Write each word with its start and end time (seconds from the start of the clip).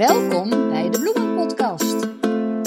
Welkom 0.00 0.50
bij 0.50 0.90
de 0.90 1.00
Bloemenpodcast. 1.00 1.94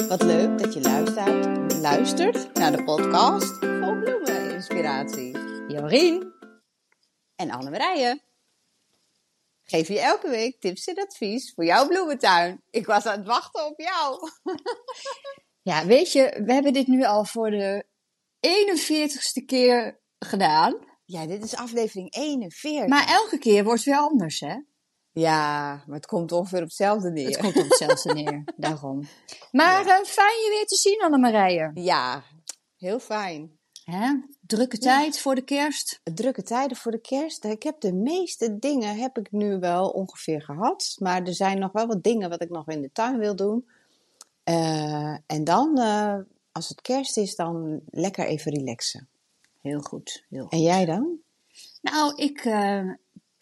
Wat 0.08 0.22
leuk 0.24 0.60
dat 0.60 0.74
je 0.74 0.82
luistert, 0.82 1.74
luistert 1.74 2.54
naar 2.54 2.72
de 2.78 2.84
podcast 2.84 3.58
vol 3.58 4.00
bloemeninspiratie. 4.00 5.38
Jorien. 5.68 6.34
En 7.36 7.52
Anne-Marije 7.52 8.22
geef 9.64 9.88
je 9.88 10.00
elke 10.00 10.30
week 10.30 10.60
tips 10.60 10.88
en 10.88 10.96
advies 10.96 11.54
voor 11.54 11.66
jouw 11.66 11.88
bloementuin. 11.88 12.64
Ik 12.70 12.86
was 12.86 13.06
aan 13.06 13.18
het 13.18 13.28
wachten 13.28 13.66
op 13.66 13.80
jou. 13.80 14.20
Ja, 15.62 15.86
weet 15.86 16.12
je, 16.12 16.42
we 16.46 16.54
hebben 16.54 16.74
dit 16.74 16.88
nu 16.88 17.04
al 17.04 17.26
voor 17.26 17.50
de 17.50 17.86
41ste 18.48 19.46
keer 19.46 20.02
gedaan. 20.20 20.78
Ja, 21.06 21.26
dit 21.26 21.44
is 21.44 21.56
aflevering 21.56 22.16
41. 22.16 22.88
Maar 22.88 23.08
elke 23.08 23.38
keer 23.38 23.64
wordt 23.64 23.86
het 23.86 23.94
weer 23.94 24.04
anders, 24.04 24.40
hè? 24.40 24.56
Ja, 25.14 25.84
maar 25.88 25.96
het 25.96 26.06
komt 26.06 26.32
ongeveer 26.32 26.60
op 26.60 26.66
hetzelfde 26.66 27.12
neer. 27.12 27.28
Het 27.28 27.38
komt 27.38 27.58
op 27.58 27.64
hetzelfde 27.64 28.14
neer, 28.14 28.44
daarom. 28.56 29.08
Maar 29.52 29.86
eh, 29.86 30.04
fijn 30.04 30.40
je 30.44 30.50
weer 30.50 30.66
te 30.66 30.76
zien, 30.76 31.02
Annemarije. 31.02 31.72
Ja, 31.74 32.24
heel 32.78 33.00
fijn. 33.00 33.58
Hè? 33.84 34.14
Drukke 34.42 34.78
tijd 34.78 35.20
voor 35.20 35.36
de 35.36 35.44
kerst. 35.44 36.02
Drukke 36.04 36.44
tijden 36.44 36.78
voor 36.78 36.92
de 36.92 37.02
kerst. 37.02 37.44
Ik 37.44 37.64
heb 37.64 37.80
de 37.80 37.94
meeste 37.94 38.60
dingen 38.60 38.98
heb 38.98 39.18
ik 39.18 39.32
nu 39.32 39.60
wel 39.60 39.90
ongeveer 39.90 40.42
gehad. 40.42 40.96
Maar 41.00 41.24
er 41.24 41.36
zijn 41.36 41.60
nog 41.60 41.72
wel 41.72 41.88
wat 41.88 42.04
dingen 42.04 42.30
wat 42.30 42.42
ik 42.42 42.50
nog 42.50 42.68
in 42.68 42.82
de 42.82 42.92
tuin 42.92 43.18
wil 43.20 43.36
doen. 43.36 43.70
Eh, 44.44 45.18
en 45.26 45.44
dan, 45.44 45.78
eh, 45.78 46.18
als 46.52 46.70
het 46.70 46.82
kerst 46.82 47.18
is, 47.18 47.36
dan 47.36 47.82
lekker 47.90 48.26
even 48.26 48.54
relaxen. 48.54 49.08
Heel 49.62 49.80
goed, 49.80 50.26
heel 50.30 50.44
goed. 50.44 50.52
En 50.52 50.62
jij 50.62 50.86
dan? 50.86 51.18
Nou, 51.82 52.16
ik, 52.16 52.46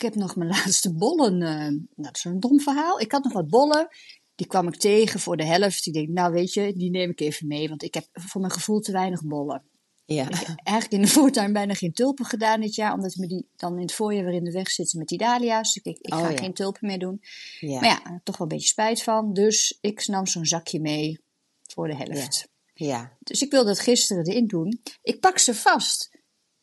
ik 0.04 0.14
heb 0.14 0.16
nog 0.16 0.36
mijn 0.36 0.50
laatste 0.58 0.94
bollen. 0.94 1.42
eh, 1.42 1.50
nou, 1.58 1.88
dat 1.96 2.16
is 2.16 2.24
een 2.24 2.40
dom 2.40 2.60
verhaal. 2.60 3.00
Ik 3.00 3.12
had 3.12 3.24
nog 3.24 3.34
wat 3.34 3.48
bollen. 3.50 3.88
Die 4.36 4.48
kwam 4.48 4.68
ik 4.68 4.76
tegen 4.76 5.20
voor 5.20 5.38
de 5.38 5.46
helft. 5.46 5.86
Ik 5.86 5.94
denk, 5.94 6.10
nou 6.10 6.34
weet 6.34 6.54
je, 6.54 6.74
die 6.74 6.90
neem 6.90 7.10
ik 7.10 7.20
even 7.20 7.48
mee. 7.48 7.70
Want 7.70 7.84
ik 7.84 7.94
heb 7.94 8.08
voor 8.12 8.42
mijn 8.42 8.54
gevoel 8.54 8.80
te 8.80 8.92
weinig 8.92 9.24
bollen. 9.26 9.64
Ja. 10.06 10.30
Ik 10.30 10.36
heb 10.36 10.60
eigenlijk 10.64 10.92
in 10.92 11.02
de 11.02 11.14
voortuin 11.20 11.54
bijna 11.54 11.74
geen 11.74 11.94
tulpen 11.94 12.26
gedaan 12.26 12.62
dit 12.62 12.76
jaar. 12.76 12.94
Omdat 12.94 13.16
me 13.16 13.28
die 13.28 13.48
dan 13.56 13.76
in 13.76 13.82
het 13.82 13.94
voorjaar 13.94 14.26
weer 14.26 14.34
in 14.34 14.44
de 14.44 14.52
weg 14.52 14.70
zitten 14.72 15.00
met 15.00 15.08
die 15.08 15.18
dahlia's. 15.18 15.74
Dus 15.74 15.84
ik, 15.84 15.98
ik 16.00 16.14
Oh, 16.14 16.20
ga 16.20 16.30
ja. 16.30 16.38
geen 16.38 16.54
tulpen 16.54 16.88
meer 16.88 17.00
doen. 17.00 17.22
ja. 17.60 17.80
Maar 17.80 17.90
ja, 17.90 18.20
toch 18.24 18.38
wel 18.38 18.48
een 18.48 18.54
beetje 18.54 18.70
spijt 18.70 19.04
van. 19.04 19.34
Dus 19.34 19.78
ik 19.82 20.08
nam 20.08 20.28
zo'n 20.28 20.46
zakje 20.46 20.80
mee 20.80 21.20
voor 21.62 21.88
de 21.88 21.96
helft. 21.96 22.48
ja. 22.74 23.18
Dus 23.20 23.42
ik 23.42 23.52
wilde 23.52 23.70
het 23.70 23.80
gisteren 23.80 24.26
erin 24.28 24.48
doen. 24.48 24.82
Ik 25.02 25.20
pak 25.20 25.38
ze 25.38 25.56
vast. 25.56 26.10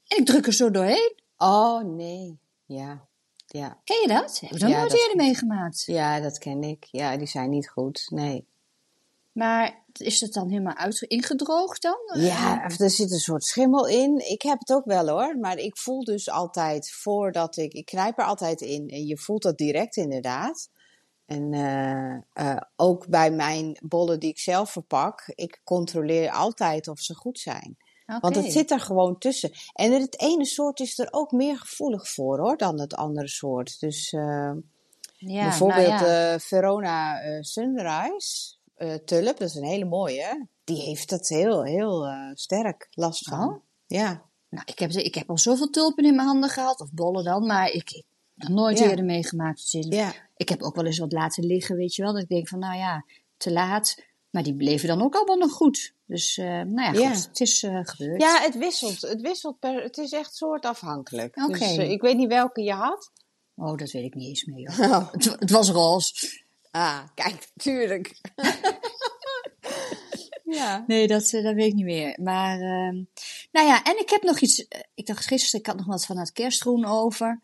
En 0.07 0.19
ik 0.19 0.27
druk 0.27 0.47
er 0.47 0.53
zo 0.53 0.71
doorheen. 0.71 1.23
Oh, 1.37 1.85
nee. 1.85 2.39
Ja. 2.65 3.08
Ja. 3.51 3.81
Ken 3.85 4.01
je 4.01 4.09
dat? 4.09 4.41
Heb 4.41 4.51
ik 4.53 4.61
nog 4.61 4.71
Ja, 4.71 4.79
nooit 4.79 4.91
dat- 4.91 5.01
eerder 5.01 5.17
meegemaakt. 5.17 5.83
ja, 5.87 6.21
dat 6.21 6.39
ken 6.39 6.63
ik. 6.63 6.85
Ja, 6.91 7.17
die 7.17 7.27
zijn 7.27 7.51
niet 7.51 7.69
goed. 7.69 8.07
Nee. 8.09 8.47
Maar 9.33 9.85
is 9.93 10.21
het 10.21 10.33
dan 10.33 10.49
helemaal 10.49 10.75
uit, 10.77 11.01
ingedroogd 11.03 11.83
dan? 11.83 11.99
Ja, 12.15 12.65
er 12.79 12.91
zit 12.91 13.11
een 13.11 13.19
soort 13.19 13.45
schimmel 13.45 13.87
in. 13.87 14.31
Ik 14.31 14.43
heb 14.43 14.59
het 14.59 14.73
ook 14.73 14.85
wel 14.85 15.09
hoor. 15.09 15.37
Maar 15.39 15.57
ik 15.57 15.77
voel 15.77 16.05
dus 16.05 16.31
altijd 16.31 16.91
voordat 16.91 17.57
ik. 17.57 17.73
Ik 17.73 17.87
knijp 17.87 18.19
er 18.19 18.25
altijd 18.25 18.61
in. 18.61 18.89
En 18.89 19.07
je 19.07 19.19
voelt 19.19 19.43
dat 19.43 19.57
direct 19.59 19.97
inderdaad. 19.97 20.69
En 21.27 21.53
eh, 21.53 22.15
eh, 22.33 22.61
ook 22.77 23.09
bij 23.09 23.31
mijn 23.31 23.79
bollen 23.83 24.21
die 24.21 24.31
ik 24.31 24.39
zelf 24.39 24.71
verpak. 24.71 25.23
Ik 25.27 25.61
controleer 25.65 26.31
altijd 26.31 26.89
of 26.89 27.01
ze 27.01 27.15
goed 27.15 27.39
zijn. 27.39 27.77
Want 28.21 28.37
het 28.37 28.53
zit 28.53 28.71
er 28.71 28.81
gewoon 28.81 29.19
tussen. 29.19 29.51
En 29.73 29.93
het 29.93 30.21
ene 30.21 30.45
soort 30.45 30.81
is 30.81 30.99
er 30.99 31.09
ook 31.11 31.33
meer 31.33 31.59
gevoelig 31.59 32.09
voor 32.09 32.39
hoor. 32.39 32.57
Dan 32.57 32.81
het 32.81 32.95
andere 32.95 33.29
soort. 33.29 33.81
Dus 33.81 34.13
eh, 34.13 34.53
ja, 35.17 35.43
bijvoorbeeld 35.43 35.89
nou 35.89 36.05
ja. 36.05 36.33
eh, 36.33 36.39
Verona 36.39 37.21
eh, 37.21 37.43
Sunrise. 37.43 38.55
eh, 38.75 38.95
tulp, 38.95 39.39
dat 39.39 39.49
is 39.49 39.55
een 39.55 39.65
hele 39.65 39.85
mooie. 39.85 40.47
Die 40.65 40.81
heeft 40.83 41.11
het 41.11 41.29
heel, 41.29 41.65
heel 41.65 42.07
sterk 42.35 42.89
last 42.91 43.29
van. 43.29 43.49
Oh. 43.49 43.63
Ja. 43.87 44.23
Nou, 44.49 44.63
ik, 44.67 44.79
heb, 44.79 44.91
ik 44.91 45.15
heb 45.15 45.31
al 45.31 45.39
zoveel 45.39 45.71
tulpen 45.71 46.05
in 46.05 46.15
mijn 46.15 46.27
handen 46.29 46.51
gehad, 46.51 46.81
of 46.81 46.93
bollen 46.93 47.25
dan, 47.25 47.47
maar 47.47 47.71
ik 47.71 47.89
heb 47.95 48.05
nog 48.35 48.49
nooit 48.59 48.79
Ja. 48.79 48.89
eerder 48.91 49.05
meegemaakt. 49.05 49.73
Dus 49.73 49.87
Ja. 49.89 50.13
Ik 50.37 50.49
heb 50.49 50.63
ook 50.63 50.75
wel 50.75 50.85
eens 50.85 50.99
wat 50.99 51.13
laten 51.13 51.47
liggen, 51.47 51.77
weet 51.77 51.95
je 51.95 52.03
wel. 52.03 52.13
Dat 52.13 52.23
ik 52.23 52.29
denk 52.29 52.49
van, 52.49 52.59
nou 52.59 52.77
ja, 52.79 53.05
te 53.37 53.53
laat. 53.53 54.03
Maar 54.31 54.43
die 54.43 54.57
bleven 54.57 54.89
dan 54.89 55.03
ook 55.03 55.15
allemaal 55.15 55.37
nog 55.37 55.53
goed. 55.53 55.95
Dus, 56.09 56.39
eh, 56.39 56.47
nou 56.47 56.99
ja, 56.99 57.11
goed, 57.11 57.27
het 57.27 57.41
is 57.41 57.63
eh, 57.63 57.81
gebeurd. 57.83 58.21
ja, 58.21 58.41
het 58.41 58.57
wisselt. 58.57 59.01
Het 59.01 59.21
wisselt 59.21 59.59
per, 59.59 59.83
het 59.83 59.99
is 59.99 60.13
echt 60.13 60.35
soortafhankelijk. 60.35 61.37
Oké. 61.37 61.59
Dus 61.59 61.77
eh, 61.77 61.91
ik 61.91 62.01
weet 62.01 62.17
niet 62.17 62.29
welke 62.29 62.63
je 62.63 62.73
had. 62.73 63.13
Oh, 63.55 63.77
dat 63.77 63.91
weet 63.91 64.05
ik 64.05 64.15
niet 64.15 64.29
eens 64.29 64.45
meer, 64.45 64.61
joh. 64.61 65.11
het, 65.13 65.25
het 65.25 65.51
was 65.51 65.71
roze. 65.71 66.43
Ah, 66.71 67.01
kijk, 67.15 67.49
tuurlijk. 67.57 68.21
ja. 70.59 70.85
Nee, 70.87 71.07
dat, 71.07 71.31
dat 71.31 71.55
weet 71.55 71.69
ik 71.69 71.75
niet 71.75 71.85
meer. 71.85 72.19
Maar, 72.23 72.61
ehm, 72.61 73.03
nou 73.53 73.67
ja, 73.67 73.85
en 73.85 73.99
ik 73.99 74.11
heb 74.11 74.23
nog 74.23 74.41
iets. 74.41 74.67
Ik 74.95 75.07
dacht 75.07 75.27
gisteren, 75.27 75.61
ik 75.61 75.67
had 75.67 75.77
nog 75.77 75.87
wat 75.87 76.07
van 76.07 76.19
het 76.19 76.33
kerstgroen 76.33 76.85
over. 76.85 77.41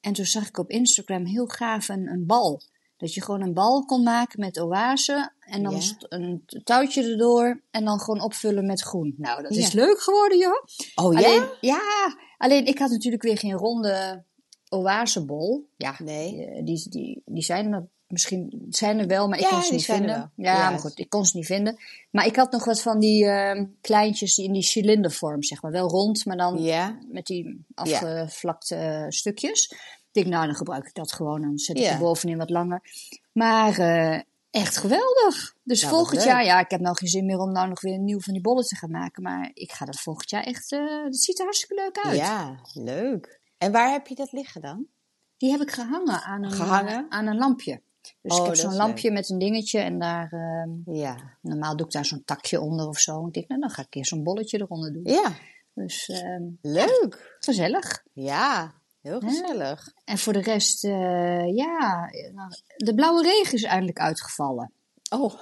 En 0.00 0.12
toen 0.12 0.26
zag 0.26 0.48
ik 0.48 0.58
op 0.58 0.70
Instagram 0.70 1.24
heel 1.24 1.46
gaaf 1.46 1.88
een, 1.88 2.06
een 2.06 2.26
bal. 2.26 2.62
Dat 2.96 3.14
je 3.14 3.22
gewoon 3.22 3.42
een 3.42 3.54
bal 3.54 3.84
kon 3.84 4.02
maken 4.02 4.40
met 4.40 4.60
oase. 4.60 5.32
En 5.46 5.62
dan 5.62 5.72
Ja. 5.80 5.80
een 6.08 6.44
touwtje 6.64 7.02
erdoor. 7.10 7.60
En 7.70 7.84
dan 7.84 8.00
gewoon 8.00 8.20
opvullen 8.20 8.66
met 8.66 8.80
groen. 8.82 9.14
Nou, 9.16 9.42
dat 9.42 9.50
is 9.50 9.72
Ja. 9.72 9.80
leuk 9.80 10.00
geworden, 10.00 10.38
joh. 10.38 10.64
Oh 10.94 11.12
ja? 11.12 11.18
Alleen, 11.28 11.48
ja, 11.60 12.16
alleen 12.38 12.66
ik 12.66 12.78
had 12.78 12.90
natuurlijk 12.90 13.22
weer 13.22 13.38
geen 13.38 13.52
ronde 13.52 14.24
oasebol. 14.68 15.68
Ja, 15.76 15.94
Nee. 16.04 16.44
eh, 16.46 16.64
die, 16.64 16.86
die, 16.88 17.22
die 17.24 17.42
zijn 17.42 17.72
er 17.72 17.86
misschien 18.06 18.66
zijn 18.70 18.98
er 18.98 19.06
wel, 19.06 19.28
maar 19.28 19.38
ik 19.38 19.44
Ja, 19.44 19.50
kon 19.50 19.62
ze 19.62 19.72
niet 19.72 19.84
vinden. 19.84 20.32
Ja, 20.36 20.54
Ja. 20.54 20.70
maar 20.70 20.78
goed, 20.78 20.98
ik 20.98 21.08
kon 21.08 21.24
ze 21.26 21.36
niet 21.36 21.46
vinden. 21.46 21.76
Maar 22.10 22.26
ik 22.26 22.36
had 22.36 22.52
nog 22.52 22.64
wat 22.64 22.82
van 22.82 22.98
die 22.98 23.24
ehm, 23.26 23.64
kleintjes 23.80 24.34
die 24.34 24.44
in 24.46 24.52
die 24.52 24.62
cilindervorm, 24.62 25.42
zeg 25.42 25.62
maar. 25.62 25.70
Wel 25.72 25.88
rond, 25.88 26.24
maar 26.24 26.36
dan 26.36 26.62
Ja. 26.62 26.98
met 27.08 27.26
die 27.26 27.64
afgevlakte 27.74 28.74
eh, 28.74 29.04
stukjes. 29.08 29.70
Ik 29.72 30.22
denk, 30.22 30.26
nou, 30.26 30.46
dan 30.46 30.54
gebruik 30.54 30.86
ik 30.86 30.94
dat 30.94 31.12
gewoon. 31.12 31.40
Dan 31.40 31.58
zet 31.58 31.78
ik 31.78 31.84
er 31.86 31.98
bovenin 31.98 32.36
wat 32.38 32.50
langer. 32.50 32.82
Maar 33.32 33.78
eh, 33.78 34.20
echt 34.60 34.76
geweldig. 34.76 35.54
Dus 35.62 35.80
Nou, 35.82 35.94
volgend 35.94 36.22
jaar, 36.22 36.44
ja, 36.44 36.60
ik 36.60 36.70
heb 36.70 36.80
nou 36.80 36.96
geen 36.96 37.08
zin 37.08 37.26
meer 37.26 37.38
om 37.38 37.52
nou 37.52 37.68
nog 37.68 37.80
weer 37.80 37.94
een 37.94 38.04
nieuw 38.04 38.20
van 38.20 38.32
die 38.32 38.42
bollen 38.42 38.64
te 38.64 38.76
gaan 38.76 38.90
maken. 38.90 39.22
Maar 39.22 39.50
ik 39.54 39.72
ga 39.72 39.84
dat 39.84 40.00
volgend 40.00 40.30
jaar 40.30 40.42
echt, 40.42 40.72
eh 40.72 41.02
dat 41.04 41.16
ziet 41.16 41.38
er 41.38 41.44
hartstikke 41.44 41.74
leuk 41.74 41.98
uit. 42.06 42.16
Ja, 42.16 42.60
leuk. 42.74 43.40
En 43.58 43.72
waar 43.72 43.90
heb 43.90 44.06
je 44.06 44.14
dat 44.14 44.32
liggen 44.32 44.60
dan? 44.60 44.86
Die 45.36 45.50
heb 45.50 45.60
ik 45.60 45.70
gehangen 45.70 46.22
aan 46.22 46.44
een, 46.44 46.52
Gehangen? 46.52 47.06
aan 47.08 47.26
een 47.26 47.36
lampje. 47.36 47.80
Dus 48.22 48.32
Oh, 48.32 48.38
ik 48.38 48.44
heb 48.46 48.54
dat 48.54 48.64
zo'n 48.64 48.76
lampje 48.76 49.10
met 49.10 49.30
een 49.30 49.38
dingetje 49.38 49.78
en 49.78 49.98
daar, 49.98 50.32
ehm, 50.32 50.94
Ja. 50.96 51.16
normaal 51.40 51.76
doe 51.76 51.86
ik 51.86 51.92
daar 51.92 52.04
zo'n 52.04 52.24
takje 52.24 52.60
onder 52.60 52.88
of 52.88 52.98
zo. 52.98 53.26
Ik 53.26 53.32
denk, 53.32 53.48
nou, 53.48 53.60
dan 53.60 53.70
ga 53.70 53.82
ik 53.82 53.90
keer 53.90 54.06
zo'n 54.06 54.22
bolletje 54.22 54.60
eronder 54.60 54.92
doen. 54.92 55.04
Ja, 55.04 55.32
Dus 55.74 56.08
ehm, 56.08 56.42
leuk. 56.62 57.36
gezellig. 57.38 58.02
Ja, 58.12 58.74
heel 59.06 59.20
gezellig. 59.20 59.92
En 60.04 60.18
voor 60.18 60.32
de 60.32 60.40
rest, 60.40 60.84
eh, 60.84 61.54
ja, 61.54 62.10
nou, 62.32 62.50
de 62.76 62.94
blauwe 62.94 63.22
regen 63.22 63.54
is 63.54 63.62
eindelijk 63.62 63.98
uitgevallen. 63.98 64.72
Oh, 65.10 65.34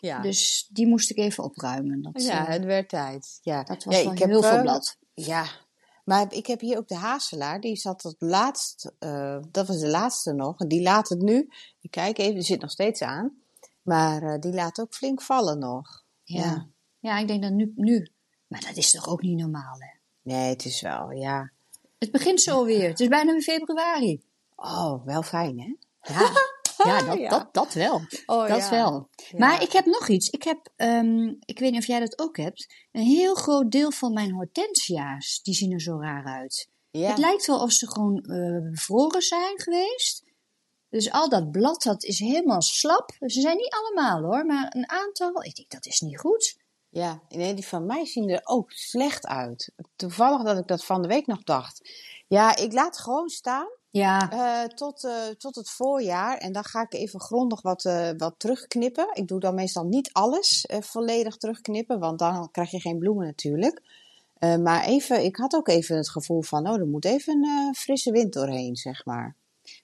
ja. 0.00 0.20
Dus 0.20 0.68
die 0.72 0.86
moest 0.86 1.10
ik 1.10 1.16
even 1.16 1.44
opruimen. 1.44 2.02
Dat, 2.02 2.22
ja, 2.22 2.46
eh, 2.46 2.52
het 2.52 2.64
werd 2.64 2.88
tijd. 2.88 3.38
Ja. 3.42 3.62
dat 3.62 3.84
was 3.84 3.96
ja, 3.96 4.02
wel 4.02 4.12
ik 4.12 4.18
heb, 4.18 4.28
heel 4.28 4.42
veel 4.42 4.60
blad. 4.60 4.96
Ja, 5.14 5.46
maar 6.04 6.32
ik 6.32 6.46
heb 6.46 6.60
hier 6.60 6.76
ook 6.76 6.88
de 6.88 6.96
hazelaar. 6.96 7.60
Die 7.60 7.76
zat 7.76 8.02
het 8.02 8.16
laatst, 8.18 8.92
eh, 8.98 9.38
dat 9.50 9.66
was 9.66 9.78
de 9.78 9.88
laatste 9.88 10.32
nog. 10.32 10.58
En 10.58 10.68
die 10.68 10.82
laat 10.82 11.08
het 11.08 11.20
nu, 11.20 11.48
ik 11.80 11.90
kijk 11.90 12.18
even, 12.18 12.34
die 12.34 12.42
zit 12.42 12.60
nog 12.60 12.70
steeds 12.70 13.02
aan. 13.02 13.38
Maar 13.82 14.40
die 14.40 14.52
laat 14.52 14.80
ook 14.80 14.94
flink 14.94 15.22
vallen 15.22 15.58
nog. 15.58 16.04
Ja. 16.22 16.40
ja. 16.40 16.68
ja, 16.98 17.18
ik 17.18 17.28
denk 17.28 17.42
dat 17.42 17.52
nu, 17.52 17.72
nu. 17.76 18.12
Maar 18.46 18.60
dat 18.60 18.76
is 18.76 18.90
toch 18.90 19.08
ook 19.08 19.22
niet 19.22 19.38
normaal, 19.38 19.74
hè? 19.78 19.98
Nee, 20.22 20.48
het 20.48 20.64
is 20.64 20.80
wel, 20.80 21.10
ja. 21.10 21.50
Het 22.00 22.10
begint 22.10 22.40
zo 22.40 22.64
weer. 22.64 22.88
Het 22.88 23.00
is 23.00 23.08
bijna 23.08 23.32
weer 23.32 23.42
februari. 23.42 24.22
Oh, 24.56 25.04
wel 25.04 25.22
fijn, 25.22 25.60
hè? 25.60 25.74
Ja, 26.14 26.30
ja, 26.90 27.02
dat, 27.02 27.18
Ja. 27.18 27.28
Dat, 27.28 27.54
dat 27.54 27.72
wel. 27.72 28.00
Oh, 28.26 28.48
dat 28.48 28.58
ja. 28.58 28.70
wel. 28.70 29.08
Ja. 29.14 29.38
Maar 29.38 29.62
ik 29.62 29.72
heb 29.72 29.84
nog 29.84 30.08
iets. 30.08 30.30
Ik 30.30 30.42
heb, 30.42 30.68
ehm, 30.76 31.34
ik 31.44 31.58
weet 31.58 31.70
niet 31.70 31.80
of 31.80 31.86
jij 31.86 32.00
dat 32.00 32.18
ook 32.18 32.36
hebt, 32.36 32.74
een 32.92 33.02
heel 33.02 33.34
groot 33.34 33.70
deel 33.70 33.90
van 33.90 34.12
mijn 34.12 34.32
hortensia's, 34.32 35.42
die 35.42 35.54
zien 35.54 35.72
er 35.72 35.80
zo 35.80 36.00
raar 36.00 36.24
uit. 36.24 36.68
Het 36.90 37.18
lijkt 37.18 37.46
wel 37.46 37.60
of 37.60 37.72
ze 37.72 37.90
gewoon 37.90 38.20
eh, 38.20 38.70
bevroren 38.70 39.22
zijn 39.22 39.60
geweest. 39.60 40.24
Dus 40.88 41.10
al 41.10 41.28
dat 41.28 41.50
blad, 41.50 41.82
dat 41.82 42.04
is 42.04 42.18
helemaal 42.18 42.62
slap. 42.62 43.10
Ze 43.20 43.40
zijn 43.40 43.56
niet 43.56 43.74
allemaal 43.74 44.22
hoor, 44.22 44.46
maar 44.46 44.74
een 44.76 44.90
aantal. 44.90 45.44
Ik 45.44 45.54
denk, 45.54 45.70
dat 45.70 45.86
is 45.86 46.00
niet 46.00 46.18
goed. 46.18 46.56
Ja, 46.90 47.20
nee, 47.28 47.54
die 47.54 47.66
van 47.66 47.86
mij 47.86 48.06
zien 48.06 48.28
er 48.28 48.40
ook 48.44 48.72
slecht 48.72 49.26
uit. 49.26 49.72
Toevallig 49.96 50.42
dat 50.42 50.58
ik 50.58 50.66
dat 50.66 50.84
van 50.84 51.02
de 51.02 51.08
week 51.08 51.26
nog 51.26 51.42
dacht. 51.42 51.90
Ja, 52.26 52.56
ik 52.56 52.72
laat 52.72 52.98
gewoon 52.98 53.28
staan 53.28 53.68
Ja, 53.90 54.30
eh, 54.30 54.68
tot, 54.68 55.04
eh, 55.04 55.26
tot 55.38 55.54
het 55.54 55.70
voorjaar. 55.70 56.38
En 56.38 56.52
dan 56.52 56.64
ga 56.64 56.82
ik 56.82 56.94
even 56.94 57.20
grondig 57.20 57.62
wat, 57.62 57.84
eh, 57.84 58.10
wat 58.16 58.34
terugknippen. 58.36 59.08
Ik 59.12 59.28
doe 59.28 59.40
dan 59.40 59.54
meestal 59.54 59.84
niet 59.84 60.12
alles 60.12 60.66
volledig 60.68 61.36
terugknippen, 61.36 61.98
want 61.98 62.18
dan 62.18 62.50
krijg 62.50 62.70
je 62.70 62.80
geen 62.80 62.98
bloemen 62.98 63.26
natuurlijk. 63.26 63.82
Maar 64.40 64.84
even, 64.84 65.24
ik 65.24 65.36
had 65.36 65.54
ook 65.54 65.68
even 65.68 65.96
het 65.96 66.10
gevoel 66.10 66.42
van, 66.42 66.68
oh, 66.68 66.78
er 66.78 66.86
moet 66.86 67.04
even 67.04 67.44
een 67.44 67.74
frisse 67.74 68.10
wind 68.10 68.32
doorheen, 68.32 68.76
zeg 68.76 69.04
maar. 69.04 69.36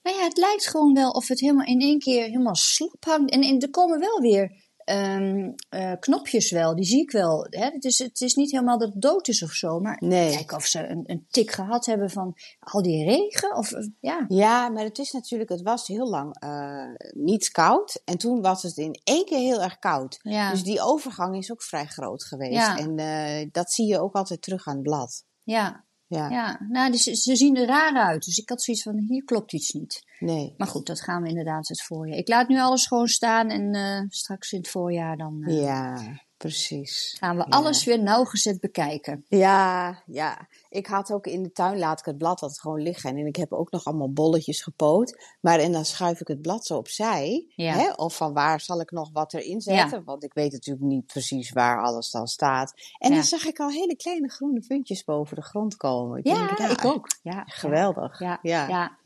Nou 0.03 0.17
ja, 0.17 0.23
het 0.25 0.37
lijkt 0.37 0.67
gewoon 0.67 0.95
wel 0.95 1.11
of 1.11 1.29
het 1.29 1.41
helemaal 1.41 1.67
in 1.67 1.81
één 1.81 1.99
keer 1.99 2.25
helemaal 2.25 2.55
slap 2.55 3.05
hangt. 3.05 3.31
En, 3.31 3.41
en 3.41 3.61
er 3.61 3.71
komen 3.71 4.01
wel 4.01 4.21
weer 4.21 4.53
ehm, 4.87 5.53
eh, 5.69 5.93
knopjes 6.01 6.51
wel, 6.51 6.75
die 6.77 6.85
zie 6.85 7.03
ik 7.03 7.11
wel. 7.11 7.47
Hè? 7.51 7.65
Het, 7.65 7.85
is, 7.85 7.99
het 7.99 8.21
is 8.21 8.35
niet 8.35 8.51
helemaal 8.51 8.79
dat 8.79 8.93
het 8.93 9.03
dood 9.03 9.29
is 9.29 9.43
of 9.43 9.51
zo, 9.53 9.81
maar 9.81 9.97
Nee. 10.01 10.35
kijk 10.35 10.53
of 10.53 10.65
ze 10.65 10.89
een, 10.89 11.03
een 11.07 11.27
tik 11.31 11.51
gehad 11.51 11.87
hebben 11.87 12.11
van 12.11 12.35
al 12.59 12.83
die 12.83 13.05
regen. 13.05 13.57
Of, 13.57 13.73
eh, 13.73 13.87
ja. 14.01 14.25
Ja, 14.29 14.69
maar 14.69 14.85
het 14.85 14.99
is 14.99 15.13
natuurlijk, 15.13 15.51
het 15.51 15.63
was 15.63 15.87
heel 15.87 16.09
lang 16.09 16.39
eh, 16.39 17.11
niet 17.13 17.51
koud. 17.51 18.01
En 18.05 18.19
toen 18.19 18.41
was 18.43 18.63
het 18.63 18.77
in 18.77 19.01
één 19.05 19.25
keer 19.25 19.39
heel 19.39 19.63
erg 19.63 19.79
koud. 19.79 20.19
Ja. 20.23 20.51
Dus 20.51 20.63
die 20.63 20.81
overgang 20.81 21.37
is 21.37 21.53
ook 21.53 21.63
vrij 21.63 21.87
groot 21.87 22.25
geweest. 22.25 22.53
Ja. 22.53 22.79
En 22.79 23.49
dat 23.53 23.73
zie 23.73 23.87
je 23.87 24.01
ook 24.01 24.15
altijd 24.15 24.43
terug 24.43 24.67
aan 24.67 24.75
het 24.75 24.83
blad. 24.83 25.25
ja, 25.43 25.85
Ja, 26.09 26.31
ja. 26.31 26.61
Nou, 26.69 26.91
die, 26.91 27.01
ze 27.01 27.15
ze 27.15 27.37
zien 27.37 27.57
er 27.57 27.67
raar 27.67 27.95
uit. 27.95 28.25
Dus 28.25 28.39
ik 28.39 28.49
had 28.49 28.63
zoiets 28.63 28.83
van, 28.83 29.05
hier 29.09 29.25
klopt 29.25 29.53
iets 29.53 29.73
niet. 29.73 30.05
nee. 30.19 30.55
Maar 30.57 30.67
goed, 30.67 30.87
dat 30.87 31.01
gaan 31.01 31.23
we 31.23 31.29
inderdaad 31.29 31.69
het 31.69 31.83
voorjaar. 31.83 32.19
Ik 32.19 32.29
laat 32.29 32.49
nu 32.49 32.61
alles 32.61 32.87
gewoon 32.87 33.09
staan 33.09 33.49
en 33.49 33.75
eh, 33.75 34.01
straks 34.09 34.53
in 34.53 34.59
het 34.59 34.69
voorjaar 34.69 35.17
dan 35.17 35.43
eh, 35.43 35.61
Ja, 35.63 35.99
precies. 36.37 37.17
gaan 37.19 37.37
we 37.37 37.43
Ja. 37.43 37.57
alles 37.57 37.85
weer 37.85 38.03
nauwgezet 38.03 38.61
bekijken. 38.61 39.25
Ja, 39.29 40.03
ja. 40.07 40.49
Ik 40.69 40.87
had 40.87 41.13
ook 41.13 41.27
in 41.27 41.43
de 41.43 41.53
tuin, 41.53 41.79
laat 41.79 41.99
ik 41.99 42.05
het 42.05 42.19
blad 42.19 42.41
altijd 42.43 42.61
gewoon 42.61 42.83
liggen. 42.83 43.17
En 43.17 43.27
ik 43.27 43.37
heb 43.37 43.53
ook 43.53 43.71
nog 43.71 43.85
allemaal 43.85 44.13
bolletjes 44.13 44.63
gepoot. 44.63 45.19
Maar 45.41 45.59
en 45.59 45.73
dan 45.73 45.85
schuif 45.85 46.21
ik 46.21 46.29
het 46.29 46.43
blad 46.43 46.67
zo 46.67 46.77
opzij. 46.77 47.47
Ja. 47.55 47.73
Hè? 47.73 47.93
Of 47.93 48.17
van 48.17 48.33
waar 48.33 48.61
zal 48.61 48.81
ik 48.81 48.91
nog 48.91 49.11
wat 49.13 49.35
erin 49.35 49.61
zetten? 49.61 50.05
Want 50.05 50.25
ik 50.25 50.35
weet 50.35 50.53
natuurlijk 50.53 50.87
niet 50.87 51.07
precies 51.07 51.51
waar 51.53 51.83
alles 51.83 52.11
dan 52.11 52.27
staat. 52.27 52.75
En 52.99 53.13
dan 53.15 53.23
zag 53.25 53.45
ik 53.45 53.59
al 53.59 53.71
hele 53.71 53.97
kleine 53.97 54.29
groene 54.29 54.65
puntjes 54.69 55.05
boven 55.05 55.37
de 55.37 55.43
grond 55.43 55.77
komen. 55.77 56.19
Ik 56.19 56.27
Ja, 56.27 56.55
denk, 56.55 56.71
ik 56.71 56.85
ook. 56.85 57.09
Ja, 57.23 57.43
Geweldig. 57.47 58.19
Ja, 58.19 58.39
Ja. 58.43 58.99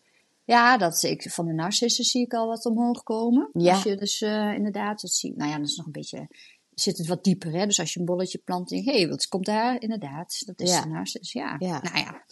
ja. 0.44 0.76
dat 0.76 1.02
ik, 1.02 1.30
van 1.30 1.46
de 1.46 1.52
narcissen 1.52 2.04
zie 2.04 2.24
ik 2.24 2.32
al 2.34 2.46
wat 2.46 2.64
omhoog 2.66 3.02
komen. 3.02 3.50
Ja. 3.52 3.72
Als 3.74 3.82
je 3.82 3.96
dus 3.96 4.20
eh, 4.20 4.54
inderdaad, 4.54 5.00
dat 5.00 5.10
zie 5.10 5.36
nou 5.36 5.50
ja, 5.50 5.56
dat 5.58 5.68
is 5.68 5.76
nog 5.76 5.86
een 5.86 5.92
beetje, 5.92 6.28
zit 6.74 6.98
het 6.98 7.06
wat 7.06 7.24
dieper 7.24 7.52
hè. 7.52 7.66
Dus 7.66 7.78
als 7.80 7.92
je 7.92 7.98
een 8.00 8.04
bolletje 8.06 8.38
plant, 8.38 8.68
denk 8.68 8.84
je, 8.84 8.90
hé, 8.90 9.08
wat 9.08 9.26
komt 9.26 9.46
daar? 9.46 9.80
Inderdaad, 9.82 10.42
dat 10.46 10.60
is 10.60 10.70
Ja. 10.70 10.82
de 10.82 10.88
narcis, 10.88 11.32
ja. 11.32 11.56
Ja. 11.58 11.80
Nou 11.82 11.98
ja, 11.98 12.24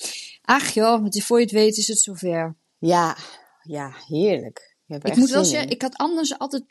ach 0.43 0.70
joh, 0.70 1.06
voor 1.11 1.38
je 1.38 1.44
het 1.44 1.52
weet 1.55 1.76
is 1.76 1.88
het 1.88 1.99
zover. 1.99 2.56
Ja, 2.79 3.17
ja, 3.62 3.93
heerlijk. 4.06 4.76
Er 4.87 5.06
Ik 5.06 5.17
moet 5.17 5.31
wel 5.31 5.44
zeggen, 5.44 5.69
in. 5.69 5.75
ik 5.75 5.82
had 5.82 5.96
anders 5.96 6.38
altijd 6.38 6.64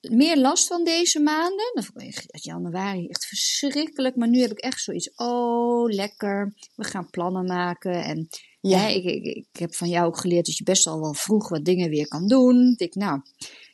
meer 0.00 0.36
last 0.38 0.66
van 0.66 0.84
deze 0.84 1.20
maanden. 1.20 1.70
Dat 1.74 1.84
vond 1.84 2.02
ik 2.02 2.24
echt 2.26 2.44
januari 2.44 3.06
echt 3.06 3.26
verschrikkelijk. 3.26 4.16
Maar 4.16 4.28
nu 4.28 4.40
heb 4.40 4.50
ik 4.50 4.58
echt 4.58 4.80
zoiets, 4.80 5.14
oh 5.14 5.88
lekker, 5.90 6.54
we 6.74 6.84
gaan 6.84 7.10
plannen 7.10 7.44
maken. 7.44 8.04
En 8.04 8.28
Ja. 8.60 8.78
hè, 8.78 8.88
ik, 8.88 9.04
ik, 9.04 9.24
ik 9.24 9.46
heb 9.60 9.74
van 9.74 9.88
jou 9.88 10.06
ook 10.06 10.18
geleerd 10.18 10.46
dat 10.46 10.56
je 10.56 10.64
best 10.64 10.86
al 10.86 11.00
wel 11.00 11.14
vroeg 11.14 11.48
wat 11.48 11.64
dingen 11.64 11.90
weer 11.90 12.08
kan 12.08 12.26
doen. 12.26 12.74
Ik, 12.76 12.94
nou, 12.94 13.20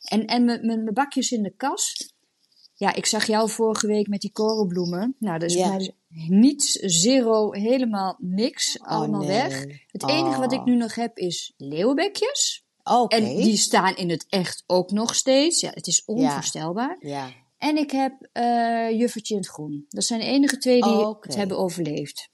en, 0.03 0.25
en 0.25 0.43
mijn 0.45 0.89
bakjes 0.93 1.31
in 1.31 1.43
de 1.43 1.53
kast. 1.55 2.13
Ja, 2.77 2.93
ik 2.93 3.05
zag 3.05 3.25
jou 3.27 3.49
vorige 3.49 3.87
week 3.87 4.07
met 4.07 4.21
die 4.21 4.31
korenbloemen. 4.31 5.15
Nou, 5.19 5.39
dat 5.39 5.49
is 5.49 5.57
mij 5.57 5.95
niets, 6.27 6.71
zero, 6.71 7.51
helemaal 7.51 8.15
niks. 8.19 8.79
allemaal 8.81 9.19
nee. 9.19 9.27
weg. 9.27 9.65
Het 9.87 10.07
enige 10.09 10.39
wat 10.39 10.51
ik 10.53 10.59
Oh. 10.59 10.65
nu 10.65 10.75
nog 10.75 10.95
heb 10.95 11.17
is 11.17 11.53
leeuwenbekjes. 11.57 12.63
Oké. 12.83 13.15
En 13.15 13.23
die 13.35 13.57
staan 13.57 13.95
in 13.95 14.09
het 14.09 14.25
echt 14.29 14.63
ook 14.67 14.91
nog 14.91 15.15
steeds. 15.15 15.61
Ja, 15.61 15.69
het 15.73 15.87
is 15.87 16.03
onvoorstelbaar. 16.05 16.97
Ja. 16.99 17.29
En 17.57 17.77
ik 17.77 17.91
heb 17.91 18.29
eh 18.31 18.89
Juffertje 18.99 19.33
in 19.33 19.39
het 19.39 19.49
groen. 19.49 19.85
Dat 19.89 20.03
zijn 20.03 20.19
de 20.19 20.25
enige 20.25 20.57
twee 20.57 20.81
die 20.81 21.07
Oké. 21.07 21.27
het 21.27 21.35
hebben 21.37 21.57
overleefd. 21.57 22.29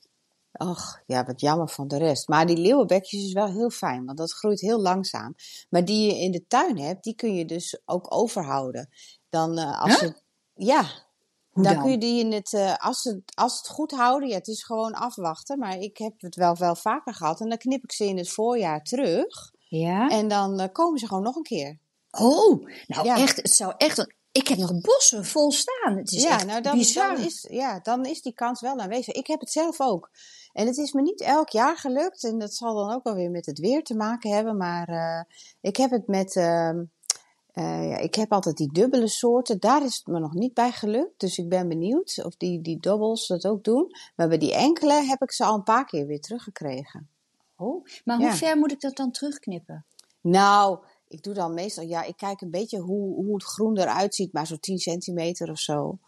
Och, 0.52 1.02
ja, 1.06 1.24
wat 1.26 1.42
jammer 1.42 1.70
van 1.70 1.88
de 1.88 1.98
rest. 1.98 2.28
Maar 2.28 2.46
die 2.46 2.58
leeuwenbekjes 2.58 3.24
is 3.24 3.34
wel 3.34 3.52
heel 3.52 3.70
fijn, 3.70 4.06
want 4.06 4.18
dat 4.18 4.34
groeit 4.34 4.62
heel 4.62 4.82
langzaam. 4.82 5.36
Maar 5.70 5.86
die 5.86 6.08
je 6.08 6.20
in 6.20 6.32
de 6.32 6.46
tuin 6.48 6.80
hebt, 6.80 7.04
die 7.04 7.16
kun 7.16 7.36
je 7.36 7.46
dus 7.46 7.82
ook 7.86 8.14
overhouden. 8.16 8.90
Dan 9.30 9.58
eh, 9.58 9.82
als 9.82 9.92
Huh? 10.00 10.02
het, 10.02 10.21
ja, 10.66 10.82
Hoe 11.50 11.64
dan, 11.64 11.74
dan? 11.74 11.82
kun 11.82 11.92
je 11.92 11.98
die 11.98 12.20
in 12.20 12.32
het, 12.32 12.54
eh, 12.54 12.76
als 12.78 13.04
het, 13.04 13.22
als 13.36 13.58
het 13.58 13.68
goed 13.68 13.92
houden, 13.92 14.30
ja, 14.30 14.36
het 14.36 14.48
is 14.48 14.64
gewoon 14.64 14.94
afwachten. 14.94 15.60
Maar 15.60 15.78
ik 15.78 15.98
heb 15.98 16.14
het 16.18 16.36
wel, 16.36 16.56
wel 16.58 16.76
vaker 16.76 17.14
gehad 17.14 17.40
en 17.42 17.50
dan 17.50 17.58
knip 17.58 17.84
ik 17.84 17.92
ze 17.92 18.06
in 18.06 18.18
het 18.18 18.30
voorjaar 18.30 18.84
terug. 18.84 19.52
Ja? 19.68 20.10
En 20.10 20.28
dan 20.28 20.60
eh, 20.60 20.68
komen 20.72 21.00
ze 21.00 21.08
gewoon 21.08 21.24
nog 21.24 21.36
een 21.36 21.44
keer. 21.44 21.78
Oh, 22.12 22.66
nou 22.88 23.06
Ja. 23.06 23.18
echt, 23.18 23.36
het 23.36 23.54
zou 23.54 23.74
echt... 23.78 23.98
een- 23.98 24.14
Ik 24.32 24.48
heb 24.48 24.58
nog 24.58 24.82
bossen 24.82 25.26
vol 25.26 25.52
staan. 25.52 25.98
Het 25.98 26.12
is 26.12 26.24
ja, 26.24 26.30
echt 26.36 26.46
nou 26.46 26.62
dan, 26.62 26.78
bizar. 26.78 27.16
dan, 27.16 27.26
is, 27.26 27.48
ja, 27.50 27.80
dan 27.80 28.06
is 28.06 28.22
die 28.22 28.34
kans 28.34 28.62
wel 28.62 28.80
aanwezig. 28.80 29.14
Ik 29.14 29.28
heb 29.28 29.40
het 29.40 29.52
zelf 29.52 29.82
ook. 29.82 30.10
En 30.54 30.68
het 30.68 30.78
is 30.78 30.92
me 30.92 31.02
niet 31.02 31.22
elk 31.22 31.50
jaar 31.50 31.78
gelukt. 31.78 32.24
En 32.24 32.40
dat 32.40 32.54
zal 32.54 32.76
dan 32.76 32.94
ook 32.94 33.04
wel 33.04 33.14
weer 33.16 33.32
met 33.32 33.46
het 33.46 33.60
weer 33.60 33.84
te 33.84 33.96
maken 33.96 34.32
hebben. 34.32 34.58
Maar 34.58 34.88
eh, 34.88 35.24
ik 35.62 35.78
heb 35.78 35.92
het 35.92 36.08
met. 36.08 36.36
ehm, 36.36 36.84
eh, 37.54 37.90
ja, 37.90 37.98
ik 37.98 38.16
heb 38.16 38.32
altijd 38.34 38.58
die 38.58 38.72
dubbele 38.72 39.08
soorten. 39.08 39.60
Daar 39.60 39.84
is 39.86 39.96
het 39.96 40.08
me 40.08 40.20
nog 40.20 40.34
niet 40.34 40.54
bij 40.54 40.72
gelukt. 40.72 41.20
Dus 41.20 41.38
ik 41.38 41.50
ben 41.50 41.68
benieuwd 41.68 42.22
of 42.26 42.36
die, 42.36 42.62
die 42.62 42.80
dobbels 42.80 43.28
dat 43.28 43.46
ook 43.48 43.64
doen. 43.64 43.92
Maar 44.16 44.28
bij 44.28 44.38
die 44.38 44.54
enkele 44.54 44.94
heb 44.94 45.22
ik 45.22 45.32
ze 45.32 45.44
al 45.46 45.56
een 45.56 45.64
paar 45.64 45.86
keer 45.86 46.06
weer 46.08 46.22
teruggekregen. 46.22 47.10
Oh, 47.58 47.86
maar 48.06 48.20
Ja. 48.20 48.28
hoe 48.28 48.36
ver 48.38 48.58
moet 48.58 48.72
ik 48.72 48.80
dat 48.82 48.96
dan 48.96 49.12
terugknippen? 49.12 49.86
Nou, 50.22 50.80
ik 51.08 51.24
doe 51.24 51.34
dan 51.34 51.54
meestal. 51.54 51.84
Ja, 51.84 52.04
ik 52.04 52.18
kijk 52.18 52.42
een 52.42 52.50
beetje 52.52 52.80
hoe, 52.80 53.14
hoe 53.16 53.34
het 53.34 53.44
groen 53.44 53.78
eruit 53.78 54.16
ziet. 54.16 54.34
Maar 54.34 54.48
zo'n 54.48 54.60
10 54.60 54.78
centimeter 54.78 55.50
of 55.50 55.60
zo. 55.60 56.00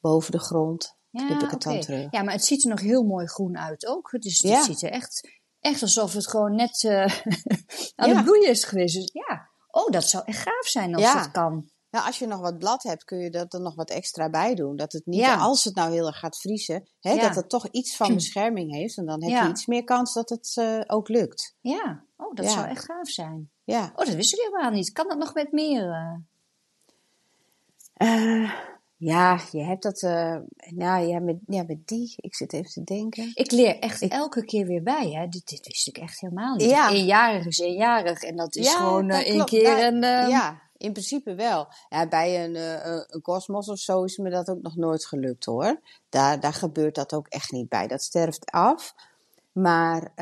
Boven 0.00 0.32
de 0.32 0.38
grond. 0.40 0.96
Ja, 1.10 1.26
knip 1.26 1.42
ik 1.42 1.50
het 1.50 1.62
dan 1.62 1.80
terug. 1.80 2.06
Ja, 2.10 2.22
maar 2.22 2.34
het 2.34 2.44
ziet 2.44 2.62
er 2.64 2.70
nog 2.70 2.80
heel 2.80 3.02
mooi 3.02 3.26
groen 3.26 3.58
uit 3.58 3.86
ook. 3.86 4.10
Dus 4.18 4.38
het 4.38 4.50
Ja. 4.50 4.62
ziet 4.62 4.82
er 4.82 4.90
echt, 4.90 5.28
echt 5.60 5.82
alsof 5.82 6.12
het 6.12 6.28
gewoon 6.28 6.54
net 6.54 6.84
eh, 6.84 7.00
aan 7.96 8.08
Ja. 8.08 8.14
het 8.14 8.24
bloeien 8.24 8.48
is 8.50 8.64
geweest. 8.64 8.94
Dus 8.94 9.10
ja, 9.12 9.47
oh, 9.78 9.90
dat 9.90 10.04
zou 10.04 10.22
echt 10.26 10.38
gaaf 10.42 10.66
zijn 10.66 10.94
als 10.94 11.02
Ja. 11.02 11.14
dat 11.14 11.30
kan. 11.30 11.70
Nou, 11.90 12.06
als 12.06 12.18
je 12.18 12.26
nog 12.26 12.40
wat 12.40 12.58
blad 12.58 12.82
hebt, 12.82 13.04
kun 13.04 13.18
je 13.18 13.30
dat 13.30 13.54
er 13.54 13.60
nog 13.60 13.74
wat 13.74 13.90
extra 13.90 14.30
bij 14.30 14.54
doen. 14.54 14.76
Dat 14.76 14.92
het 14.92 15.06
niet, 15.06 15.20
Ja. 15.20 15.36
als 15.36 15.64
het 15.64 15.74
nou 15.74 15.92
heel 15.92 16.06
erg 16.06 16.18
gaat 16.18 16.38
vriezen, 16.40 16.88
hè, 17.00 17.12
Ja. 17.12 17.22
dat 17.22 17.34
het 17.34 17.48
toch 17.48 17.68
iets 17.70 17.96
van 17.96 18.14
bescherming 18.14 18.72
heeft. 18.74 18.96
En 18.96 19.06
dan 19.06 19.22
heb 19.22 19.30
Ja. 19.30 19.42
je 19.44 19.50
iets 19.50 19.66
meer 19.66 19.84
kans 19.84 20.14
dat 20.14 20.28
het 20.28 20.52
eh, 20.54 20.80
ook 20.86 21.08
lukt. 21.08 21.56
Ja, 21.60 22.04
oh, 22.16 22.34
dat 22.34 22.44
Ja. 22.44 22.50
zou 22.50 22.66
echt 22.66 22.84
gaaf 22.84 23.08
zijn. 23.08 23.50
Ja. 23.64 23.92
Oh, 23.96 24.06
dat 24.06 24.14
wist 24.14 24.32
ik 24.32 24.40
helemaal 24.40 24.70
niet. 24.70 24.92
Kan 24.92 25.08
dat 25.08 25.18
nog 25.18 25.34
met 25.34 25.52
meer? 25.52 26.22
Eh, 27.94 28.52
ja, 29.00 29.40
je 29.52 29.62
hebt 29.62 29.82
dat. 29.82 30.02
eh, 30.02 30.36
nou 30.56 31.06
ja 31.06 31.18
met, 31.18 31.36
ja, 31.46 31.62
met 31.66 31.86
die. 31.86 32.14
Ik 32.16 32.34
zit 32.34 32.52
even 32.52 32.70
te 32.70 32.84
denken. 32.84 33.30
Ik 33.34 33.50
leer 33.50 33.78
echt 33.78 34.08
elke 34.08 34.44
keer 34.44 34.66
weer 34.66 34.82
bij, 34.82 35.10
hè. 35.10 35.28
Dit, 35.28 35.48
dit 35.48 35.66
wist 35.66 35.88
ik 35.88 35.98
echt 35.98 36.20
helemaal 36.20 36.54
niet. 36.56 36.70
Ja. 36.70 36.90
Eenjarig 36.90 37.46
is 37.46 37.58
eenjarig 37.58 38.22
en 38.22 38.36
dat 38.36 38.56
is 38.56 38.66
Ja, 38.66 38.76
gewoon 38.76 39.08
dat 39.08 39.18
eh, 39.20 39.24
één 39.26 39.34
klopt. 39.34 39.50
keer 39.50 39.64
Daar- 39.64 39.78
en... 39.78 40.02
eh, 40.02 40.28
Ja, 40.28 40.60
in 40.76 40.92
principe 40.92 41.34
wel. 41.34 41.68
Ja, 41.88 42.08
bij 42.08 42.44
een, 42.44 42.54
een- 42.88 43.20
kosmos 43.22 43.68
of 43.68 43.78
zo 43.78 44.04
is 44.04 44.16
me 44.16 44.30
dat 44.30 44.48
ook 44.48 44.62
nog 44.62 44.76
nooit 44.76 45.06
gelukt 45.06 45.44
hoor. 45.44 45.80
Daar, 46.08 46.40
daar 46.40 46.54
gebeurt 46.54 46.94
dat 46.94 47.12
ook 47.14 47.26
echt 47.28 47.52
niet 47.52 47.68
bij. 47.68 47.86
Dat 47.86 48.02
sterft 48.02 48.50
af. 48.50 48.94
Maar 49.52 50.12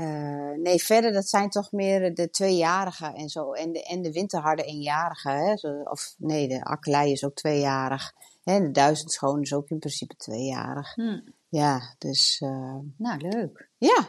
nee, 0.56 0.82
verder, 0.82 1.12
dat 1.12 1.28
zijn 1.28 1.50
toch 1.50 1.72
meer 1.72 2.14
de 2.14 2.30
tweejarigen 2.30 3.14
en 3.14 3.28
zo. 3.28 3.52
En 3.52 3.72
de, 3.72 3.84
en 3.84 4.02
de 4.02 4.12
winterharde 4.12 4.62
eenjarigen. 4.62 5.32
Hè? 5.36 5.52
Of 5.90 6.14
nee, 6.18 6.48
de 6.48 6.64
akkelei 6.64 7.12
is 7.12 7.24
ook 7.24 7.34
tweejarig. 7.34 8.12
Hè? 8.50 8.60
De 8.60 8.70
duizendschoon 8.70 9.40
is 9.40 9.52
ook 9.52 9.68
in 9.68 9.78
principe 9.78 10.16
tweejarig. 10.16 10.94
hm, 10.94 11.20
Ja, 11.48 11.94
dus 11.98 12.40
eh, 12.40 12.76
nou, 12.96 13.18
leuk. 13.28 13.70
ja. 13.78 14.08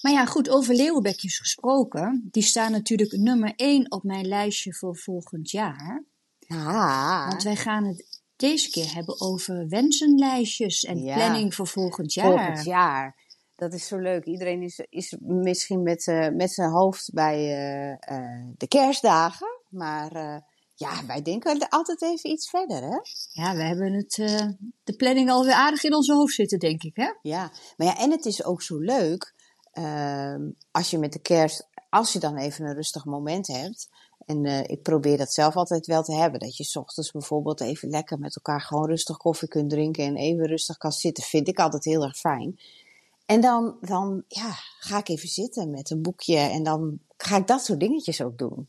Maar 0.00 0.12
ja, 0.12 0.24
goed, 0.26 0.48
over 0.50 0.74
leeuwenbekjes 0.74 1.38
gesproken. 1.38 2.28
Die 2.30 2.42
staan 2.42 2.72
natuurlijk 2.72 3.12
nummer 3.12 3.52
één 3.56 3.90
op 3.90 4.02
mijn 4.02 4.26
lijstje 4.26 4.74
voor 4.74 4.96
volgend 4.96 5.50
jaar. 5.50 6.04
Ah, 6.46 7.28
Want 7.28 7.42
wij 7.42 7.56
gaan 7.56 7.84
het 7.84 8.20
deze 8.36 8.70
keer 8.70 8.94
hebben 8.94 9.20
over 9.20 9.68
wensenlijstjes 9.68 10.84
en 10.84 10.98
Ja. 11.02 11.14
planning 11.14 11.54
voor 11.54 11.66
volgend 11.66 12.12
jaar. 12.12 12.26
Volgend 12.26 12.64
jaar. 12.64 13.16
Dat 13.54 13.72
is 13.72 13.86
zo 13.86 13.98
leuk. 13.98 14.24
Iedereen 14.24 14.62
is, 14.62 14.78
is 14.88 15.16
misschien 15.20 15.82
met, 15.82 16.06
eh, 16.06 16.28
met 16.28 16.50
zijn 16.52 16.70
hoofd 16.70 17.10
bij 17.12 17.36
eh, 17.98 18.44
de 18.56 18.68
kerstdagen. 18.68 19.48
Maar 19.68 20.42
ja, 20.82 21.06
wij 21.06 21.22
denken 21.22 21.68
altijd 21.68 22.02
even 22.02 22.30
iets 22.30 22.50
verder, 22.50 22.82
hè? 22.82 22.98
Ja, 23.32 23.54
we 23.54 23.62
hebben 23.62 23.92
het, 23.92 24.18
eh, 24.18 24.48
de 24.84 24.96
planning 24.96 25.30
alweer 25.30 25.54
aardig 25.54 25.82
in 25.82 25.94
ons 25.94 26.08
hoofd 26.08 26.34
zitten, 26.34 26.58
denk 26.58 26.82
ik, 26.82 26.96
hè? 26.96 27.12
Ja, 27.22 27.52
maar 27.76 27.86
ja, 27.86 27.98
en 27.98 28.10
het 28.10 28.24
is 28.24 28.44
ook 28.44 28.62
zo 28.62 28.78
leuk 28.78 29.34
ehm, 29.72 30.50
als 30.70 30.90
je 30.90 30.98
met 30.98 31.12
de 31.12 31.18
kerst, 31.18 31.68
als 31.90 32.12
je 32.12 32.18
dan 32.18 32.36
even 32.36 32.64
een 32.64 32.74
rustig 32.74 33.04
moment 33.04 33.46
hebt. 33.46 33.88
En 34.26 34.44
eh, 34.44 34.60
ik 34.60 34.82
probeer 34.82 35.16
dat 35.16 35.32
zelf 35.32 35.56
altijd 35.56 35.86
wel 35.86 36.02
te 36.02 36.14
hebben. 36.14 36.40
Dat 36.40 36.56
je 36.56 36.64
's 36.64 36.76
ochtends 36.76 37.10
bijvoorbeeld 37.10 37.60
even 37.60 37.88
lekker 37.88 38.18
met 38.18 38.36
elkaar 38.36 38.60
gewoon 38.60 38.86
rustig 38.86 39.16
koffie 39.16 39.48
kunt 39.48 39.70
drinken 39.70 40.04
en 40.04 40.16
even 40.16 40.46
rustig 40.46 40.76
kan 40.76 40.92
zitten. 40.92 41.24
Vind 41.24 41.48
ik 41.48 41.58
altijd 41.58 41.84
heel 41.84 42.02
erg 42.02 42.16
fijn. 42.16 42.60
En 43.26 43.40
dan, 43.40 43.76
dan 43.80 44.24
ja, 44.28 44.52
ga 44.78 44.98
ik 44.98 45.08
even 45.08 45.28
zitten 45.28 45.70
met 45.70 45.90
een 45.90 46.02
boekje 46.02 46.36
en 46.36 46.62
dan 46.62 46.98
ga 47.16 47.36
ik 47.36 47.46
dat 47.46 47.64
soort 47.64 47.80
dingetjes 47.80 48.22
ook 48.22 48.38
doen. 48.38 48.68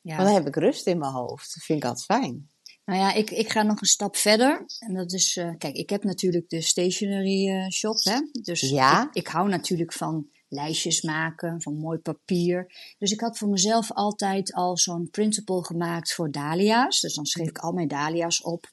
Ja. 0.00 0.16
Want 0.16 0.28
dan 0.28 0.36
heb 0.36 0.46
ik 0.46 0.56
rust 0.56 0.86
in 0.86 0.98
mijn 0.98 1.12
hoofd. 1.12 1.54
Dat 1.54 1.64
vind 1.64 1.78
ik 1.78 1.88
altijd 1.88 2.04
fijn. 2.04 2.50
Nou 2.84 3.00
ja, 3.00 3.12
ik, 3.12 3.30
ik 3.30 3.50
ga 3.50 3.62
nog 3.62 3.80
een 3.80 3.86
stap 3.86 4.16
verder. 4.16 4.64
En 4.78 4.94
dat 4.94 5.12
is, 5.12 5.36
eh, 5.36 5.50
kijk, 5.58 5.74
ik 5.74 5.90
heb 5.90 6.04
natuurlijk 6.04 6.48
de 6.48 6.60
stationery 6.60 7.48
eh, 7.48 7.68
shop, 7.68 7.98
hè. 8.02 8.18
Dus 8.42 8.60
Ja. 8.60 9.02
ik, 9.02 9.14
ik 9.14 9.28
hou 9.28 9.48
natuurlijk 9.48 9.92
van 9.92 10.28
lijstjes 10.48 11.02
maken 11.02 11.62
van 11.62 11.78
mooi 11.78 11.98
papier. 11.98 12.72
Dus 12.98 13.10
ik 13.12 13.20
had 13.20 13.38
voor 13.38 13.48
mezelf 13.48 13.92
altijd 13.92 14.52
al 14.52 14.76
zo'n 14.76 15.08
printable 15.10 15.64
gemaakt 15.64 16.12
voor 16.12 16.30
dahlia's. 16.30 17.00
Dus 17.00 17.14
dan 17.14 17.26
schreef 17.26 17.48
ik 17.48 17.58
al 17.58 17.72
mijn 17.72 17.88
dahlia's 17.88 18.42
op. 18.44 18.68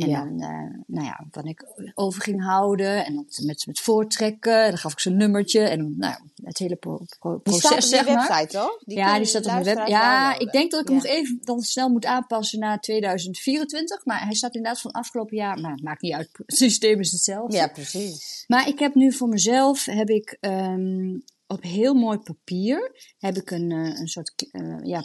En 0.00 0.08
Ja. 0.08 0.24
dan, 0.24 0.40
eh, 0.40 0.80
nou 0.86 1.04
ja, 1.06 1.26
wat 1.30 1.44
ik 1.46 1.64
over 1.94 2.22
ging 2.22 2.44
houden. 2.44 3.04
En 3.04 3.14
dan 3.14 3.26
met, 3.44 3.66
met 3.66 3.80
voortrekken. 3.80 4.62
En 4.62 4.68
dan 4.68 4.78
gaf 4.78 4.92
ik 4.92 5.00
ze 5.00 5.10
een 5.10 5.16
nummertje. 5.16 5.60
En 5.60 5.78
dan, 5.78 5.94
nou, 5.96 6.14
het 6.42 6.58
hele 6.58 6.76
pro- 6.76 7.04
pro- 7.18 7.32
Die 7.32 7.40
proces, 7.42 7.60
staat 7.64 7.74
op 7.78 7.82
zeg 7.84 8.06
maar. 8.14 8.28
website, 8.28 8.58
toch? 8.58 8.78
Die 8.84 8.96
ja, 8.96 9.16
die 9.16 9.24
staat 9.26 9.46
op 9.46 9.52
mijn 9.52 9.64
luisteraars 9.64 9.90
web. 9.90 9.98
Ja, 10.00 10.18
downloaden. 10.20 10.46
ik 10.46 10.52
denk 10.52 10.70
dat 10.70 10.80
ik 10.80 10.86
hem 10.86 10.96
nog 10.96 11.06
even 11.06 11.38
dan 11.40 11.60
snel 11.60 11.88
moet 11.88 12.04
aanpassen 12.06 12.58
naar 12.58 12.80
2024. 12.80 14.04
Maar 14.04 14.24
hij 14.24 14.34
staat 14.34 14.54
inderdaad 14.54 14.80
van 14.80 14.90
afgelopen 14.90 15.36
jaar. 15.36 15.60
Maar 15.60 15.70
het 15.72 15.82
maakt 15.82 16.02
niet 16.02 16.12
uit. 16.14 16.28
Het 16.46 16.56
systeem 16.56 17.00
is 17.00 17.12
hetzelfde. 17.12 17.56
Ja, 17.56 17.66
precies. 17.68 18.44
Maar 18.46 18.68
ik 18.68 18.78
heb 18.78 18.94
nu 18.94 19.12
voor 19.12 19.28
mezelf 19.28 19.84
heb 19.84 20.08
ik, 20.08 20.36
ehm, 20.40 21.18
op 21.46 21.62
heel 21.62 21.94
mooi 21.94 22.18
papier 22.18 22.92
heb 23.18 23.36
ik 23.36 23.50
een, 23.50 23.70
eh, 23.70 23.98
een 24.00 24.08
soort 24.08 24.46
eh, 24.50 24.78
ja, 24.82 25.02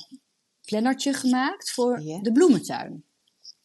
plannertje 0.66 1.14
gemaakt 1.14 1.72
voor 1.72 1.98
de 2.22 2.32
bloementuin. 2.34 3.04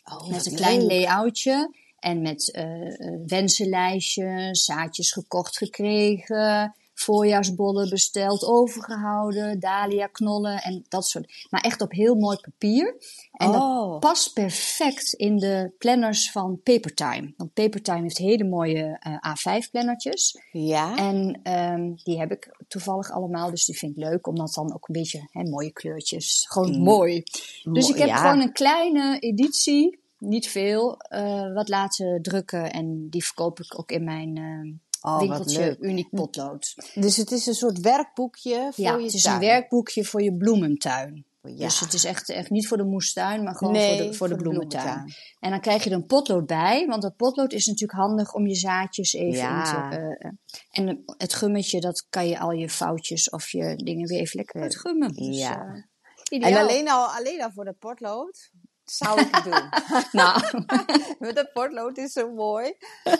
Oh, 0.05 0.29
Met 0.29 0.47
een 0.47 0.55
klein 0.55 0.79
leuk. 0.87 0.91
layoutje 0.91 1.75
en 1.99 2.23
met 2.23 2.51
eh 2.51 3.07
eh, 3.07 3.21
wensenlijstjes, 3.27 4.65
zaadjes 4.65 5.13
gekocht 5.13 5.57
gekregen, 5.57 6.75
voorjaarsbollen 7.01 7.89
besteld, 7.89 8.45
overgehouden, 8.45 9.61
dahlia 9.61 10.07
knollen 10.07 10.63
en 10.63 10.85
dat 10.89 11.07
soort. 11.07 11.47
Maar 11.51 11.61
echt 11.61 11.81
op 11.81 11.93
heel 11.93 12.15
mooi 12.15 12.37
papier. 12.41 12.97
En 13.33 13.53
dat 13.53 13.61
Oh. 13.63 13.99
past 13.99 14.33
perfect 14.33 15.13
in 15.13 15.37
de 15.39 15.73
planners 15.79 16.31
van 16.31 16.61
Papertime. 16.63 17.33
Want 17.37 17.53
Papertime 17.53 18.01
heeft 18.03 18.19
hele 18.19 18.45
mooie 18.45 18.97
eh, 19.01 19.15
A5-plannertjes. 19.33 20.41
Ja. 20.53 20.97
En 20.97 21.41
ehm, 21.43 21.93
die 22.05 22.19
heb 22.19 22.31
ik 22.31 22.57
toevallig 22.69 23.11
allemaal, 23.11 23.51
dus 23.51 23.65
die 23.65 23.79
vind 23.79 23.97
ik 23.97 24.03
leuk, 24.05 24.27
omdat 24.27 24.55
dan 24.55 24.75
ook 24.75 24.89
een 24.89 24.95
beetje 24.95 25.29
hè, 25.31 25.43
mooie 25.43 25.73
kleurtjes. 25.73 26.47
Gewoon 26.49 26.71
Mm. 26.77 26.83
mooi. 26.83 27.23
Dus 27.63 27.89
ik 27.89 27.97
heb 27.97 28.09
ja. 28.09 28.17
gewoon 28.17 28.41
een 28.41 28.53
kleine 28.53 29.19
editie, 29.19 29.99
niet 30.19 30.49
veel, 30.49 30.97
eh, 30.99 31.53
wat 31.53 31.69
laten 31.69 32.23
drukken. 32.23 32.71
En 32.73 33.09
die 33.11 33.25
verkoop 33.25 33.61
ik 33.61 33.79
ook 33.79 33.91
in 33.91 34.05
mijn 34.05 34.37
eh, 34.37 34.73
Oh, 35.01 35.13
wat 35.13 35.21
winkeltje 35.21 35.59
leuk. 35.61 35.77
Uniek 35.81 36.11
Potlood. 36.11 36.75
Dus 36.95 37.17
het 37.17 37.31
is 37.31 37.47
een 37.47 37.55
soort 37.55 37.81
werkboekje 37.81 38.69
voor 38.75 38.85
Ja, 38.85 38.97
je 38.97 39.05
het 39.05 39.15
is 39.15 39.23
tuin. 39.23 39.35
een 39.35 39.41
werkboekje 39.41 40.05
voor 40.05 40.23
je 40.23 40.37
bloementuin. 40.37 41.25
Ja. 41.43 41.57
Dus 41.57 41.81
het 41.81 41.93
is 41.93 42.05
echt, 42.05 42.29
echt 42.29 42.51
niet 42.51 42.69
voor 42.69 42.77
de 42.77 42.85
moestuin, 42.85 43.43
maar 43.43 43.55
gewoon 43.57 43.73
Nee, 43.73 43.97
voor 43.97 44.07
de, 44.07 44.15
voor 44.15 44.29
de 44.29 44.37
bloementuin. 44.37 44.83
bloementuin. 44.85 45.15
En 45.41 45.51
dan 45.51 45.61
krijg 45.61 45.85
je 45.85 45.91
er 45.91 45.97
een 45.97 46.07
potlood 46.07 46.47
bij, 46.47 46.87
want 46.87 47.03
dat 47.03 47.17
potlood 47.17 47.53
is 47.53 47.67
natuurlijk 47.67 47.99
handig 47.99 48.35
om 48.35 48.47
je 48.47 48.55
zaadjes 48.55 49.13
even 49.13 49.33
Ja. 49.39 49.59
in 49.59 49.65
te... 49.91 49.97
eh, 49.97 50.27
eh. 50.27 50.33
en 50.71 51.03
het 51.17 51.35
gummetje, 51.35 51.81
dat 51.81 52.07
kan 52.11 52.29
je 52.29 52.39
al 52.39 52.51
je 52.51 52.69
foutjes 52.71 53.31
of 53.31 53.51
je 53.51 53.77
dingen 53.77 54.09
weer 54.09 54.21
even 54.21 54.37
lekker 54.37 54.63
uitgummen. 54.63 55.13
Dus, 55.13 55.39
Ja. 55.39 55.85
eh, 56.29 56.45
En 56.49 56.57
alleen 56.57 56.89
al, 56.91 57.07
alleen 57.07 57.43
al 57.43 57.51
voor 57.51 57.65
de 57.65 57.73
potlood 57.79 58.51
zou 58.97 59.21
ik 59.21 59.29
het 59.31 59.45
doen. 59.45 59.69
Nou, 60.21 60.41
Met 61.19 61.35
dat 61.35 61.53
potlood 61.53 61.99
is 61.99 62.13
zo 62.13 62.33
mooi. 62.33 62.73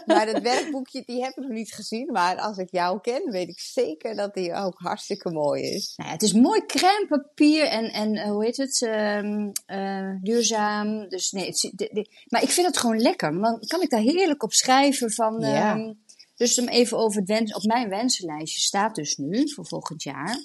Maar 0.07 0.27
het 0.27 0.43
werkboekje, 0.43 1.03
die 1.07 1.23
heb 1.23 1.31
ik 1.31 1.37
nog 1.37 1.51
niet 1.51 1.73
gezien. 1.73 2.13
Maar 2.13 2.37
als 2.37 2.57
ik 2.59 2.71
jou 2.71 3.01
ken, 3.01 3.31
weet 3.31 3.49
ik 3.49 3.61
zeker 3.61 4.15
dat 4.17 4.35
die 4.35 4.55
ook 4.55 4.79
hartstikke 4.79 5.31
mooi 5.31 5.63
is. 5.63 5.93
nou 5.97 6.09
ja, 6.09 6.15
het 6.15 6.23
is 6.25 6.33
mooi 6.33 6.67
crème 6.67 7.07
papier 7.09 7.65
en, 7.67 7.85
en 7.93 8.15
eh, 8.17 8.31
hoe 8.31 8.45
heet 8.45 8.57
het, 8.57 8.83
ehm, 8.83 9.51
eh, 9.67 10.11
duurzaam. 10.21 11.09
Dus 11.09 11.31
nee, 11.31 11.47
het, 11.47 11.59
zie- 11.59 11.73
de- 11.77 11.91
de- 11.93 12.11
maar 12.29 12.43
ik 12.43 12.51
vind 12.51 12.67
het 12.67 12.79
gewoon 12.79 13.01
lekker. 13.01 13.41
Dan 13.41 13.59
kan 13.67 13.83
ik 13.83 13.91
daar 13.91 14.01
heerlijk 14.01 14.43
op 14.43 14.53
schrijven 14.53 15.13
van... 15.13 15.41
Ja. 15.41 15.75
ehm, 15.75 15.93
dus 16.37 16.59
om 16.61 16.69
even 16.69 16.99
over 16.99 17.19
het 17.21 17.29
wens, 17.29 17.55
op 17.55 17.63
mijn 17.65 17.89
wensenlijstje 17.89 18.61
staat 18.61 18.95
dus 18.95 19.17
nu 19.17 19.51
voor 19.53 19.67
volgend 19.67 20.03
jaar. 20.03 20.39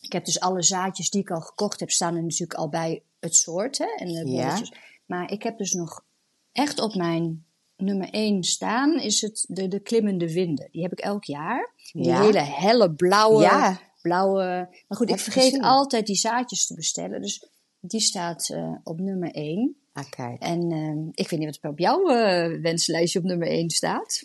Ik 0.00 0.12
heb 0.12 0.24
dus 0.24 0.40
alle 0.40 0.62
zaadjes 0.62 1.10
die 1.10 1.20
ik 1.20 1.30
al 1.30 1.40
gekocht 1.40 1.80
heb, 1.80 1.90
staan 1.90 2.16
er 2.16 2.22
natuurlijk 2.22 2.54
al 2.54 2.68
bij 2.68 3.02
het 3.20 3.36
soort 3.36 3.78
hè, 3.78 3.86
en 3.96 4.06
de 4.08 4.30
Ja. 4.30 4.60
Maar 5.06 5.30
ik 5.32 5.42
heb 5.42 5.58
dus 5.58 5.72
nog 5.72 6.04
echt 6.52 6.80
op 6.80 6.94
mijn 6.94 7.44
nummer 7.76 8.08
1 8.10 8.42
staan, 8.42 9.00
is 9.00 9.20
het 9.20 9.44
de, 9.48 9.68
de 9.68 9.80
klimmende 9.80 10.32
winden. 10.32 10.68
Die 10.70 10.82
heb 10.82 10.92
ik 10.92 10.98
elk 11.00 11.24
jaar. 11.24 11.72
Die 11.92 12.04
Ja. 12.04 12.20
hele 12.22 12.40
helle 12.40 12.94
blauwe, 12.94 13.42
Ja. 13.42 13.80
blauwe. 14.02 14.68
Maar 14.88 14.98
goed, 14.98 15.08
Heb 15.08 15.18
ik 15.18 15.24
vergeet 15.24 15.42
gezien. 15.44 15.62
altijd 15.62 16.06
die 16.06 16.16
zaadjes 16.16 16.66
te 16.66 16.74
bestellen. 16.74 17.20
Dus 17.20 17.44
die 17.80 18.00
staat 18.00 18.48
eh, 18.48 18.74
op 18.82 19.00
nummer 19.00 19.30
1. 19.34 19.76
Ah, 19.92 20.10
kijk. 20.10 20.40
En 20.42 20.70
ehm, 20.72 21.08
ik 21.10 21.28
weet 21.30 21.38
niet 21.40 21.48
wat 21.48 21.58
er 21.60 21.70
op 21.70 21.78
jouw 21.78 22.08
eh 22.08 22.60
wenslijstje 22.60 23.18
op 23.18 23.24
nummer 23.24 23.48
1 23.48 23.70
staat. 23.70 24.22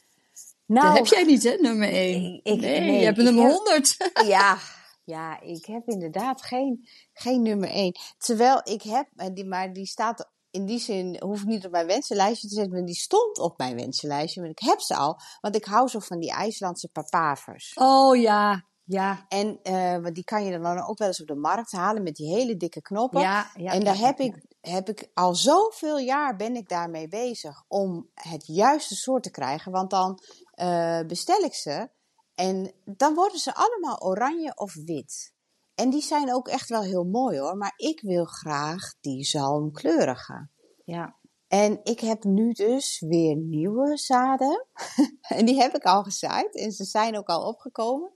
Nou, 0.66 0.88
dat 0.88 0.98
heb 0.98 1.06
jij 1.06 1.24
niet, 1.24 1.44
hè, 1.44 1.56
nummer 1.60 1.90
1. 1.94 2.40
ik- 2.44 2.60
nee, 2.60 2.80
nee, 2.80 3.00
je 3.00 3.06
hebt 3.06 3.18
nummer 3.18 3.44
heb- 3.44 3.52
100. 3.54 3.98
ja, 4.28 4.58
ja, 5.06 5.40
ik 5.42 5.66
heb 5.66 5.88
inderdaad 5.88 6.42
geen, 6.42 6.88
geen 7.14 7.42
nummer 7.42 7.70
1. 7.70 7.96
Terwijl 8.18 8.62
ik 8.64 8.82
heb, 8.82 9.08
maar 9.46 9.74
die 9.74 9.86
staat 9.86 10.32
in 10.50 10.66
die 10.66 10.80
zin, 10.80 11.22
hoef 11.22 11.42
ik 11.42 11.48
niet 11.48 11.66
op 11.66 11.72
mijn 11.72 11.88
wensenlijstje 11.88 12.48
te 12.48 12.54
zetten, 12.54 12.74
maar 12.74 12.86
die 12.86 12.96
stond 12.96 13.40
op 13.40 13.58
mijn 13.58 13.76
wensenlijstje. 13.76 14.42
Maar 14.42 14.50
ik 14.50 14.60
heb 14.60 14.80
ze 14.80 14.96
al, 14.96 15.20
want 15.42 15.56
ik 15.56 15.66
hou 15.66 15.88
zo 15.88 16.00
van 16.00 16.20
die 16.20 16.32
IJslandse 16.32 16.90
papavers. 16.90 17.74
Oh 17.74 18.16
ja, 18.18 18.66
ja. 18.84 19.26
En 19.28 19.60
want 20.02 20.16
die 20.16 20.24
kan 20.24 20.46
je 20.46 20.60
dan 20.60 20.86
ook 20.86 20.98
wel 20.98 21.08
eens 21.08 21.22
op 21.22 21.28
de 21.28 21.36
markt 21.36 21.72
halen 21.72 22.04
met 22.04 22.16
die 22.16 22.36
hele 22.36 22.58
dikke 22.58 22.82
knoppen. 22.82 23.22
ja, 23.22 23.52
ja 23.56 23.72
en 23.72 23.84
daar 23.84 23.98
ja, 23.98 24.06
heb 24.06 24.20
ik, 24.20 24.46
heb 24.62 24.90
ik 24.90 25.10
al 25.14 25.36
zoveel 25.36 25.98
jaar 25.98 26.36
ben 26.36 26.56
ik 26.56 26.70
daarmee 26.70 27.08
bezig 27.08 27.64
om 27.68 28.10
het 28.14 28.48
juiste 28.48 28.96
soort 28.96 29.24
te 29.24 29.32
krijgen. 29.32 29.72
Want 29.72 29.90
dan 29.90 30.20
eh, 30.52 31.00
bestel 31.08 31.44
ik 31.44 31.54
ze 31.54 31.90
en 32.36 32.72
dan 32.86 33.14
worden 33.14 33.40
ze 33.40 33.56
allemaal 33.56 34.02
oranje 34.02 34.56
of 34.56 34.74
wit. 34.74 35.34
En 35.76 35.90
die 35.90 36.02
zijn 36.02 36.34
ook 36.34 36.48
echt 36.48 36.70
wel 36.70 36.82
heel 36.82 37.04
mooi 37.04 37.40
hoor. 37.40 37.58
Maar 37.58 37.74
ik 37.76 38.02
wil 38.02 38.26
graag 38.26 38.94
die 39.02 39.24
zalmkleurige. 39.24 40.48
Ja. 40.84 41.16
En 41.48 41.80
ik 41.84 42.00
heb 42.00 42.24
nu 42.24 42.52
dus 42.52 43.00
weer 43.00 43.36
nieuwe 43.36 43.98
zaden. 43.98 44.66
en 45.38 45.46
die 45.46 45.62
heb 45.62 45.76
ik 45.76 45.84
al 45.84 46.04
gezaaid. 46.04 46.56
En 46.56 46.72
ze 46.72 46.84
zijn 46.84 47.18
ook 47.18 47.28
al 47.28 47.48
opgekomen. 47.48 48.12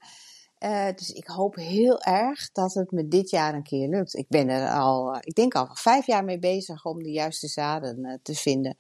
Eh, 0.58 0.88
dus 0.96 1.12
ik 1.12 1.28
hoop 1.28 1.56
heel 1.56 2.02
erg 2.02 2.52
dat 2.52 2.74
het 2.74 2.92
me 2.92 3.08
dit 3.08 3.30
jaar 3.30 3.54
een 3.54 3.64
keer 3.64 3.88
lukt. 3.88 4.16
Ik 4.16 4.28
ben 4.28 4.50
er 4.50 4.72
al, 4.72 5.14
eh, 5.14 5.20
ik 5.24 5.36
denk 5.36 5.56
al 5.56 5.70
vijf 5.74 6.06
jaar 6.06 6.24
mee 6.24 6.40
bezig 6.40 6.86
om 6.86 7.04
de 7.04 7.12
juiste 7.12 7.48
zaden 7.48 8.06
eh, 8.06 8.18
te 8.22 8.36
vinden. 8.36 8.78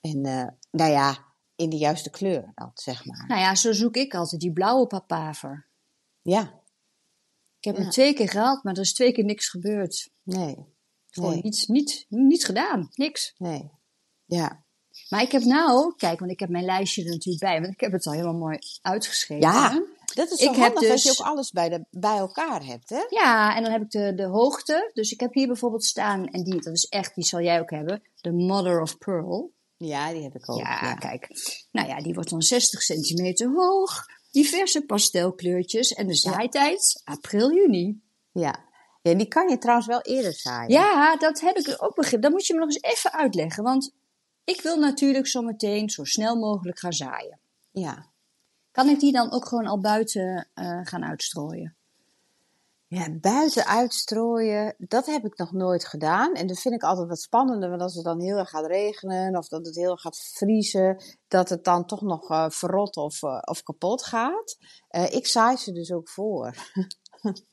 En 0.00 0.20
nou 0.70 0.90
ja, 0.90 1.29
in 1.60 1.70
de 1.70 1.76
juiste 1.76 2.10
kleur 2.10 2.52
dan, 2.54 2.70
zeg 2.74 3.04
maar. 3.04 3.24
Nou 3.26 3.40
ja, 3.40 3.54
zo 3.54 3.72
zoek 3.72 3.96
ik 3.96 4.14
altijd 4.14 4.40
die 4.40 4.52
blauwe 4.52 4.86
papaver. 4.86 5.66
Ja, 6.22 6.58
Ik 7.58 7.66
heb 7.66 7.76
Ja. 7.76 7.82
hem 7.82 7.90
twee 7.90 8.14
keer 8.14 8.28
gehaald, 8.28 8.62
maar 8.64 8.74
er 8.74 8.80
is 8.80 8.92
twee 8.94 9.12
keer 9.12 9.24
niks 9.24 9.48
gebeurd. 9.48 10.10
nee, 10.22 10.56
Gewoon 11.10 11.30
Nee. 11.32 11.42
niet, 11.42 11.64
niet, 11.68 12.06
niet 12.08 12.44
gedaan. 12.44 12.88
Niks. 12.94 13.34
nee. 13.38 13.70
Ja, 14.24 14.64
Maar 15.08 15.22
ik 15.22 15.32
heb 15.32 15.42
nou, 15.42 15.94
kijk, 15.96 16.18
want 16.18 16.30
ik 16.30 16.40
heb 16.40 16.48
mijn 16.48 16.64
lijstje 16.64 17.04
er 17.04 17.10
natuurlijk 17.10 17.44
bij, 17.44 17.60
want 17.60 17.72
ik 17.72 17.80
heb 17.80 17.92
het 17.92 18.06
al 18.06 18.12
helemaal 18.12 18.34
mooi 18.38 18.58
uitgeschreven. 18.82 19.48
Ja. 19.52 19.82
dat 20.14 20.30
is 20.30 20.38
zo 20.38 20.50
Ik 20.50 20.56
heb 20.56 20.72
handig 20.72 20.80
dat 20.88 20.90
dus- 20.90 21.02
je 21.02 21.10
ook 21.10 21.26
alles 21.26 21.50
bij, 21.50 21.68
de, 21.68 21.84
bij 21.90 22.16
elkaar 22.16 22.64
hebt, 22.64 22.88
hè? 22.90 23.04
Ja, 23.08 23.56
en 23.56 23.62
dan 23.62 23.72
heb 23.72 23.82
ik 23.82 23.90
de, 23.90 24.14
de 24.14 24.24
hoogte. 24.26 24.90
Dus 24.94 25.12
ik 25.12 25.20
heb 25.20 25.34
hier 25.34 25.46
bijvoorbeeld 25.46 25.84
staan, 25.84 26.26
en 26.26 26.42
die, 26.44 26.60
dat 26.62 26.74
is 26.74 26.84
echt, 26.84 27.14
die 27.14 27.24
zal 27.24 27.40
jij 27.40 27.60
ook 27.60 27.70
hebben, 27.70 28.02
de 28.20 28.32
Mother 28.32 28.80
of 28.80 28.98
Pearl. 28.98 29.52
Ja, 29.86 30.12
die 30.12 30.22
heb 30.22 30.34
ik 30.34 30.50
ook. 30.50 30.58
Ja, 30.58 30.94
kijk. 30.94 31.28
Nou 31.72 31.88
ja, 31.88 32.02
die 32.02 32.14
wordt 32.14 32.30
dan 32.30 32.42
60 32.42 32.82
centimeter 32.82 33.50
hoog. 33.54 34.06
Diverse 34.30 34.84
pastelkleurtjes. 34.84 35.92
En 35.92 36.06
de 36.06 36.14
zaaitijd, 36.14 37.02
april, 37.04 37.52
juni. 37.52 38.02
Ja. 38.32 38.64
ja, 39.02 39.14
die 39.14 39.28
kan 39.28 39.48
je 39.48 39.58
trouwens 39.58 39.86
wel 39.86 40.00
eerder 40.00 40.32
zaaien. 40.32 40.70
Ja, 40.70 41.16
dat 41.16 41.40
heb 41.40 41.56
ik 41.56 41.76
ook 41.78 41.94
begrepen. 41.94 42.20
Dat 42.20 42.30
moet 42.30 42.46
je 42.46 42.54
me 42.54 42.58
nog 42.58 42.68
eens 42.68 42.82
even 42.82 43.12
uitleggen. 43.12 43.62
Want 43.62 43.94
ik 44.44 44.60
wil 44.60 44.78
natuurlijk 44.78 45.26
zometeen 45.26 45.90
zo 45.90 46.04
snel 46.04 46.36
mogelijk 46.36 46.78
gaan 46.78 46.92
zaaien. 46.92 47.40
Ja. 47.70 48.06
Kan 48.70 48.88
ik 48.88 49.00
die 49.00 49.12
dan 49.12 49.32
ook 49.32 49.48
gewoon 49.48 49.66
al 49.66 49.80
buiten 49.80 50.48
eh, 50.54 50.80
gaan 50.82 51.04
uitstrooien? 51.04 51.76
Ja, 52.90 53.10
buiten 53.20 53.66
uitstrooien, 53.66 54.74
dat 54.78 55.06
heb 55.06 55.24
ik 55.24 55.36
nog 55.38 55.52
nooit 55.52 55.86
gedaan. 55.86 56.34
En 56.34 56.46
dat 56.46 56.60
vind 56.60 56.74
ik 56.74 56.82
altijd 56.82 57.08
wat 57.08 57.20
spannender, 57.20 57.68
want 57.68 57.82
als 57.82 57.94
het 57.94 58.04
dan 58.04 58.20
heel 58.20 58.36
erg 58.36 58.48
gaat 58.48 58.66
regenen 58.66 59.36
of 59.36 59.48
dat 59.48 59.66
het 59.66 59.74
heel 59.76 59.90
erg 59.90 60.00
gaat 60.00 60.18
vriezen, 60.18 61.02
dat 61.28 61.48
het 61.48 61.64
dan 61.64 61.86
toch 61.86 62.00
nog 62.00 62.30
eh, 62.30 62.50
verrot 62.50 62.96
of, 62.96 63.22
eh, 63.22 63.38
of 63.40 63.62
kapot 63.62 64.02
gaat. 64.04 64.56
Eh, 64.88 65.12
ik 65.12 65.26
zaai 65.26 65.56
ze 65.56 65.72
dus 65.72 65.92
ook 65.92 66.08
voor. 66.08 66.54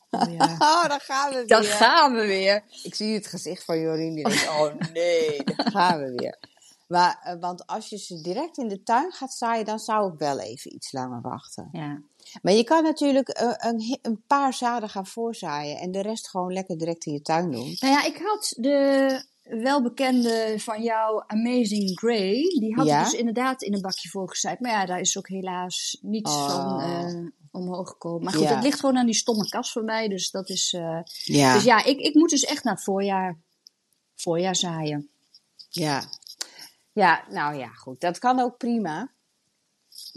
Oh, 0.10 0.32
ja. 0.32 0.56
Oh, 0.72 0.88
dan 0.88 1.00
gaan 1.00 1.34
we 1.34 1.46
Dan 1.46 1.62
weer. 1.62 1.72
gaan 1.72 2.14
we 2.14 2.26
weer. 2.26 2.64
Ik 2.84 2.96
zie 2.96 3.14
het 3.14 3.28
gezicht 3.28 3.66
van 3.66 3.80
Jorien, 3.80 4.16
die 4.16 4.24
denkt, 4.24 4.48
oh 4.50 4.74
nee, 4.94 5.44
daar 5.46 5.72
gaan 5.72 6.00
we 6.00 6.14
weer. 6.16 6.40
Maar, 6.88 7.38
want 7.40 7.68
als 7.68 7.90
je 7.90 7.98
ze 7.98 8.22
direct 8.22 8.58
in 8.58 8.68
de 8.68 8.84
tuin 8.84 9.12
gaat 9.12 9.34
zaaien, 9.34 9.66
dan 9.66 9.80
zou 9.80 10.14
ik 10.14 10.20
wel 10.20 10.40
even 10.40 10.74
iets 10.74 10.92
langer 10.92 11.22
wachten. 11.22 11.70
Ja. 11.72 12.02
Maar 12.42 12.54
je 12.54 12.64
kan 12.64 12.84
natuurlijk 12.84 13.30
eh, 13.30 13.54
een, 13.58 13.82
he- 13.82 13.98
een 14.02 14.24
paar 14.28 14.54
zaden 14.54 14.90
gaan 14.90 15.06
voorzaaien 15.08 15.78
en 15.78 15.92
de 15.92 16.02
rest 16.02 16.30
gewoon 16.30 16.54
lekker 16.54 16.78
direct 16.78 17.06
in 17.06 17.14
je 17.14 17.22
tuin 17.22 17.52
doen. 17.52 17.76
Nou 17.80 17.94
ja, 17.94 18.04
ik 18.06 18.18
had 18.18 18.54
de 18.58 19.24
welbekende 19.44 20.54
van 20.58 20.84
jou, 20.84 21.24
Amazing 21.28 22.00
Grey. 22.00 22.42
Die 22.60 22.76
had 22.76 22.86
Ja? 22.86 22.98
ik 23.00 23.04
dus 23.04 23.14
inderdaad 23.20 23.62
in 23.62 23.74
een 23.74 23.82
bakje 23.82 24.10
voorgezaaid. 24.10 24.60
Maar 24.60 24.72
ja, 24.72 24.86
daar 24.86 25.00
is 25.00 25.18
ook 25.18 25.28
helaas 25.28 25.98
niets 26.02 26.32
Oh. 26.32 26.46
van 26.50 26.80
eh, 26.82 27.26
omhoog 27.52 27.88
gekomen. 27.90 28.24
Maar 28.24 28.34
goed, 28.34 28.44
Ja. 28.44 28.54
het 28.56 28.64
ligt 28.64 28.80
gewoon 28.80 28.98
aan 28.98 29.06
die 29.06 29.16
stomme 29.16 29.50
kas 29.50 29.72
voor 29.72 29.84
mij. 29.84 30.08
Dus 30.08 30.32
dat 30.32 30.50
is. 30.50 30.74
eh, 30.74 31.00
Ja, 31.24 31.54
Dus 31.54 31.64
ja, 31.64 31.84
ik, 31.84 32.00
ik 32.00 32.14
moet 32.14 32.30
dus 32.30 32.44
echt 32.44 32.64
naar 32.64 32.74
het 32.74 32.84
voorjaar, 32.84 33.38
voorjaar 34.16 34.56
zaaien. 34.56 35.10
ja. 35.70 36.04
Ja, 36.92 37.24
nou 37.30 37.56
ja, 37.58 37.68
goed. 37.68 38.00
Dat 38.02 38.20
kan 38.20 38.40
ook 38.40 38.58
prima. 38.58 39.12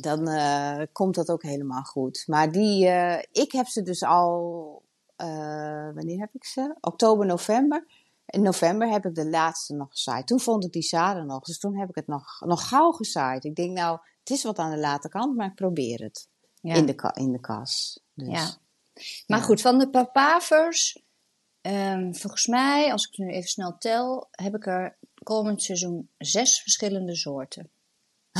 Dan 0.01 0.29
eh, 0.29 0.81
komt 0.93 1.15
dat 1.15 1.31
ook 1.31 1.43
helemaal 1.43 1.83
goed. 1.83 2.25
Maar 2.27 2.53
die, 2.53 2.87
eh, 2.87 3.23
ik 3.33 3.53
heb 3.53 3.67
ze 3.67 3.83
dus 3.83 4.03
al, 4.03 4.83
eh, 5.17 5.27
wanneer 5.95 6.19
heb 6.19 6.35
ik 6.35 6.45
ze? 6.45 6.75
Oktober, 6.81 7.27
november. 7.27 7.87
In 8.27 8.43
november 8.43 8.89
heb 8.89 9.05
ik 9.07 9.15
de 9.15 9.29
laatste 9.29 9.75
nog 9.75 9.91
gezaaid. 9.91 10.27
Toen 10.27 10.41
vond 10.41 10.65
ik 10.65 10.73
die 10.73 10.83
zaden 10.83 11.27
nog. 11.27 11.45
Dus 11.45 11.59
toen 11.59 11.79
heb 11.79 11.89
ik 11.89 11.95
het 11.95 12.07
nog, 12.07 12.41
nog 12.45 12.69
gauw 12.69 12.91
gezaaid. 12.93 13.45
Ik 13.45 13.55
denk 13.55 13.77
nou, 13.77 13.99
het 14.19 14.31
is 14.31 14.43
wat 14.43 14.59
aan 14.59 14.71
de 14.71 14.79
late 14.79 15.09
kant, 15.09 15.37
maar 15.37 15.47
ik 15.47 15.55
probeer 15.55 16.01
het. 16.03 16.29
Ja. 16.61 16.75
In, 16.75 16.87
de 16.87 17.11
in 17.15 17.33
de 17.33 17.41
kas. 17.41 18.01
Dus, 18.15 18.29
Ja. 18.29 18.51
Maar 19.27 19.39
Ja. 19.39 19.45
goed, 19.45 19.61
van 19.61 19.79
de 19.79 19.91
papavers, 19.91 21.03
ehm, 21.61 22.13
volgens 22.13 22.47
mij, 22.47 22.93
als 22.93 23.07
ik 23.07 23.19
nu 23.19 23.31
even 23.31 23.49
snel 23.49 23.79
tel, 23.79 24.29
heb 24.31 24.55
ik 24.55 24.67
er 24.67 24.97
komend 25.23 25.63
seizoen 25.63 26.09
zes 26.19 26.61
verschillende 26.63 27.17
soorten. 27.17 27.71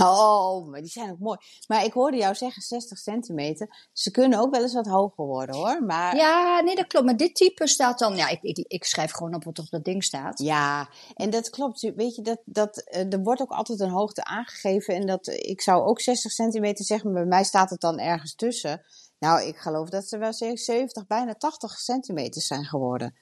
Oh, 0.01 0.69
maar 0.69 0.81
die 0.81 0.91
zijn 0.91 1.11
ook 1.11 1.19
mooi. 1.19 1.39
Maar 1.67 1.85
ik 1.85 1.93
hoorde 1.93 2.17
jou 2.17 2.35
zeggen 2.35 2.63
60 2.63 2.99
centimeter. 2.99 3.89
Ze 3.93 4.11
kunnen 4.11 4.39
ook 4.39 4.51
wel 4.51 4.63
eens 4.63 4.75
wat 4.75 4.87
hoger 4.87 5.25
worden 5.25 5.57
hoor. 5.57 5.85
Maar 5.85 6.17
Ja, 6.17 6.61
nee, 6.61 6.77
dat 6.77 6.87
klopt. 6.87 7.07
Maar 7.07 7.17
dit 7.17 7.35
type 7.35 7.69
staat 7.69 7.99
dan, 7.99 8.17
ja, 8.17 8.29
ik, 8.29 8.43
ik, 8.43 8.59
ik 8.59 8.85
schrijf 8.85 9.13
gewoon 9.13 9.35
op 9.35 9.45
wat 9.45 9.59
op 9.59 9.69
dat 9.71 9.85
ding 9.85 10.05
staat. 10.05 10.39
Ja, 10.39 10.89
en 11.15 11.31
dat 11.31 11.51
klopt. 11.51 11.93
Weet 11.97 12.15
je, 12.15 12.23
dat, 12.23 12.41
dat, 12.45 12.79
eh, 12.79 13.13
er 13.13 13.23
wordt 13.23 13.41
ook 13.41 13.51
altijd 13.51 13.81
een 13.81 13.91
hoogte 13.91 14.25
aangegeven. 14.25 14.95
En 14.95 15.07
dat, 15.07 15.27
ik 15.27 15.61
zou 15.61 15.83
ook 15.83 16.01
60 16.01 16.31
centimeter 16.33 16.85
zeggen, 16.85 17.13
maar 17.13 17.21
bij 17.21 17.31
mij 17.31 17.45
staat 17.45 17.71
het 17.71 17.81
dan 17.81 17.99
ergens 17.99 18.35
tussen. 18.35 18.83
Nou, 19.19 19.43
ik 19.43 19.57
geloof 19.57 19.89
dat 19.89 20.09
ze 20.09 20.19
wel 20.19 20.33
70, 20.33 21.07
bijna 21.07 21.35
80 21.35 21.79
centimeter 21.79 22.43
zijn 22.43 22.65
geworden. 22.65 23.15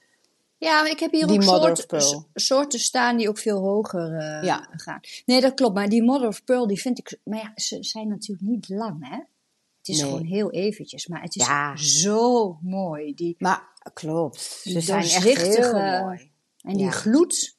Ja, 0.58 0.82
maar 0.82 0.90
ik 0.90 0.98
heb 1.00 1.12
hier 1.12 1.26
Die 1.26 1.36
ook 1.36 1.42
soorten, 1.42 2.26
soorten 2.34 2.78
staan 2.80 3.16
die 3.16 3.28
ook 3.28 3.38
veel 3.38 3.58
hoger 3.58 4.12
eh, 4.16 4.42
Ja. 4.42 4.68
gaan. 4.70 5.00
Nee, 5.26 5.40
dat 5.40 5.54
klopt. 5.54 5.74
Maar 5.74 5.88
die 5.88 6.02
mother 6.02 6.28
of 6.28 6.44
pearl, 6.44 6.66
die 6.66 6.80
vind 6.80 6.98
ik... 6.98 7.18
Maar 7.24 7.38
ja, 7.38 7.52
ze 7.54 7.76
zijn 7.84 8.08
natuurlijk 8.08 8.48
niet 8.48 8.68
lang, 8.68 9.08
hè? 9.08 9.16
Het 9.78 9.88
is 9.88 10.00
Nee. 10.00 10.10
gewoon 10.10 10.24
heel 10.26 10.50
eventjes. 10.50 11.06
Maar 11.06 11.22
het 11.22 11.36
is 11.36 11.46
Ja. 11.46 11.76
zo 11.76 12.58
mooi. 12.62 13.14
Die, 13.14 13.34
Maar 13.38 13.68
klopt, 13.92 14.40
ze 14.40 14.80
zijn 14.80 15.02
echt 15.02 15.42
heel 15.42 15.72
mooi. 15.72 16.30
en 16.60 16.72
die 16.76 16.84
Ja. 16.84 16.90
gloed. 16.90 17.56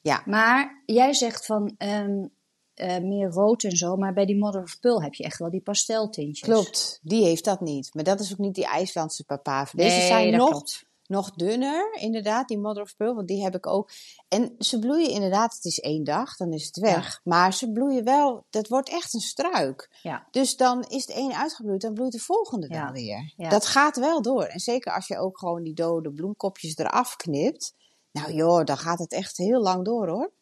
Ja, 0.00 0.22
Maar 0.26 0.82
jij 0.86 1.14
zegt 1.14 1.46
van 1.46 1.74
ehm, 1.78 2.26
eh, 2.74 2.98
meer 2.98 3.28
rood 3.30 3.62
en 3.64 3.76
zo. 3.76 3.96
Maar 3.96 4.12
bij 4.12 4.26
die 4.26 4.36
mother 4.38 4.62
of 4.62 4.80
pearl 4.80 5.02
heb 5.02 5.14
je 5.14 5.24
echt 5.24 5.38
wel 5.38 5.50
die 5.50 5.60
pasteltintjes. 5.60 6.48
klopt. 6.48 7.00
Die 7.02 7.24
heeft 7.24 7.44
dat 7.44 7.60
niet. 7.60 7.94
Maar 7.94 8.04
dat 8.04 8.20
is 8.20 8.32
ook 8.32 8.38
niet 8.38 8.54
die 8.54 8.66
IJslandse 8.66 9.24
papaver. 9.24 9.76
Deze 9.78 9.96
Nee, 9.96 10.06
zijn 10.06 10.32
nog, 10.36 10.50
klopt. 10.50 10.85
Nog 11.08 11.30
dunner, 11.30 11.92
inderdaad, 12.00 12.48
die 12.48 12.58
mother 12.58 12.82
of 12.82 12.96
pearl, 12.96 13.14
want 13.14 13.28
die 13.28 13.42
heb 13.42 13.54
ik 13.54 13.66
ook. 13.66 13.90
En 14.28 14.54
ze 14.58 14.78
bloeien 14.78 15.10
inderdaad, 15.10 15.54
het 15.54 15.64
is 15.64 15.78
één 15.80 16.04
dag, 16.04 16.36
dan 16.36 16.52
is 16.52 16.66
het 16.66 16.76
weg. 16.76 17.20
Maar 17.24 17.52
ze 17.54 17.72
bloeien 17.72 18.04
wel, 18.04 18.46
dat 18.50 18.68
wordt 18.68 18.88
echt 18.88 19.14
een 19.14 19.20
struik. 19.20 19.98
Ja. 20.02 20.26
Dus 20.30 20.56
dan 20.56 20.82
is 20.82 21.06
de 21.06 21.16
een 21.16 21.32
uitgebloeid, 21.34 21.80
dan 21.80 21.94
bloeit 21.94 22.12
de 22.12 22.18
volgende 22.18 22.68
Ja. 22.68 22.84
dan 22.84 22.92
weer. 22.92 23.32
Ja. 23.36 23.48
Dat 23.48 23.66
gaat 23.66 23.96
wel 23.96 24.22
door. 24.22 24.44
En 24.44 24.60
zeker 24.60 24.94
als 24.94 25.06
je 25.06 25.18
ook 25.18 25.38
gewoon 25.38 25.62
die 25.62 25.74
dode 25.74 26.12
bloemkopjes 26.12 26.76
eraf 26.76 27.16
knipt. 27.16 27.74
Nou 28.12 28.32
joh, 28.32 28.64
dan 28.64 28.78
gaat 28.78 28.98
het 28.98 29.12
echt 29.12 29.36
heel 29.36 29.60
lang 29.60 29.84
door 29.84 30.08
hoor. 30.08 30.32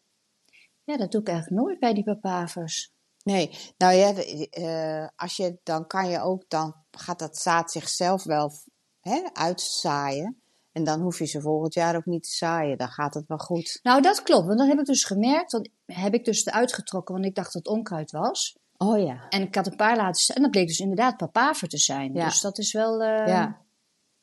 ja, 0.85 0.97
dat 0.97 1.13
doe 1.13 1.21
ik 1.21 1.29
eigenlijk 1.29 1.63
nooit 1.63 1.79
bij 1.79 1.95
die 1.95 2.05
papavers. 2.05 2.93
Nee, 3.23 3.51
nou 3.79 3.95
ja, 3.95 4.13
eh, 4.51 5.09
als 5.17 5.37
je, 5.37 5.59
dan 5.63 5.87
kan 5.87 6.09
je 6.09 6.21
ook, 6.21 6.45
dan 6.49 6.75
gaat 6.91 7.19
dat 7.19 7.37
zaad 7.37 7.71
zichzelf 7.73 8.23
wel 8.25 8.53
hè, 9.01 9.23
uitzaaien. 9.33 10.43
En 10.75 10.85
dan 10.85 11.01
hoef 11.01 11.19
je 11.19 11.25
ze 11.25 11.41
volgend 11.41 11.75
jaar 11.75 11.97
ook 11.97 12.05
niet 12.07 12.23
te 12.23 12.31
zaaien. 12.31 12.79
Dan 12.79 12.89
gaat 12.89 13.15
het 13.15 13.25
wel 13.27 13.39
goed. 13.39 13.79
Nou, 13.83 14.03
dat 14.03 14.23
klopt. 14.23 14.47
Want 14.47 14.59
dat 14.59 14.69
heb 14.69 14.79
ik 14.79 14.85
dus 14.85 15.05
gemerkt. 15.05 15.53
Want 15.53 15.69
heb 15.87 16.15
ik 16.15 16.25
dus 16.25 16.45
eruit 16.47 16.73
getrokken, 16.73 17.15
want 17.15 17.27
ik 17.27 17.35
dacht 17.35 17.53
dat 17.53 17.63
het 17.65 17.73
onkruid 17.73 18.11
was. 18.11 18.57
Oh 18.77 18.99
ja. 18.99 19.29
En 19.29 19.43
ik 19.43 19.55
had 19.55 19.67
een 19.67 19.77
paar 19.77 19.97
laten 19.97 20.23
staan. 20.23 20.37
En 20.37 20.43
dat 20.43 20.51
bleek 20.51 20.67
dus 20.67 20.79
inderdaad 20.79 21.17
papaver 21.17 21.69
te 21.69 21.79
zijn. 21.79 22.15
Ja. 22.15 22.25
Dus 22.25 22.41
dat 22.41 22.59
is 22.59 22.73
wel... 22.73 23.03
eh, 23.03 23.27
Ja. 23.27 23.63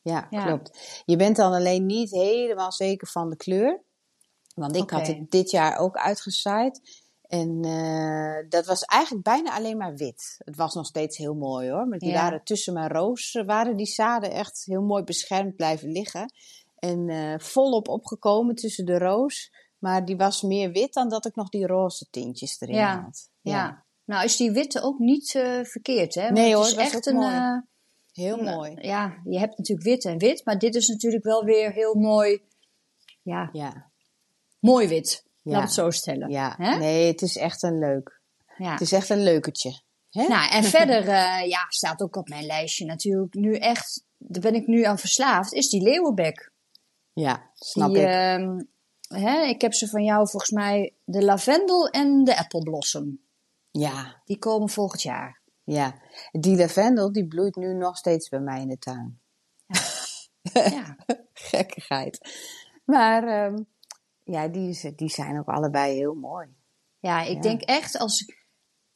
Ja, 0.02 0.28
ja. 0.30 0.46
klopt. 0.46 1.02
Je 1.06 1.16
bent 1.16 1.36
dan 1.36 1.54
alleen 1.54 1.86
niet 1.86 2.12
helemaal 2.12 2.72
zeker 2.72 3.08
van 3.08 3.30
de 3.30 3.36
kleur. 3.36 3.82
Want 4.56 4.76
ik 4.76 4.90
had 4.90 5.08
het 5.08 5.32
dit 5.32 5.52
jaar 5.52 5.78
ook 5.78 5.96
uitgezaaid. 5.98 7.01
En 7.32 7.63
eh, 7.63 8.50
dat 8.50 8.65
was 8.65 8.82
eigenlijk 8.84 9.24
bijna 9.24 9.54
alleen 9.56 9.78
maar 9.78 9.96
wit. 9.96 10.36
Het 10.38 10.56
was 10.56 10.74
nog 10.74 10.86
steeds 10.86 11.17
heel 11.17 11.34
mooi 11.34 11.70
hoor. 11.70 11.88
Maar 11.88 12.00
die 12.00 12.10
Ja. 12.10 12.22
waren 12.22 12.44
tussen 12.44 12.74
mijn 12.74 12.89
roos, 12.89 13.34
eh, 13.36 13.46
waren 13.46 13.76
die 13.76 13.86
zaden 13.86 14.32
echt 14.32 14.63
heel 14.65 14.82
mooi 14.82 15.04
beschermd 15.04 15.56
blijven 15.56 15.91
liggen. 15.91 16.34
En 16.80 17.10
eh, 17.10 17.39
volop 17.39 17.88
opgekomen 17.88 18.56
tussen 18.56 18.86
de 18.86 18.98
roos. 18.98 19.52
Maar 19.78 20.06
die 20.06 20.17
was 20.17 20.41
meer 20.41 20.72
wit 20.72 20.94
dan 20.94 21.10
dat 21.10 21.26
ik 21.26 21.36
nog 21.36 21.50
die 21.50 21.67
roze 21.67 22.08
tintjes 22.10 22.62
erin 22.62 22.76
Ja. 22.76 23.02
had. 23.02 23.30
Ja. 23.41 23.84
Nou, 24.06 24.24
is 24.24 24.36
die 24.38 24.52
witte 24.52 24.82
ook 24.82 25.00
niet 25.00 25.30
verkeerd, 25.63 26.15
hè? 26.15 26.22
Want 26.22 26.34
Nee, 26.34 26.46
het 26.46 26.54
hoor, 26.54 26.65
is 26.65 26.74
dat 26.74 26.86
is 26.86 26.94
echt 26.94 27.08
ook 27.08 27.13
een... 27.13 27.20
mooi. 27.20 27.62
Heel 28.12 28.38
een, 28.39 28.56
mooi. 28.56 28.76
Ja, 28.82 29.22
je 29.24 29.39
hebt 29.39 29.58
natuurlijk 29.58 29.88
wit 29.88 30.06
en 30.06 30.17
wit. 30.17 30.46
Maar 30.46 30.58
dit 30.58 30.76
is 30.76 30.88
natuurlijk 30.88 31.24
wel 31.24 31.44
weer 31.44 31.72
heel 31.72 31.94
mooi... 31.96 32.41
Ja, 33.22 33.50
Ja. 33.54 33.91
mooi 34.60 34.88
wit. 34.88 35.30
Ja. 35.42 35.52
Laat 35.52 35.62
het 35.64 35.74
zo 35.74 35.90
stellen. 35.90 36.30
Ja. 36.30 36.54
Hè? 36.58 36.78
Nee, 36.78 37.08
het 37.08 37.22
is 37.22 37.36
echt 37.38 37.64
een 37.64 37.80
leuk. 37.80 38.22
Ja. 38.58 38.72
Het 38.72 38.82
is 38.82 38.92
echt 38.92 39.10
een 39.10 39.24
leukertje. 39.24 39.82
Hè? 40.10 40.28
Nou, 40.28 40.50
en 40.52 40.64
verder, 40.78 41.08
eh, 41.08 41.48
ja, 41.48 41.66
staat 41.70 42.02
ook 42.02 42.16
op 42.16 42.30
mijn 42.30 42.46
lijstje 42.46 42.86
natuurlijk 42.86 43.34
nu 43.34 43.56
echt, 43.56 44.04
daar 44.18 44.42
ben 44.42 44.56
ik 44.56 44.68
nu 44.68 44.84
aan 44.84 44.98
verslaafd, 45.00 45.54
is 45.54 45.70
die 45.70 45.82
leeuwenbek. 45.82 46.52
Ja, 47.14 47.50
snap 47.54 47.90
die, 47.94 48.02
ik. 48.02 48.08
ehm, 48.08 48.60
hè, 49.08 49.42
ik 49.42 49.62
heb 49.62 49.74
ze 49.74 49.88
van 49.88 50.04
jou 50.04 50.30
volgens 50.30 50.52
mij, 50.52 50.94
de 51.04 51.24
lavendel 51.24 51.88
en 51.90 52.24
de 52.24 52.38
appelblossom. 52.38 53.20
Ja, 53.72 54.22
Die 54.26 54.38
komen 54.40 54.70
volgend 54.70 55.02
jaar. 55.02 55.42
ja. 55.64 56.00
Die 56.32 56.56
lavendel 56.58 57.12
die 57.12 57.28
bloeit 57.28 57.56
nu 57.56 57.74
nog 57.74 57.98
steeds 57.98 58.30
bij 58.30 58.40
mij 58.40 58.62
in 58.62 58.68
de 58.68 58.78
tuin. 58.78 59.20
Ja, 60.54 60.96
Gekkigheid. 61.34 62.20
Maar 62.86 63.24
ehm, 63.28 63.58
ja, 64.24 64.48
die, 64.48 64.94
die 64.96 65.10
zijn 65.10 65.40
ook 65.40 65.48
allebei 65.48 65.96
heel 65.96 66.14
mooi. 66.14 66.48
ja 67.00 67.22
ik 67.22 67.36
Ja. 67.36 67.42
denk 67.42 67.62
echt, 67.62 67.98
als 67.98 68.26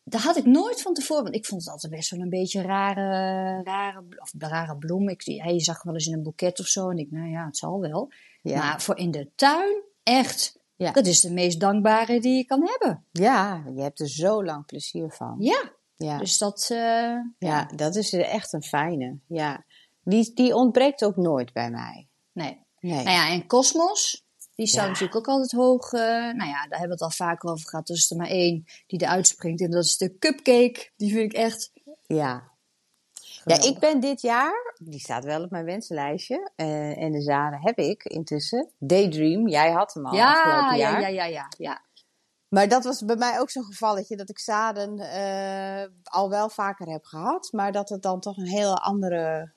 dat 0.04 0.22
had 0.22 0.36
ik 0.38 0.46
nooit 0.46 0.82
van 0.82 0.94
tevoren, 0.94 1.24
want 1.24 1.36
ik 1.36 1.46
vond 1.46 1.62
het 1.62 1.72
altijd 1.72 1.92
best 1.94 2.10
wel 2.10 2.20
een 2.20 2.30
beetje 2.30 2.60
een 2.60 2.66
rare, 2.66 3.64
rare, 3.64 4.04
of 4.18 4.34
rare 4.38 4.78
bloem. 4.78 5.10
Ik, 5.10 5.22
ja, 5.22 5.46
je 5.46 5.60
zag 5.60 5.84
wel 5.84 5.94
eens 5.94 6.08
in 6.08 6.14
een 6.14 6.24
boeket 6.24 6.60
of 6.60 6.66
zo 6.66 6.90
en 6.90 6.98
ik, 6.98 7.12
nou 7.12 7.30
ja, 7.30 7.46
het 7.46 7.58
zal 7.58 7.80
wel. 7.80 8.12
Ja, 8.42 8.58
Maar 8.58 8.82
voor 8.82 8.98
in 8.98 9.12
de 9.12 9.30
tuin, 9.36 9.82
echt, 10.04 10.60
Ja. 10.76 10.92
dat 10.92 11.06
is 11.06 11.22
de 11.22 11.34
meest 11.34 11.60
dankbare 11.60 12.20
die 12.20 12.36
je 12.38 12.46
kan 12.46 12.62
hebben. 12.68 13.06
ja 13.12 13.64
je 13.76 13.82
hebt 13.82 14.00
er 14.00 14.10
zo 14.10 14.44
lang 14.44 14.66
plezier 14.66 15.12
van. 15.12 15.36
Ja, 15.40 15.72
Ja, 15.96 16.18
dus 16.18 16.38
dat, 16.38 16.68
eh, 16.72 17.16
ja 17.38 17.66
dat 17.76 17.96
is 17.96 18.14
echt 18.14 18.54
een 18.54 18.64
fijne. 18.64 19.18
Ja. 19.28 19.66
Die, 20.04 20.34
die 20.34 20.56
ontbreekt 20.56 21.04
ook 21.06 21.16
nooit 21.16 21.54
bij 21.54 21.70
mij. 21.72 22.08
nee. 22.32 22.64
Nee. 22.80 22.94
Nou 23.04 23.10
ja, 23.10 23.30
en 23.30 23.48
Cosmos, 23.48 24.25
die 24.56 24.68
staat 24.68 24.84
Ja. 24.84 24.88
natuurlijk 24.89 25.15
ook 25.18 25.28
altijd 25.28 25.52
hoog. 25.52 25.94
eh, 25.94 26.00
nou 26.02 26.50
ja, 26.50 26.68
daar 26.68 26.80
hebben 26.80 26.88
we 26.88 26.94
het 26.94 27.02
al 27.02 27.12
vaker 27.12 27.50
over 27.50 27.70
gehad. 27.70 27.89
Er 27.89 27.96
is 27.96 28.12
er 28.12 28.18
maar 28.18 28.28
één 28.28 28.65
die 28.88 29.02
eruit 29.02 29.28
springt 29.28 29.62
en 29.62 29.72
dat 29.72 29.84
is 29.84 29.98
de 29.98 30.18
cupcake. 30.18 30.89
Die 30.98 31.12
vind 31.13 31.32
ik 31.34 31.38
echt 31.38 31.72
Ja. 32.06 32.54
Ja, 33.46 33.62
ik 33.62 33.80
ben 33.80 34.00
dit 34.00 34.22
jaar, 34.22 34.76
die 34.84 35.00
staat 35.00 35.24
wel 35.24 35.44
op 35.44 35.50
mijn 35.50 35.65
wensenlijstje, 35.65 36.52
eh, 36.56 37.02
en 37.02 37.12
de 37.12 37.22
zaden 37.22 37.60
heb 37.62 37.78
ik 37.78 38.04
intussen. 38.04 38.70
Daydream, 38.80 39.48
jij 39.48 39.72
had 39.72 39.94
hem 39.94 40.06
al 40.06 40.15
ja, 40.15 40.32
afgelopen 40.32 40.78
ja, 40.78 40.91
jaar. 40.91 41.02
ja, 41.02 41.08
ja, 41.08 41.26
ja, 41.26 41.48
ja. 41.58 41.82
Maar 42.48 42.68
dat 42.68 42.84
was 42.84 43.06
bij 43.06 43.15
mij 43.15 43.39
ook 43.39 43.50
zo'n 43.50 43.63
gevalletje 43.63 44.15
dat 44.15 44.30
ik 44.30 44.39
zaden 44.39 45.00
eh, 45.00 45.88
al 46.04 46.30
wel 46.30 46.50
vaker 46.50 46.88
heb 46.88 47.06
gehad, 47.06 47.52
maar 47.52 47.72
dat 47.72 47.89
het 47.89 48.02
dan 48.02 48.20
toch 48.20 48.38
een 48.38 48.48
hele 48.48 48.76
andere 48.76 49.52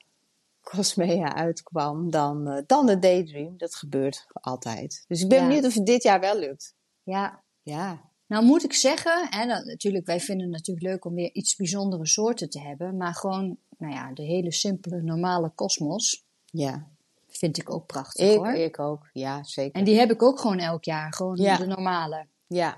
Cosmea 0.75 1.35
uitkwam 1.35 2.11
dan, 2.11 2.47
eh, 2.47 2.63
dan 2.65 2.85
de 2.85 2.99
Daydream. 2.99 3.57
Dat 3.57 3.75
gebeurt 3.75 4.25
altijd. 4.33 5.03
Dus 5.07 5.21
ik 5.21 5.29
ben 5.29 5.37
Ja. 5.41 5.47
benieuwd 5.47 5.65
of 5.65 5.73
het 5.73 5.85
dit 5.85 6.03
jaar 6.03 6.19
wel 6.19 6.37
lukt. 6.39 6.75
ja. 7.03 7.43
Ja, 7.61 8.01
Nou 8.27 8.45
moet 8.45 8.63
ik 8.63 8.73
zeggen, 8.73 9.27
hè, 9.29 9.47
dat, 9.47 9.65
natuurlijk, 9.65 10.05
wij 10.05 10.19
vinden 10.19 10.45
het 10.45 10.55
natuurlijk 10.55 10.85
leuk 10.85 11.05
om 11.05 11.13
weer 11.13 11.33
iets 11.33 11.55
bijzondere 11.55 12.07
soorten 12.07 12.49
te 12.49 12.59
hebben. 12.59 12.97
Maar 12.97 13.13
gewoon, 13.15 13.57
nou 13.77 13.93
ja, 13.93 14.13
de 14.13 14.23
hele 14.23 14.51
simpele, 14.51 15.01
normale 15.01 15.51
Cosmos 15.55 16.25
ja. 16.45 16.87
vind 17.27 17.57
ik 17.57 17.73
ook 17.73 17.85
prachtig 17.85 18.29
Ik, 18.29 18.37
hoor. 18.37 18.53
ik 18.53 18.79
ook. 18.79 19.09
Ja, 19.13 19.43
zeker. 19.43 19.79
En 19.79 19.83
die 19.85 19.97
heb 19.97 20.11
ik 20.11 20.23
ook 20.23 20.39
gewoon 20.39 20.59
elk 20.59 20.83
jaar, 20.83 21.13
gewoon 21.13 21.35
Ja. 21.35 21.57
de 21.57 21.65
normale. 21.65 22.27
Ja, 22.47 22.77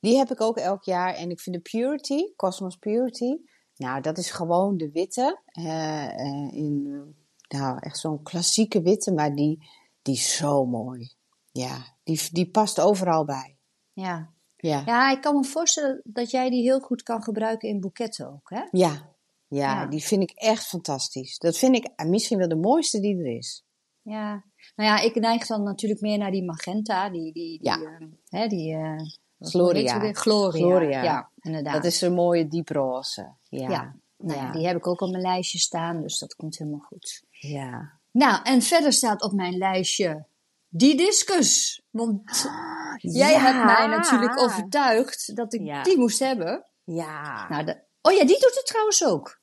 die 0.00 0.16
heb 0.16 0.30
ik 0.30 0.40
ook 0.40 0.56
elk 0.56 0.84
jaar. 0.84 1.14
En 1.14 1.30
ik 1.30 1.40
vind 1.40 1.56
de 1.56 1.62
Purity, 1.62 2.34
Cosmos 2.36 2.76
Purity, 2.76 3.36
nou, 3.76 4.00
dat 4.00 4.18
is 4.18 4.30
gewoon 4.30 4.76
de 4.76 4.90
witte. 4.90 5.40
eh, 5.46 6.04
eh, 6.04 6.52
in, 6.52 7.14
nou, 7.58 7.78
echt 7.80 7.98
zo'n 7.98 8.22
klassieke 8.22 8.82
witte, 8.82 9.12
maar 9.12 9.34
die, 9.34 9.68
die 10.02 10.14
is 10.14 10.36
zo 10.36 10.64
mooi. 10.66 11.12
Ja, 11.52 11.96
die, 12.02 12.20
die 12.32 12.50
past 12.50 12.80
overal 12.80 13.24
bij. 13.24 13.56
Ja. 13.92 14.32
Ja, 14.56 14.82
ja, 14.86 15.10
ik 15.10 15.20
kan 15.20 15.36
me 15.36 15.44
voorstellen 15.44 16.00
dat 16.04 16.30
jij 16.30 16.50
die 16.50 16.62
heel 16.62 16.80
goed 16.80 17.02
kan 17.02 17.22
gebruiken 17.22 17.68
in 17.68 17.80
boeketten 17.80 18.32
ook, 18.32 18.50
hè? 18.50 18.62
Ja, 18.70 19.14
Ja. 19.48 19.86
die 19.86 20.02
vind 20.04 20.22
ik 20.22 20.30
echt 20.30 20.66
fantastisch. 20.66 21.38
Dat 21.38 21.56
vind 21.58 21.76
ik 21.76 22.04
misschien 22.06 22.38
wel 22.38 22.48
de 22.48 22.56
mooiste 22.56 23.00
die 23.00 23.16
er 23.18 23.36
is. 23.36 23.64
Ja. 24.02 24.44
Nou 24.76 24.88
ja, 24.90 25.00
ik 25.00 25.14
neig 25.14 25.46
dan 25.46 25.62
natuurlijk 25.62 26.00
meer 26.00 26.18
naar 26.18 26.30
die 26.30 26.44
magenta. 26.44 27.10
Die, 27.10 27.32
die, 27.32 27.58
die, 27.58 27.60
Ja. 27.62 27.76
eh, 27.76 28.06
hè, 28.28 28.46
die 28.46 28.74
eh, 28.74 28.96
Gloria. 29.38 30.12
Gloria. 30.12 30.50
Gloria. 30.66 31.02
Ja, 31.02 31.30
inderdaad. 31.40 31.74
Dat 31.74 31.84
is 31.84 32.00
een 32.00 32.14
mooie 32.14 32.48
dieproze. 32.48 33.34
Ja. 33.48 33.68
Ja. 33.70 33.96
Nou 34.16 34.38
ja, 34.38 34.52
die 34.52 34.66
heb 34.66 34.76
ik 34.76 34.86
ook 34.86 35.00
op 35.00 35.10
mijn 35.10 35.22
lijstje 35.22 35.58
staan, 35.58 36.02
dus 36.02 36.18
dat 36.18 36.34
komt 36.34 36.58
helemaal 36.58 36.80
goed. 36.80 37.24
Ja. 37.48 37.98
Nou, 38.10 38.42
en 38.42 38.62
verder 38.62 38.92
staat 38.92 39.22
op 39.22 39.32
mijn 39.32 39.56
lijstje 39.56 40.26
die 40.68 40.96
discus. 40.96 41.82
Want 41.90 42.50
jij 42.96 43.30
Ja. 43.32 43.38
hebt 43.38 43.64
mij 43.64 43.86
natuurlijk 43.86 44.38
overtuigd 44.40 45.36
dat 45.36 45.52
ik 45.54 45.60
Ja. 45.62 45.82
die 45.82 45.98
moest 45.98 46.18
hebben. 46.18 46.64
Ja. 46.84 47.48
Nou, 47.48 47.64
de, 47.64 47.80
oh 48.02 48.12
ja, 48.12 48.24
die 48.24 48.38
doet 48.40 48.54
het 48.54 48.66
trouwens 48.66 49.04
ook. 49.04 49.40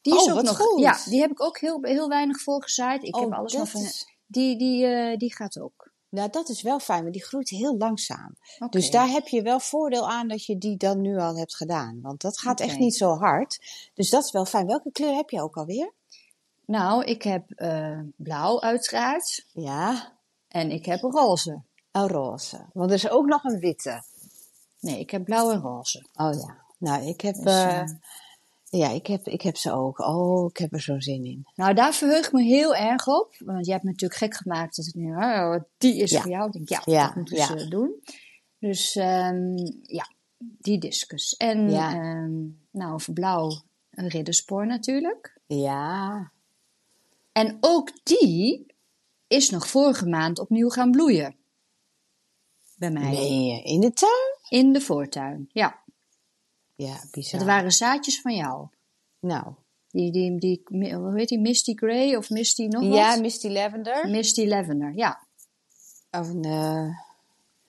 Die 0.00 0.14
is 0.14 0.22
Oh, 0.22 0.28
ook 0.28 0.34
wat 0.34 0.44
nog. 0.44 0.56
goed. 0.56 0.80
Ja, 0.80 0.98
die 1.04 1.20
heb 1.20 1.30
ik 1.30 1.42
ook 1.42 1.58
heel, 1.58 1.78
heel 1.82 2.08
weinig 2.08 2.40
voorgezaaid. 2.42 3.02
Ik 3.02 3.14
heb 3.14 3.24
Oh, 3.24 3.32
alles 3.38 3.52
dat 3.52 3.60
nog 3.60 3.70
van. 3.70 3.80
is- 3.82 4.12
Die, 4.26 4.58
die, 4.58 4.86
eh, 4.86 5.16
die 5.16 5.34
gaat 5.34 5.58
ook. 5.60 5.92
Nou, 6.08 6.30
dat 6.30 6.48
is 6.48 6.62
wel 6.62 6.78
fijn, 6.78 7.02
maar 7.02 7.12
die 7.12 7.24
groeit 7.24 7.48
heel 7.48 7.76
langzaam. 7.76 8.36
Dus 8.70 8.90
daar 8.90 9.08
heb 9.08 9.26
je 9.28 9.42
wel 9.42 9.60
voordeel 9.60 10.10
aan 10.10 10.28
dat 10.28 10.44
je 10.44 10.58
die 10.58 10.76
dan 10.76 11.00
nu 11.00 11.18
al 11.18 11.36
hebt 11.36 11.56
gedaan. 11.56 11.98
Want 12.02 12.20
dat 12.20 12.38
gaat 12.38 12.60
echt 12.60 12.78
niet 12.78 12.96
zo 12.96 13.14
hard. 13.16 13.58
Dus 13.94 14.10
dat 14.10 14.24
is 14.24 14.30
wel 14.32 14.44
fijn. 14.44 14.66
Welke 14.66 14.90
kleur 14.92 15.14
heb 15.14 15.30
je 15.30 15.42
ook 15.42 15.56
alweer? 15.56 15.92
Nou, 16.66 17.04
ik 17.04 17.22
heb 17.22 17.50
eh, 17.50 18.00
blauw 18.16 18.60
uiteraard. 18.60 19.46
Ja, 19.52 20.12
En 20.48 20.70
ik 20.70 20.84
heb 20.86 21.00
roze. 21.02 21.62
oh, 21.92 22.06
roze. 22.06 22.64
Want 22.72 22.90
er 22.90 22.96
is 22.96 23.08
ook 23.08 23.26
nog 23.26 23.44
een 23.44 23.58
witte. 23.58 24.02
Nee, 24.80 24.98
ik 24.98 25.10
heb 25.10 25.24
blauw 25.24 25.50
en 25.50 25.60
roze. 25.60 26.06
Oh 26.14 26.32
ja. 26.32 26.56
Nou, 26.78 27.06
ik 27.06 27.20
heb, 27.20 27.34
Dus, 27.34 27.44
eh, 27.44 27.80
eh, 27.80 27.88
ja, 28.70 28.88
ik 28.90 29.06
heb, 29.06 29.26
ik 29.28 29.42
heb 29.42 29.56
ze 29.56 29.72
ook. 29.72 29.98
Oh, 29.98 30.48
ik 30.50 30.56
heb 30.56 30.72
er 30.72 30.80
zo 30.80 31.00
zin 31.00 31.24
in. 31.24 31.46
Nou, 31.54 31.74
daar 31.74 31.94
verheug 31.94 32.26
ik 32.26 32.32
me 32.32 32.42
heel 32.42 32.74
erg 32.74 33.06
op. 33.06 33.34
Want 33.38 33.64
jij 33.64 33.72
hebt 33.74 33.84
me 33.86 33.90
natuurlijk 33.90 34.20
gek 34.20 34.34
gemaakt 34.34 34.76
dat 34.76 34.86
ik 34.86 34.94
nu, 34.94 35.14
oh, 35.16 35.56
die 35.78 35.96
is 36.02 36.10
Ja. 36.10 36.20
voor 36.20 36.30
jou. 36.30 36.46
Ik 36.46 36.52
denk, 36.52 36.68
ja, 36.68 36.82
Ja, 36.84 37.06
dat 37.06 37.14
moeten 37.14 37.36
ja. 37.36 37.46
ze 37.58 37.68
doen. 37.68 38.02
Dus 38.58 38.96
ehm, 38.96 39.56
ja, 39.82 40.12
die 40.38 40.78
discus. 40.78 41.34
En 41.36 41.68
ehm, 41.68 42.32
nou, 42.70 43.00
voor 43.00 43.14
blauw 43.14 43.50
een 43.90 44.08
ridderspoor 44.08 44.66
natuurlijk. 44.66 45.38
Ja. 45.46 46.32
En 47.34 47.58
ook 47.60 47.90
die 48.02 48.66
is 49.26 49.50
nog 49.50 49.68
vorige 49.68 50.06
maand 50.06 50.38
opnieuw 50.38 50.68
gaan 50.68 50.90
bloeien. 50.90 51.36
Bij 52.76 52.90
mij. 52.90 53.10
Nee, 53.10 53.62
in 53.62 53.80
de 53.80 53.92
tuin? 53.92 54.38
In 54.48 54.72
de 54.72 54.80
voortuin. 54.80 55.48
Ja, 55.52 55.82
Ja, 56.74 57.00
bizar. 57.10 57.38
dat 57.38 57.48
waren 57.48 57.72
zaadjes 57.72 58.20
van 58.20 58.34
jou. 58.34 58.68
Nou. 59.20 59.54
Die, 59.88 60.12
die, 60.12 60.38
die, 60.38 60.62
hoe 60.94 61.12
heet 61.18 61.28
die? 61.28 61.40
Misty 61.40 61.74
Grey 61.74 62.16
of 62.16 62.30
Misty 62.30 62.66
nog 62.66 62.82
wat? 62.82 62.94
Ja, 62.94 63.16
Misty 63.16 63.48
Lavender. 63.48 64.08
Misty 64.10 64.46
Lavender, 64.46 64.92
ja. 64.94 65.26
Of 66.10 66.28
een, 66.28 66.44
eh, 66.44 66.88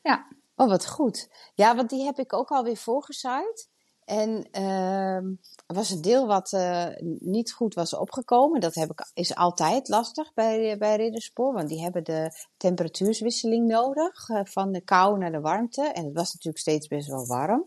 Ja, 0.01 0.27
Oh, 0.55 0.67
wat 0.67 0.87
goed. 0.87 1.29
Ja, 1.55 1.75
want 1.75 1.89
die 1.89 2.03
heb 2.03 2.19
ik 2.19 2.33
ook 2.33 2.49
alweer 2.49 2.77
voorgezaaid. 2.77 3.69
En 4.05 4.47
ehm, 4.51 5.25
er 5.65 5.75
was 5.75 5.89
een 5.89 6.01
deel 6.01 6.27
wat 6.27 6.53
eh, 6.53 6.85
niet 7.19 7.51
goed 7.53 7.73
was 7.73 7.95
opgekomen. 7.95 8.59
Dat 8.59 8.75
heb 8.75 8.91
ik, 8.91 9.09
is 9.13 9.35
altijd 9.35 9.87
lastig 9.87 10.33
bij, 10.33 10.77
bij 10.77 10.95
ridderspoor. 10.95 11.53
Want 11.53 11.69
die 11.69 11.81
hebben 11.81 12.03
de 12.03 12.31
temperatuurswisseling 12.57 13.67
nodig. 13.67 14.29
eh, 14.29 14.39
van 14.43 14.71
de 14.71 14.81
kou 14.81 15.17
naar 15.17 15.31
de 15.31 15.39
warmte. 15.39 15.81
En 15.81 16.05
het 16.05 16.13
was 16.13 16.33
natuurlijk 16.33 16.57
steeds 16.57 16.87
best 16.87 17.07
wel 17.07 17.25
warm. 17.25 17.65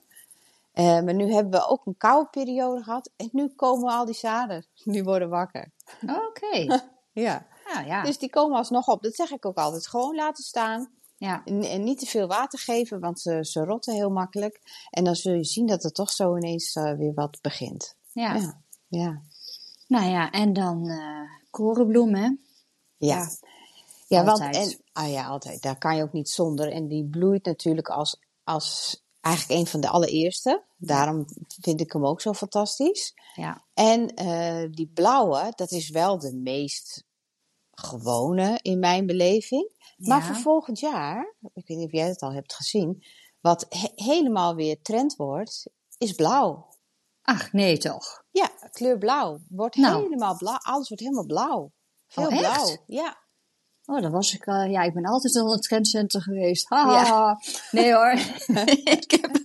Eh, 0.73 0.85
maar 0.85 1.15
nu 1.15 1.33
hebben 1.33 1.61
we 1.61 1.67
ook 1.69 1.87
een 1.87 1.97
koude 1.97 2.29
periode 2.31 2.83
gehad. 2.83 3.11
En 3.17 3.29
nu 3.33 3.49
komen 3.49 3.93
al 3.95 4.05
die 4.05 4.15
zaden. 4.15 4.67
Die 4.85 5.05
worden 5.05 5.29
wakker. 5.29 5.73
oké. 6.03 6.67
Ja. 7.13 7.47
Nou 7.75 7.87
ja. 7.87 8.03
Dus 8.03 8.19
die 8.19 8.31
komen 8.31 8.57
alsnog 8.57 8.87
op. 8.89 9.03
Dat 9.03 9.15
zeg 9.15 9.31
ik 9.31 9.47
ook 9.47 9.57
altijd. 9.57 9.89
Gewoon 9.89 10.15
laten 10.15 10.45
staan. 10.45 10.91
Ja. 11.19 11.45
En, 11.45 11.85
niet 11.85 11.99
te 11.99 12.07
veel 12.07 12.27
water 12.27 12.59
geven, 12.59 13.01
want 13.01 13.21
ze, 13.21 13.39
ze 13.45 13.65
rotten 13.65 13.95
heel 13.95 14.11
makkelijk. 14.11 14.61
En 14.91 15.05
dan 15.05 15.17
zul 15.17 15.33
je 15.33 15.45
zien 15.45 15.67
dat 15.67 15.85
er 15.85 15.93
toch 15.93 16.11
zo 16.11 16.37
ineens 16.37 16.75
eh, 16.75 16.93
weer 16.93 17.15
wat 17.15 17.39
begint. 17.41 17.95
Ja. 18.13 18.35
Ja. 18.35 18.61
Ja. 18.89 19.23
Nou 19.87 20.11
ja, 20.11 20.31
en 20.31 20.53
dan 20.53 20.89
eh 20.89 21.37
korenbloem, 21.51 22.15
hè? 22.15 22.31
Ja. 22.97 23.29
Ja, 24.07 24.25
want 24.25 24.41
altijd. 24.41 24.73
en, 24.73 24.81
ah 24.93 25.11
ja, 25.11 25.27
altijd. 25.27 25.63
Daar 25.63 25.79
kan 25.79 25.97
je 25.97 26.03
ook 26.03 26.13
niet 26.13 26.31
zonder. 26.31 26.73
En 26.73 26.89
die 26.89 27.05
bloeit 27.05 27.45
natuurlijk 27.45 27.89
als, 27.89 28.21
als 28.45 29.03
eigenlijk 29.21 29.61
een 29.61 29.67
van 29.67 29.81
de 29.81 29.89
allereerste. 29.89 30.63
Daarom 30.77 31.25
vind 31.61 31.81
ik 31.81 31.93
hem 31.93 32.07
ook 32.07 32.21
zo 32.21 32.33
fantastisch. 32.33 33.15
Ja. 33.35 33.65
En 33.75 34.15
eh, 34.15 34.71
die 34.71 34.91
blauwe, 34.95 35.53
dat 35.57 35.71
is 35.71 35.89
wel 35.89 36.19
de 36.19 36.35
meest 36.35 37.05
gewone 37.71 38.59
in 38.63 38.79
mijn 38.79 39.07
beleving. 39.07 39.71
Maar 39.99 40.25
voor 40.25 40.37
volgend 40.37 40.79
jaar, 40.79 41.35
ik 41.55 41.67
weet 41.67 41.77
niet 41.79 41.87
of 41.87 41.93
jij 41.93 42.09
het 42.09 42.21
al 42.23 42.33
hebt 42.33 42.55
gezien, 42.55 43.05
wat 43.41 43.67
he- 43.69 43.93
helemaal 44.05 44.55
weer 44.55 44.83
trend 44.83 45.17
wordt, 45.17 45.67
is 45.99 46.13
blauw. 46.13 46.67
Ach, 47.23 47.53
nee 47.53 47.79
toch? 47.79 48.23
Ja, 48.31 48.51
kleur 48.73 48.99
blauw. 48.99 49.39
Wordt 49.49 49.77
Nou. 49.77 50.03
helemaal 50.03 50.37
blauw. 50.37 50.59
Alles 50.59 50.89
wordt 50.89 51.03
helemaal 51.03 51.27
blauw. 51.27 51.73
Veel 52.07 52.27
Oh, 52.27 52.39
blauw. 52.39 52.77
Ja. 52.87 53.19
Oh, 53.85 54.03
dan 54.03 54.11
was 54.11 54.35
ik 54.35 54.49
al... 54.49 54.63
Ja, 54.63 54.83
ik 54.83 54.95
ben 54.95 55.05
altijd 55.05 55.37
al 55.37 55.53
een 55.53 55.61
trendcenter 55.61 56.23
geweest. 56.23 56.69
Haha. 56.69 57.39
Nee 57.71 57.95
hoor. 57.95 58.13
ik, 58.97 59.11
heb, 59.21 59.37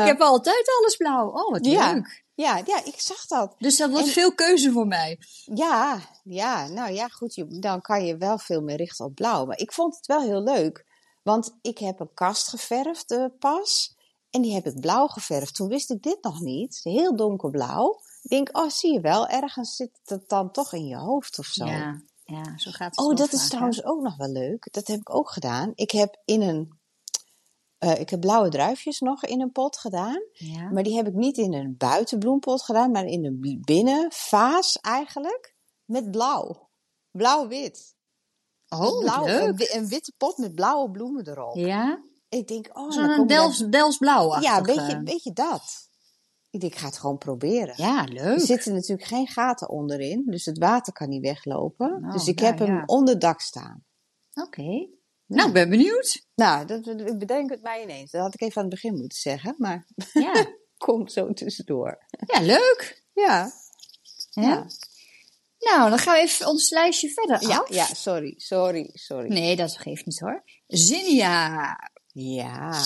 ik 0.00 0.06
heb 0.06 0.20
altijd 0.20 0.72
alles 0.78 0.96
blauw. 0.96 1.28
Oh, 1.28 1.50
wat 1.50 1.66
Ja. 1.66 1.92
leuk. 1.92 2.21
Ja, 2.34 2.62
ja, 2.64 2.84
ik 2.84 3.00
zag 3.00 3.26
dat. 3.26 3.54
Dus 3.58 3.76
dat 3.76 3.90
wordt 3.90 4.06
En- 4.06 4.12
veel 4.12 4.34
keuze 4.34 4.72
voor 4.72 4.86
mij. 4.86 5.18
Ja, 5.54 6.00
ja, 6.24 6.68
nou 6.68 6.92
ja, 6.92 7.08
goed. 7.08 7.34
Je, 7.34 7.46
dan 7.58 7.80
kan 7.80 8.04
je 8.04 8.16
wel 8.16 8.38
veel 8.38 8.60
meer 8.60 8.76
richten 8.76 9.04
op 9.04 9.14
blauw. 9.14 9.44
Maar 9.44 9.58
ik 9.58 9.72
vond 9.72 9.96
het 9.96 10.06
wel 10.06 10.20
heel 10.22 10.42
leuk. 10.42 10.86
Want 11.22 11.58
ik 11.62 11.78
heb 11.78 12.00
een 12.00 12.14
kast 12.14 12.48
geverfd 12.48 13.10
eh, 13.10 13.24
pas. 13.38 13.96
En 14.30 14.42
die 14.42 14.54
heb 14.54 14.66
ik 14.66 14.80
blauw 14.80 15.06
geverfd. 15.06 15.54
Toen 15.54 15.68
wist 15.68 15.90
ik 15.90 16.02
dit 16.02 16.18
nog 16.22 16.40
niet. 16.40 16.80
Heel 16.82 17.16
donkerblauw. 17.16 18.00
Ik 18.22 18.30
denk, 18.30 18.56
oh, 18.58 18.68
zie 18.68 18.92
je 18.92 19.00
wel. 19.00 19.26
Ergens 19.28 19.76
zit 19.76 20.00
het 20.04 20.28
dan 20.28 20.50
toch 20.50 20.72
in 20.72 20.86
je 20.86 20.96
hoofd 20.96 21.38
of 21.38 21.46
zo. 21.46 21.64
Ja, 21.64 22.02
ja, 22.24 22.58
zo 22.58 22.70
gaat 22.70 22.96
het 22.96 23.04
Oh, 23.06 23.14
dat 23.16 23.28
vaak, 23.28 23.32
is 23.36 23.42
hè? 23.42 23.48
trouwens 23.48 23.84
ook 23.84 24.02
nog 24.02 24.16
wel 24.16 24.28
leuk. 24.28 24.68
Dat 24.70 24.86
heb 24.86 25.00
ik 25.00 25.14
ook 25.14 25.30
gedaan. 25.30 25.72
Ik 25.74 25.90
heb 25.90 26.20
in 26.24 26.42
een... 26.42 26.80
eh, 27.82 28.00
ik 28.00 28.10
heb 28.10 28.20
blauwe 28.20 28.48
druifjes 28.48 29.00
nog 29.00 29.24
in 29.24 29.40
een 29.40 29.52
pot 29.52 29.78
gedaan. 29.78 30.22
Ja. 30.32 30.70
Maar 30.70 30.82
die 30.82 30.94
heb 30.96 31.06
ik 31.06 31.14
niet 31.14 31.36
in 31.38 31.54
een 31.54 31.74
buitenbloempot 31.76 32.62
gedaan, 32.62 32.90
maar 32.90 33.04
in 33.04 33.24
een 33.24 33.60
binnenvaas 33.64 34.76
eigenlijk. 34.80 35.54
Met 35.84 36.10
blauw. 36.10 36.68
Blauw-wit. 37.10 37.94
Oh, 38.68 38.98
blauw, 38.98 39.20
wat 39.20 39.28
Een, 39.28 39.54
leuk. 39.56 39.70
een 39.72 39.88
witte 39.88 40.12
pot 40.16 40.38
met 40.38 40.54
blauwe 40.54 40.90
bloemen 40.90 41.28
erop. 41.28 41.56
Ja? 41.56 42.02
Ik 42.28 42.48
denk, 42.48 42.78
oh, 42.78 42.90
Zo'n 42.90 43.06
kom 43.06 43.20
je 43.20 43.26
Dels, 43.26 43.58
daar- 43.58 43.70
Dels 43.70 43.96
blauw 43.96 44.40
Ja, 44.40 44.56
een 44.56 44.62
beetje, 44.62 44.92
een 44.92 45.04
beetje 45.04 45.32
dat. 45.32 45.88
Ik 46.50 46.60
denk, 46.60 46.72
ik 46.72 46.78
ga 46.78 46.86
het 46.86 46.98
gewoon 46.98 47.18
proberen. 47.18 47.74
Ja, 47.76 48.02
Er 48.06 48.12
leuk. 48.12 48.40
zitten 48.40 48.74
natuurlijk 48.74 49.08
geen 49.08 49.26
gaten 49.26 49.68
onderin, 49.68 50.22
dus 50.26 50.44
het 50.44 50.58
water 50.58 50.92
kan 50.92 51.08
niet 51.08 51.22
weglopen. 51.22 52.00
Nou, 52.00 52.12
dus 52.12 52.26
ik 52.26 52.38
heb 52.38 52.58
hem 52.58 52.74
ja. 52.74 52.82
onder 52.86 53.18
dak 53.18 53.40
staan. 53.40 53.84
Oké. 54.34 54.88
Nou, 55.36 55.48
ik 55.48 55.54
ben 55.54 55.70
benieuwd. 55.70 56.26
Nou, 56.34 56.66
dat, 56.66 56.86
ik 56.86 57.18
bedenk 57.18 57.50
het 57.50 57.62
mij 57.62 57.82
ineens. 57.82 58.10
Dat 58.10 58.20
had 58.22 58.34
ik 58.34 58.40
even 58.40 58.56
aan 58.62 58.70
het 58.70 58.74
begin 58.74 58.96
moeten 58.98 59.18
zeggen, 59.18 59.54
maar 59.58 59.86
Ja, 60.12 60.46
komt 60.86 61.12
zo 61.12 61.32
tussendoor. 61.32 61.98
ja 62.26 62.40
leuk. 62.40 63.02
Ja. 63.14 63.52
Ja. 64.30 64.66
Nou, 65.58 65.90
dan 65.90 65.98
gaan 65.98 66.14
we 66.14 66.20
even 66.20 66.46
ons 66.46 66.70
lijstje 66.70 67.08
verder 67.10 67.48
Ja, 67.48 67.56
af. 67.58 67.74
ja, 67.74 67.86
sorry, 67.94 68.34
sorry, 68.36 68.90
sorry. 68.92 69.28
Nee, 69.28 69.56
dat 69.56 69.76
geeft 69.78 70.06
niet 70.06 70.20
hoor. 70.20 70.42
Zinnia, 70.66 71.76
Ja. 72.12 72.84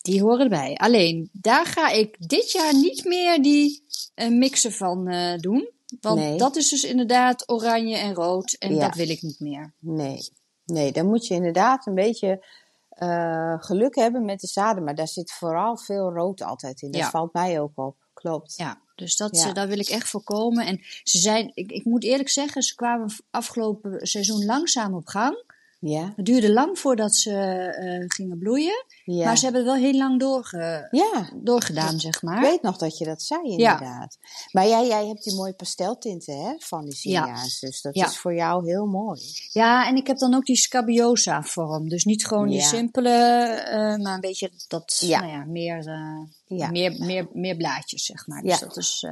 die 0.00 0.20
horen 0.22 0.40
erbij. 0.40 0.74
Alleen, 0.76 1.28
daar 1.32 1.66
ga 1.66 1.90
ik 1.90 2.16
dit 2.28 2.50
jaar 2.52 2.74
niet 2.74 3.04
meer 3.04 3.42
die 3.42 3.84
eh, 4.14 4.28
mixen 4.28 4.72
van 4.72 5.08
eh, 5.08 5.38
doen. 5.38 5.70
Want 6.00 6.18
Nee. 6.20 6.38
dat 6.38 6.56
is 6.56 6.68
dus 6.68 6.84
inderdaad 6.84 7.48
oranje 7.50 7.96
en 7.96 8.14
rood. 8.14 8.52
En 8.52 8.74
Ja. 8.74 8.86
dat 8.86 8.94
wil 8.96 9.08
ik 9.08 9.22
niet 9.22 9.40
meer. 9.40 9.74
Nee, 9.78 10.28
nee, 10.72 10.92
dan 10.92 11.06
moet 11.06 11.26
je 11.26 11.34
inderdaad 11.34 11.86
een 11.86 11.94
beetje 11.94 12.44
eh, 12.88 13.54
geluk 13.58 13.94
hebben 13.94 14.24
met 14.24 14.40
de 14.40 14.46
zaden. 14.46 14.84
Maar 14.84 14.94
daar 14.94 15.08
zit 15.08 15.32
vooral 15.32 15.76
veel 15.76 16.12
rood 16.12 16.42
altijd 16.42 16.82
in. 16.82 16.90
Dat 16.90 17.00
Ja. 17.00 17.10
valt 17.10 17.32
mij 17.32 17.60
ook 17.60 17.72
op. 17.74 17.96
Klopt. 18.14 18.54
Ja, 18.56 18.80
dus 18.94 19.16
dat, 19.16 19.36
Ja. 19.36 19.48
eh, 19.48 19.54
daar 19.54 19.68
wil 19.68 19.78
ik 19.78 19.88
echt 19.88 20.08
voorkomen. 20.08 20.66
En 20.66 20.80
ze 21.02 21.18
zijn, 21.18 21.50
ik, 21.54 21.72
ik 21.72 21.84
moet 21.84 22.04
eerlijk 22.04 22.28
zeggen, 22.28 22.62
ze 22.62 22.74
kwamen 22.74 23.10
afgelopen 23.30 24.06
seizoen 24.06 24.44
langzaam 24.44 24.94
op 24.94 25.06
gang. 25.06 25.47
Ja. 25.80 26.12
Het 26.16 26.26
duurde 26.26 26.52
lang 26.52 26.78
voordat 26.78 27.14
ze 27.16 27.30
eh, 27.32 28.04
gingen 28.08 28.38
bloeien. 28.38 28.84
ja. 29.04 29.24
Maar 29.24 29.38
ze 29.38 29.44
hebben 29.44 29.64
wel 29.64 29.74
heel 29.74 29.92
lang 29.96 30.20
doorge, 30.20 30.88
ja. 30.90 31.30
doorgedaan, 31.42 32.00
zeg 32.00 32.14
Ik 32.14 32.22
maar. 32.22 32.40
weet 32.40 32.62
nog 32.62 32.76
dat 32.76 32.98
je 32.98 33.04
dat 33.04 33.22
zei, 33.22 33.40
inderdaad. 33.50 34.18
Maar 34.52 34.66
jij, 34.68 34.86
jij 34.86 35.06
hebt 35.06 35.24
die 35.24 35.34
mooie 35.34 35.52
pasteltinten 35.54 36.38
hè, 36.38 36.54
van 36.58 36.84
die 36.84 37.10
Ja. 37.10 37.24
zinjaars. 37.24 37.58
Dus 37.60 37.80
dat 37.80 37.94
is 37.96 38.18
voor 38.18 38.34
jou 38.34 38.66
heel 38.70 38.86
mooi. 38.86 39.20
Ja, 39.52 39.86
en 39.86 39.96
ik 39.96 40.06
heb 40.06 40.18
dan 40.18 40.34
ook 40.34 40.44
die 40.44 40.56
scabiosa 40.56 41.42
vorm. 41.42 41.88
Dus 41.88 42.04
niet 42.04 42.26
gewoon 42.26 42.48
die 42.48 42.60
simpele, 42.62 43.10
eh, 43.10 43.96
maar 43.96 44.14
een 44.14 44.20
beetje 44.20 44.50
dat, 44.68 44.96
Ja. 45.00 45.20
nou 45.20 45.32
ja, 45.32 45.44
meer, 45.44 45.86
eh, 45.86 46.70
meer, 46.70 46.92
meer, 46.98 47.28
meer 47.32 47.56
blaadjes, 47.56 48.04
zeg 48.04 48.26
maar. 48.26 48.42
Dus 48.42 48.58
Ja. 48.58 48.66
dat 48.66 48.76
is... 48.76 49.06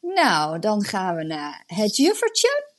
Nou, 0.00 0.58
dan 0.58 0.84
gaan 0.84 1.14
we 1.16 1.24
naar 1.24 1.62
het 1.66 1.96
juffertje. 1.96 2.76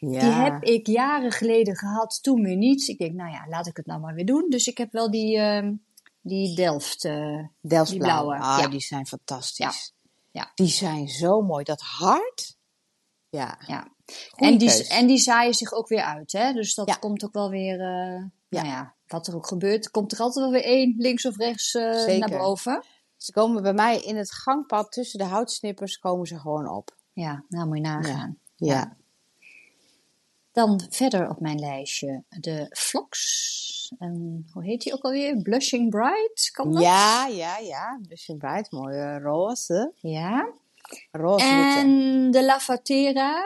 Ja. 0.00 0.08
Die 0.20 0.30
heb 0.30 0.62
ik 0.62 0.86
jaren 0.86 1.30
geleden 1.32 1.76
gehad, 1.76 2.18
toen 2.22 2.42
weer 2.42 2.56
niet. 2.56 2.88
Ik 2.88 2.98
denk, 2.98 3.14
nou 3.14 3.30
ja, 3.30 3.46
laat 3.48 3.66
ik 3.66 3.76
het 3.76 3.86
nou 3.86 4.00
maar 4.00 4.14
weer 4.14 4.26
doen. 4.26 4.46
Dus 4.48 4.66
ik 4.66 4.78
heb 4.78 4.92
wel 4.92 5.10
die, 5.10 5.36
ehm, 5.38 5.74
die 6.20 6.56
Delft. 6.56 7.04
eh, 7.04 7.44
Delfts 7.60 7.90
die 7.90 8.00
blauwe. 8.00 8.34
blauwe, 8.36 8.54
Ah, 8.54 8.58
ja. 8.60 8.68
die 8.68 8.80
zijn 8.80 9.06
fantastisch. 9.06 9.92
Ja. 10.32 10.40
Ja. 10.40 10.50
Die 10.54 10.68
zijn 10.68 11.08
zo 11.08 11.40
mooi. 11.42 11.64
Dat 11.64 11.80
hart. 11.80 12.56
Ja. 13.28 13.58
ja. 13.66 13.88
Goeie 14.30 14.52
En 14.52 14.58
die, 14.58 14.68
keus. 14.68 14.86
en 14.88 15.06
die 15.06 15.18
zaaien 15.18 15.54
zich 15.54 15.72
ook 15.72 15.88
weer 15.88 16.02
uit, 16.02 16.32
hè? 16.32 16.52
Dus 16.52 16.74
dat 16.74 16.98
komt 16.98 17.24
ook 17.24 17.32
wel 17.32 17.50
weer, 17.50 17.80
eh, 17.80 18.22
Ja. 18.48 18.62
nou 18.62 18.66
ja, 18.66 18.94
wat 19.06 19.26
er 19.26 19.34
ook 19.34 19.46
gebeurt, 19.46 19.90
komt 19.90 20.12
er 20.12 20.18
altijd 20.18 20.44
wel 20.44 20.54
weer 20.54 20.64
één 20.64 20.94
links 20.98 21.26
of 21.26 21.36
rechts 21.36 21.74
eh, 21.74 22.18
naar 22.18 22.38
boven. 22.38 22.84
Ze 23.16 23.32
komen 23.32 23.62
bij 23.62 23.72
mij 23.74 24.00
in 24.00 24.16
het 24.16 24.32
gangpad 24.32 24.92
tussen 24.92 25.18
de 25.18 25.24
houtsnippers 25.24 25.98
komen 25.98 26.26
ze 26.26 26.38
gewoon 26.38 26.68
op. 26.68 26.96
Ja, 27.12 27.44
nou 27.48 27.66
moet 27.66 27.76
je 27.76 27.82
nagaan. 27.82 28.38
Ja. 28.56 28.96
Dan 30.52 30.86
verder 30.90 31.28
op 31.28 31.40
mijn 31.40 31.58
lijstje 31.58 32.24
de 32.28 32.66
Vlox. 32.70 33.94
En 33.98 34.46
hoe 34.52 34.64
heet 34.64 34.82
die 34.82 34.92
ook 34.92 35.02
alweer? 35.02 35.42
Blushing 35.42 35.90
Bright, 35.90 36.50
kan 36.52 36.72
dat? 36.72 36.82
Ja, 36.82 37.26
ja, 37.26 37.58
ja. 37.58 38.00
Je 38.08 38.36
bijt 38.36 38.70
mooie 38.70 39.18
roze. 39.18 39.92
Ja. 39.94 40.52
Roze. 41.10 41.44
En 41.44 42.30
de 42.30 42.44
Lavatera 42.44 43.42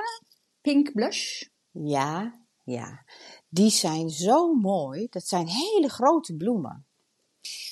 Pink 0.61 0.93
Blush. 0.93 1.43
Ja, 1.71 2.41
ja. 2.65 3.05
Die 3.49 3.71
zijn 3.71 4.11
zo 4.11 4.55
mooi. 4.55 5.07
Dat 5.11 5.27
zijn 5.27 5.47
hele 5.49 5.89
grote 5.89 6.37
bloemen. 6.37 6.87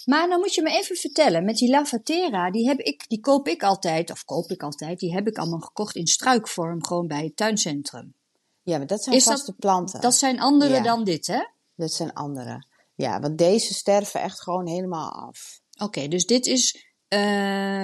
Maar 0.05 0.29
dan 0.29 0.41
moet 0.41 0.55
je 0.55 0.63
me 0.63 0.71
even 0.71 0.97
vertellen, 0.97 1.45
met 1.45 1.57
die 1.57 1.71
Lavatera, 1.71 2.51
die, 2.51 2.69
heb 2.69 2.79
ik, 2.79 3.09
die 3.09 3.21
koop 3.21 3.49
ik 3.49 3.63
altijd, 3.63 4.11
of 4.11 4.25
koop 4.25 4.51
ik 4.51 4.63
altijd, 4.63 4.99
die 4.99 5.15
heb 5.15 5.27
ik 5.27 5.39
allemaal 5.39 5.61
gekocht 5.61 5.97
in 5.97 6.07
struikvorm, 6.07 6.85
gewoon 6.85 7.07
bij 7.07 7.25
het 7.25 7.37
tuincentrum. 7.37 8.15
Ja, 8.63 8.79
maar 8.79 8.87
dat 8.87 9.03
zijn 9.03 9.17
Is 9.17 9.25
dat- 9.25 9.35
vaste 9.35 9.53
planten. 9.53 10.01
Dat 10.01 10.15
zijn 10.15 10.41
andere 10.41 10.75
Ja. 10.75 10.83
dan 10.83 11.05
dit, 11.05 11.27
hè? 11.27 11.47
Dat 11.75 11.93
zijn 11.93 12.13
andere. 12.13 12.67
Ja, 12.95 13.21
want 13.21 13.39
deze 13.39 13.75
sterven 13.75 14.21
echt 14.21 14.43
gewoon 14.43 14.67
helemaal 14.67 15.11
af. 15.11 15.61
Oké, 15.79 16.09
dus 16.09 16.27
dit 16.27 16.47
is 16.47 16.91
eh, 17.09 17.19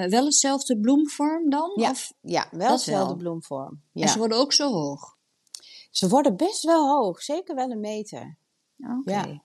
wel 0.05 0.25
hetzelfde 0.25 0.81
bloemvorm 0.81 1.51
dan? 1.51 1.73
Ja, 1.75 1.91
Of, 1.91 2.12
ja 2.21 2.49
wel 2.51 2.79
wel. 2.85 3.17
bloemvorm. 3.17 3.71
En 3.93 4.01
Ja. 4.01 4.07
ze 4.07 4.19
worden 4.19 4.38
ook 4.38 4.53
zo 4.53 4.73
hoog? 4.73 5.17
Ze 5.91 6.09
worden 6.09 6.37
best 6.37 6.62
wel 6.62 6.88
hoog, 6.88 7.23
zeker 7.23 7.55
wel 7.55 7.71
een 7.71 7.81
meter. 7.81 8.38
Oké. 8.99 9.12
Ja. 9.12 9.43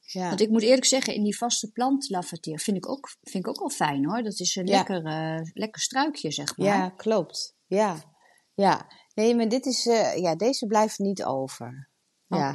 Ja. 0.00 0.28
Want 0.28 0.40
ik 0.40 0.50
moet 0.50 0.62
eerlijk 0.62 0.84
zeggen, 0.84 1.14
in 1.14 1.22
die 1.22 1.36
vaste 1.36 1.70
plant 1.70 2.08
Lavatera 2.10 2.56
vind 2.56 2.76
ik 2.76 2.88
ook, 2.88 3.16
vind 3.22 3.44
ik 3.44 3.48
ook 3.48 3.58
wel 3.58 3.70
fijn 3.70 4.06
hoor. 4.06 4.22
Dat 4.22 4.40
is 4.40 4.56
een 4.56 4.66
Ja. 4.66 4.76
lekker, 4.76 5.04
eh, 5.04 5.40
lekker 5.54 5.80
struikje, 5.80 6.30
zeg 6.32 6.56
maar. 6.56 6.66
ja, 6.66 6.88
klopt. 6.88 7.56
Ja. 7.66 7.96
ja. 8.54 8.86
Nee, 9.16 9.34
maar 9.34 9.48
dit 9.48 9.66
is, 9.66 9.86
eh, 9.86 10.16
ja, 10.16 10.34
deze 10.34 10.66
blijft 10.66 10.98
niet 10.98 11.24
over. 11.24 11.88
Ja. 12.26 12.52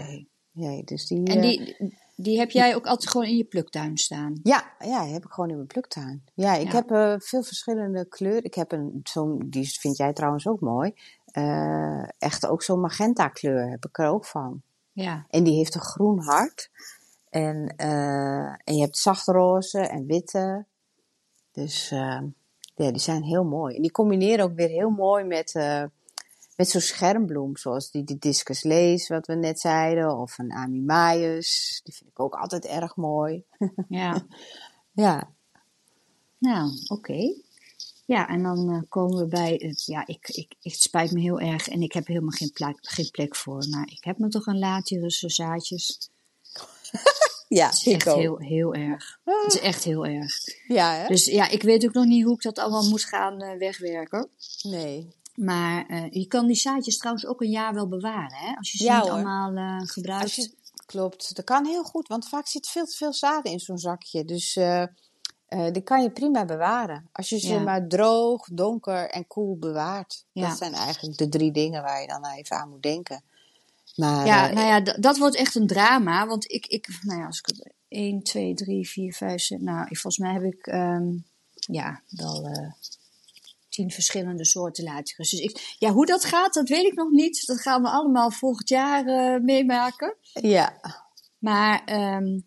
Nee, 0.52 0.84
dus 0.84 1.08
die, 1.08 1.24
En 1.28 1.36
eh, 1.38 1.42
die, 1.42 1.76
die 2.16 2.38
heb 2.40 2.52
jij 2.52 2.76
ook 2.76 2.86
altijd 2.86 3.10
gewoon 3.10 3.28
in 3.28 3.38
je 3.38 3.44
pluktuin 3.44 3.98
staan? 3.98 4.40
Ja, 4.44 4.74
ja, 4.80 5.04
die 5.04 5.14
heb 5.14 5.26
ik 5.26 5.32
gewoon 5.32 5.50
in 5.50 5.56
mijn 5.56 5.68
pluktuin. 5.68 6.24
Ja, 6.34 6.56
ik 6.56 6.72
Ja. 6.72 6.74
heb 6.74 6.92
eh, 6.92 7.16
veel 7.18 7.44
verschillende 7.44 8.08
kleuren. 8.08 8.44
Ik 8.44 8.54
heb 8.54 8.72
een, 8.72 9.00
zo'n, 9.04 9.48
die 9.50 9.70
vind 9.80 9.98
jij 9.98 10.14
trouwens 10.14 10.48
ook 10.48 10.60
mooi. 10.60 10.94
Echt 12.18 12.48
ook 12.48 12.64
zo'n 12.64 12.80
magenta 12.80 13.28
kleur 13.28 13.70
heb 13.70 13.86
ik 13.86 13.98
er 13.98 14.08
ook 14.08 14.26
van. 14.26 14.62
Ja. 14.92 15.26
En 15.30 15.44
die 15.44 15.56
heeft 15.56 15.76
een 15.76 15.82
groen 15.82 16.20
hart. 16.20 16.70
En, 17.30 17.76
en 17.76 18.76
je 18.76 18.82
hebt 18.82 18.98
zachtroze 18.98 19.80
en 19.80 20.06
witte. 20.06 20.66
Dus 21.52 21.90
ja, 21.90 22.22
die 22.76 23.00
zijn 23.00 23.24
heel 23.24 23.44
mooi. 23.44 23.76
En 23.76 23.82
die 23.82 23.92
combineren 23.92 24.46
ook 24.46 24.56
weer 24.56 24.70
heel 24.70 24.90
mooi 24.90 25.24
met, 25.24 25.54
met 26.62 26.70
zo'n 26.70 26.82
schermbloem. 26.82 27.58
Zoals 27.58 27.92
die, 27.92 28.04
die 28.04 28.18
discus 28.18 28.64
lees, 28.64 29.08
wat 29.08 29.28
we 29.28 29.36
net 29.36 29.60
zeiden. 29.60 30.18
Of 30.18 30.38
een 30.38 30.52
amimaius. 30.52 31.82
Die 31.84 31.94
vind 31.94 32.10
ik 32.10 32.20
ook 32.20 32.34
altijd 32.34 32.66
erg 32.66 32.96
mooi. 32.96 33.44
Ja. 33.90 34.26
Ja, 34.92 35.32
Nou, 36.38 36.72
oké. 36.88 37.34
Ja, 38.06 38.28
en 38.28 38.44
dan 38.44 38.70
eh, 38.70 38.82
komen 38.90 39.18
we 39.18 39.28
bij 39.28 39.54
het. 39.58 39.86
Ja, 39.86 40.08
ik, 40.08 40.28
ik, 40.30 40.56
het 40.62 40.74
spijt 40.74 41.12
me 41.12 41.20
heel 41.20 41.40
erg 41.40 41.68
en 41.68 41.82
ik 41.82 41.92
heb 41.94 42.08
helemaal 42.08 42.30
geen 42.30 42.52
plek, 42.52 42.78
geen 42.82 43.12
plek 43.12 43.36
voor. 43.36 43.66
Maar 43.70 43.88
ik 43.92 44.04
heb 44.04 44.18
me 44.18 44.28
toch 44.28 44.46
een 44.46 44.60
Latirus 44.60 45.20
zaadjes. 45.20 46.10
ja 47.48 47.66
Het 47.66 47.76
is 47.76 47.86
ik 47.86 47.94
echt 47.94 48.08
ook. 48.08 48.20
heel, 48.20 48.38
heel 48.38 48.74
erg. 48.74 49.20
Het 49.24 49.54
is 49.54 49.60
echt 49.60 49.84
heel 49.84 50.06
erg. 50.06 50.34
Ja, 50.68 50.94
hè? 50.96 51.08
Dus 51.08 51.26
ja, 51.26 51.50
ik 51.50 51.64
weet 51.64 51.86
ook 51.86 51.94
nog 51.94 52.06
niet 52.06 52.24
hoe 52.24 52.34
ik 52.34 52.42
dat 52.42 52.60
allemaal 52.60 52.90
moet 52.90 53.04
gaan 53.04 53.42
eh, 53.42 53.58
wegwerken. 53.58 54.30
Nee. 54.62 55.20
Maar 55.44 55.86
eh, 55.88 56.12
je 56.12 56.26
kan 56.28 56.48
die 56.48 56.56
zaadjes 56.56 56.98
trouwens 56.98 57.26
ook 57.26 57.42
een 57.42 57.50
jaar 57.50 57.74
wel 57.74 57.88
bewaren, 57.88 58.38
hè? 58.38 58.56
Als 58.58 58.72
je 58.72 58.78
ze 58.78 58.84
Ja, 58.84 58.96
niet 59.00 59.04
hoor. 59.10 59.12
allemaal 59.14 59.56
eh, 59.56 59.88
gebruikt. 59.88 60.36
Je, 60.36 60.52
klopt, 60.86 61.36
dat 61.36 61.46
kan 61.46 61.66
heel 61.66 61.84
goed, 61.84 62.08
want 62.08 62.28
vaak 62.30 62.48
zit 62.48 62.68
veel 62.68 62.86
te 62.86 62.96
veel 62.96 63.14
zaden 63.14 63.52
in 63.52 63.60
zo'n 63.60 63.78
zakje. 63.78 64.26
Dus 64.26 64.56
eh, 64.56 64.84
die 65.72 65.82
kan 65.82 66.02
je 66.02 66.12
prima 66.12 66.46
bewaren. 66.46 67.10
Als 67.12 67.30
je 67.30 67.40
ze 67.40 67.54
Ja. 67.54 67.60
maar 67.60 67.88
droog, 67.88 68.48
donker 68.52 69.10
en 69.10 69.28
koel 69.28 69.58
bewaart. 69.58 70.26
Ja. 70.32 70.48
Dat 70.48 70.58
zijn 70.58 70.74
eigenlijk 70.74 71.18
de 71.18 71.30
drie 71.30 71.52
dingen 71.52 71.82
waar 71.82 72.02
je 72.02 72.08
dan 72.08 72.26
even 72.26 72.58
aan 72.58 72.70
moet 72.70 72.84
denken. 72.84 73.24
Maar 73.96 74.26
Ja, 74.26 74.52
nou 74.52 74.68
ja, 74.68 74.80
dat 75.00 75.18
wordt 75.18 75.36
echt 75.36 75.56
een 75.56 75.68
drama. 75.68 76.28
Want 76.28 76.52
ik, 76.52 76.66
ik 76.68 77.00
nou 77.02 77.20
ja, 77.20 77.26
als 77.26 77.40
ik 77.40 77.46
het 77.46 77.74
1, 77.88 78.24
2, 78.24 78.54
3, 78.54 78.90
4, 78.90 79.14
5, 79.14 79.42
6. 79.42 79.60
Nou, 79.60 79.86
volgens 79.88 80.18
mij 80.18 80.34
heb 80.34 80.44
ik 80.44 80.68
ehm, 80.68 81.14
ja, 81.54 82.02
wel 82.10 82.42
tien 83.72 83.92
verschillende 83.92 84.46
soorten 84.46 84.84
laterus. 84.84 85.30
Dus 85.30 85.40
ik, 85.40 85.76
ja, 85.80 85.92
hoe 85.92 86.06
dat 86.06 86.26
gaat, 86.26 86.54
dat 86.54 86.70
weet 86.70 86.86
ik 86.86 86.94
nog 86.96 87.10
niet. 87.10 87.46
Dat 87.46 87.62
gaan 87.62 87.82
we 87.82 87.90
allemaal 87.90 88.32
volgend 88.32 88.70
jaar 88.70 89.06
eh, 89.06 89.42
meemaken. 89.42 90.16
ja, 90.34 90.80
Maar 91.38 91.82
ehm, 91.86 92.40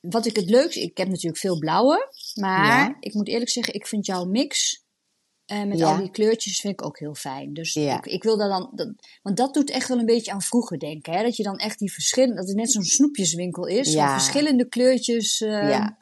wat 0.00 0.26
ik 0.26 0.36
het 0.36 0.50
leukste, 0.50 0.80
ik 0.80 0.96
heb 0.96 1.08
natuurlijk 1.08 1.36
veel 1.38 1.58
blauwe. 1.58 2.12
Maar 2.34 2.66
Ja. 2.66 2.96
ik 3.00 3.14
moet 3.14 3.28
eerlijk 3.28 3.50
zeggen, 3.50 3.74
ik 3.74 3.86
vind 3.86 4.06
jouw 4.06 4.24
mix 4.24 4.82
eh, 5.44 5.62
met 5.62 5.78
Ja. 5.78 5.90
al 5.92 5.96
die 5.98 6.10
kleurtjes 6.10 6.60
vind 6.60 6.72
ik 6.80 6.86
ook 6.86 6.98
heel 6.98 7.14
fijn. 7.14 7.52
Dus 7.52 7.72
Ja. 7.72 7.96
ik, 7.96 8.06
ik 8.06 8.22
wil 8.22 8.36
daar 8.36 8.48
dan, 8.48 8.70
dat, 8.74 8.92
want 9.22 9.36
dat 9.36 9.54
doet 9.54 9.70
echt 9.70 9.88
wel 9.88 9.98
een 9.98 10.06
beetje 10.06 10.32
aan 10.32 10.42
vroeger 10.42 10.78
denken. 10.78 11.12
Hè? 11.12 11.22
Dat 11.22 11.36
je 11.36 11.42
dan 11.42 11.56
echt 11.58 11.78
die 11.78 11.92
verschillende, 11.92 12.34
dat 12.36 12.46
het 12.48 12.56
net 12.56 12.72
zo'n 12.72 12.82
snoepjeswinkel 12.84 13.66
is. 13.66 13.92
Ja. 13.92 14.06
Van 14.08 14.20
verschillende 14.20 14.68
kleurtjes 14.68 15.40
eh, 15.40 15.50
ja, 15.50 15.98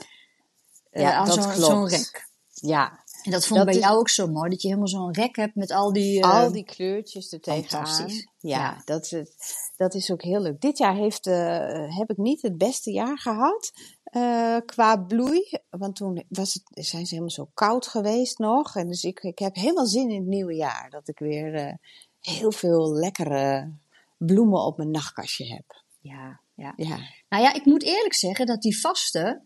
Ja, 0.90 1.12
aan 1.14 1.26
dat 1.26 1.34
zo'n 1.34 1.52
klopt. 1.52 1.66
zo'n 1.66 1.88
rek. 1.88 2.28
ja. 2.54 3.01
En 3.22 3.30
dat 3.30 3.46
vond 3.46 3.58
Dat 3.58 3.68
bij 3.68 3.76
is- 3.78 3.82
jou 3.84 3.98
ook 3.98 4.08
zo 4.08 4.26
mooi. 4.26 4.50
Dat 4.50 4.62
je 4.62 4.68
helemaal 4.68 4.88
zo'n 4.88 5.12
rek 5.14 5.36
hebt 5.36 5.54
met 5.54 5.70
al 5.70 5.92
die... 5.92 6.20
eh, 6.22 6.30
Al 6.40 6.52
die 6.52 6.64
kleurtjes 6.64 7.32
er 7.32 7.40
tegenaan. 7.40 8.08
Ja, 8.08 8.22
Ja. 8.38 8.82
Dat, 8.84 9.04
is 9.04 9.10
het, 9.10 9.34
dat 9.76 9.94
is 9.94 10.10
ook 10.10 10.22
heel 10.22 10.40
leuk. 10.40 10.60
Dit 10.60 10.78
jaar 10.78 10.94
heeft, 10.94 11.26
eh, 11.26 11.98
heb 11.98 12.10
ik 12.10 12.16
niet 12.16 12.42
het 12.42 12.58
beste 12.58 12.90
jaar 12.92 13.18
gehad 13.18 13.72
eh, 14.04 14.56
qua 14.66 14.96
bloei. 14.96 15.50
Want 15.70 15.96
toen 15.96 16.24
was 16.28 16.54
het, 16.54 16.86
zijn 16.86 17.02
ze 17.06 17.08
helemaal 17.14 17.30
zo 17.34 17.50
koud 17.54 17.86
geweest 17.86 18.38
nog. 18.38 18.76
En 18.76 18.88
dus 18.88 19.04
ik, 19.04 19.20
ik 19.20 19.38
heb 19.38 19.54
helemaal 19.54 19.86
zin 19.86 20.10
in 20.10 20.20
het 20.20 20.28
nieuwe 20.28 20.54
jaar. 20.54 20.90
Dat 20.90 21.08
ik 21.08 21.18
weer 21.18 21.54
eh, 21.54 21.72
heel 22.20 22.52
veel 22.52 22.92
lekkere 22.92 23.72
bloemen 24.18 24.64
op 24.64 24.76
mijn 24.76 24.90
nachtkastje 24.90 25.46
heb. 25.54 25.82
ja, 26.00 26.40
ja. 26.54 26.72
Ja, 26.76 26.98
Nou 27.28 27.42
ja, 27.42 27.52
ik 27.54 27.64
moet 27.64 27.82
eerlijk 27.82 28.14
zeggen 28.14 28.46
dat 28.46 28.62
die 28.62 28.80
vaste, 28.80 29.42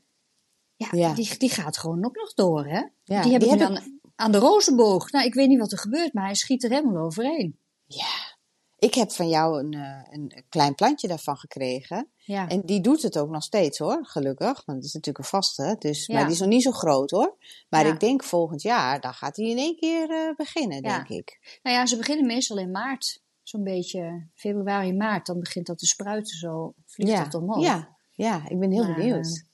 ja, 0.76 0.88
Ja. 0.90 1.14
Die, 1.14 1.38
die 1.38 1.50
gaat 1.50 1.78
gewoon 1.78 2.04
ook 2.04 2.16
nog 2.16 2.34
door, 2.34 2.66
hè? 2.66 2.82
Ja, 3.04 3.22
die 3.22 3.32
heb 3.32 3.40
die 3.40 3.50
ik 3.50 3.56
nu 3.58 3.62
heb 3.62 3.70
aan, 3.70 4.00
aan 4.16 4.32
de 4.32 4.38
rozenboog. 4.38 5.10
Nou, 5.10 5.26
ik 5.26 5.34
weet 5.34 5.48
niet 5.48 5.58
wat 5.58 5.72
er 5.72 5.78
gebeurt, 5.78 6.12
maar 6.12 6.24
hij 6.24 6.34
schiet 6.34 6.64
er 6.64 6.70
helemaal 6.70 7.04
overheen. 7.04 7.58
ja. 7.86 8.34
Ik 8.78 8.94
heb 8.94 9.10
van 9.12 9.28
jou 9.28 9.58
een, 9.58 9.72
eh, 9.74 10.02
een 10.10 10.44
klein 10.48 10.74
plantje 10.74 11.08
daarvan 11.08 11.36
gekregen. 11.36 12.08
Ja, 12.16 12.48
En 12.48 12.60
die 12.64 12.80
doet 12.80 13.02
het 13.02 13.18
ook 13.18 13.30
nog 13.30 13.42
steeds 13.42 13.78
hoor, 13.78 13.98
gelukkig. 14.06 14.62
Want 14.64 14.78
het 14.78 14.86
is 14.86 14.92
natuurlijk 14.92 15.24
een 15.24 15.30
vaste. 15.30 15.76
Dus, 15.78 16.06
Ja. 16.06 16.14
Maar 16.14 16.24
die 16.24 16.32
is 16.32 16.40
nog 16.40 16.48
niet 16.48 16.62
zo 16.62 16.70
groot 16.70 17.10
hoor. 17.10 17.36
Maar 17.68 17.86
ik 17.86 18.00
denk 18.00 18.24
volgend 18.24 18.62
jaar, 18.62 19.00
dan 19.00 19.14
gaat 19.14 19.36
hij 19.36 19.46
in 19.46 19.58
één 19.58 19.76
keer 19.76 20.10
eh, 20.10 20.34
beginnen, 20.36 20.82
denk 20.82 21.08
ik. 21.08 21.58
nou 21.62 21.76
ja, 21.76 21.86
ze 21.86 21.96
beginnen 21.96 22.26
meestal 22.26 22.58
in 22.58 22.70
maart. 22.70 23.22
Zo'n 23.42 23.64
beetje 23.64 24.26
februari, 24.34 24.92
maart. 24.94 25.26
Dan 25.26 25.40
begint 25.40 25.66
dat 25.66 25.78
te 25.78 25.86
spruiten 25.86 26.36
zo. 26.36 26.74
Vliegt 26.86 27.16
dat 27.32 27.42
omhoog. 27.42 27.64
ja, 27.64 27.96
ja, 28.12 28.48
ik 28.48 28.58
ben 28.58 28.70
heel 28.70 28.84
Maar, 28.84 28.94
benieuwd. 28.94 29.44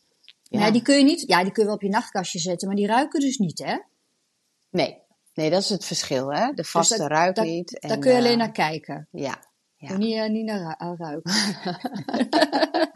Ja. 0.61 0.71
Die 0.71 0.83
kun 0.83 0.97
je 0.99 1.05
niet, 1.05 1.21
ja, 1.27 1.43
die 1.43 1.53
kun 1.53 1.63
je 1.63 1.67
wel 1.69 1.77
op 1.77 1.83
je 1.83 1.89
nachtkastje 1.89 2.39
zetten, 2.39 2.69
maar 2.69 2.77
die 2.77 2.87
ruiken 2.87 3.21
dus 3.21 3.37
niet, 3.39 3.59
hè? 3.65 3.77
Nee. 4.71 4.99
nee, 5.35 5.51
dat 5.51 5.63
is 5.63 5.69
het 5.69 5.85
verschil 5.85 6.33
hè. 6.33 6.53
De 6.53 6.65
vaste 6.65 6.97
dat- 6.99 7.09
ruikt 7.09 7.41
niet. 7.43 7.77
Daar 7.81 7.99
kun 7.99 8.11
je 8.13 8.17
alleen 8.19 8.33
eh, 8.33 8.39
naar 8.39 8.53
kijken. 8.53 9.09
Ja, 9.11 9.51
Ja. 9.77 9.97
Niet, 9.97 10.15
eh, 10.17 10.29
niet 10.29 10.45
naar 10.45 10.59
ru- 10.59 10.75
aan 10.87 10.97
ruiken. 10.99 11.33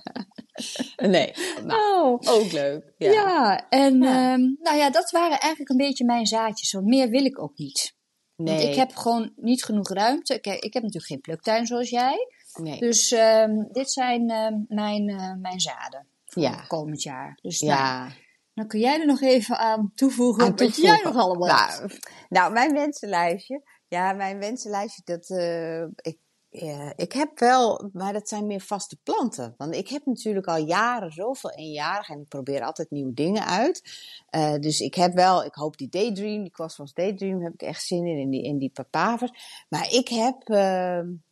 Nee, 0.96 1.32
nou, 1.64 2.18
Oh. 2.20 2.34
ook 2.34 2.52
leuk. 2.52 2.92
Ja, 2.98 3.10
Ja. 3.12 3.68
en 3.68 4.02
Ja. 4.02 4.32
ehm, 4.32 4.40
nou 4.62 4.76
ja, 4.76 4.90
dat 4.90 5.10
waren 5.10 5.38
eigenlijk 5.40 5.70
een 5.70 5.76
beetje 5.76 6.04
mijn 6.04 6.26
zaadjes. 6.26 6.72
Want 6.72 6.86
meer 6.86 7.08
wil 7.08 7.24
ik 7.24 7.42
ook 7.42 7.58
niet. 7.58 7.94
Want 8.36 8.48
Nee, 8.50 8.68
ik 8.68 8.74
heb 8.74 8.94
gewoon 8.96 9.32
niet 9.36 9.64
genoeg 9.64 9.88
ruimte. 9.88 10.38
Kijk, 10.40 10.58
ik 10.64 10.72
heb 10.72 10.82
natuurlijk 10.82 11.12
geen 11.12 11.20
pluktuin 11.20 11.66
zoals 11.66 11.90
jij. 11.90 12.16
nee. 12.54 12.78
Dus 12.80 13.12
ehm, 13.12 13.62
dit 13.72 13.90
zijn 13.90 14.30
ehm, 14.30 14.54
mijn, 14.68 15.08
eh, 15.08 15.32
mijn 15.34 15.60
zaden 15.60 16.06
voor 16.42 16.52
Ja. 16.52 16.64
komend 16.66 17.02
jaar. 17.02 17.38
Dus 17.42 17.60
nou, 17.60 17.72
ja. 17.78 18.08
dan 18.54 18.66
kun 18.66 18.80
jij 18.80 19.00
er 19.00 19.06
nog 19.06 19.20
even 19.20 19.58
aan 19.58 19.92
toevoegen 19.94 20.42
Aan 20.42 20.48
wat 20.48 20.58
toevoegen. 20.58 20.94
jij 20.94 21.02
nog 21.04 21.16
allemaal. 21.16 21.48
Nou, 21.48 21.90
nou, 22.28 22.52
mijn 22.52 22.72
wensenlijstje. 22.72 23.62
Ja, 23.88 24.12
mijn 24.12 24.38
wensenlijstje, 24.38 25.02
dat, 25.04 25.30
eh, 25.30 25.82
ik, 25.82 26.18
eh, 26.50 26.90
ik 26.96 27.12
heb 27.12 27.38
wel, 27.38 27.90
maar 27.92 28.12
dat 28.12 28.28
zijn 28.28 28.46
meer 28.46 28.60
vaste 28.60 28.96
planten. 29.02 29.54
Want 29.56 29.74
ik 29.74 29.88
heb 29.88 30.06
natuurlijk 30.06 30.46
al 30.46 30.56
jaren 30.56 31.10
zoveel 31.12 31.50
eenjarig 31.50 32.08
en 32.08 32.20
ik 32.20 32.28
probeer 32.28 32.62
altijd 32.62 32.90
nieuwe 32.90 33.14
dingen 33.14 33.46
uit. 33.46 33.82
Eh, 34.30 34.54
dus 34.54 34.80
ik 34.80 34.94
heb 34.94 35.14
wel, 35.14 35.44
ik 35.44 35.54
hoop 35.54 35.76
die 35.76 35.88
Daydream, 35.88 36.42
die 36.42 36.52
Cosmos 36.52 36.92
Daydream, 36.92 37.42
heb 37.42 37.52
ik 37.52 37.62
echt 37.62 37.82
zin 37.82 38.06
in, 38.06 38.18
in 38.18 38.30
die, 38.30 38.42
in 38.42 38.58
die 38.58 38.70
papavers. 38.70 39.64
Maar 39.68 39.92
ik 39.92 40.08
heb 40.08 40.48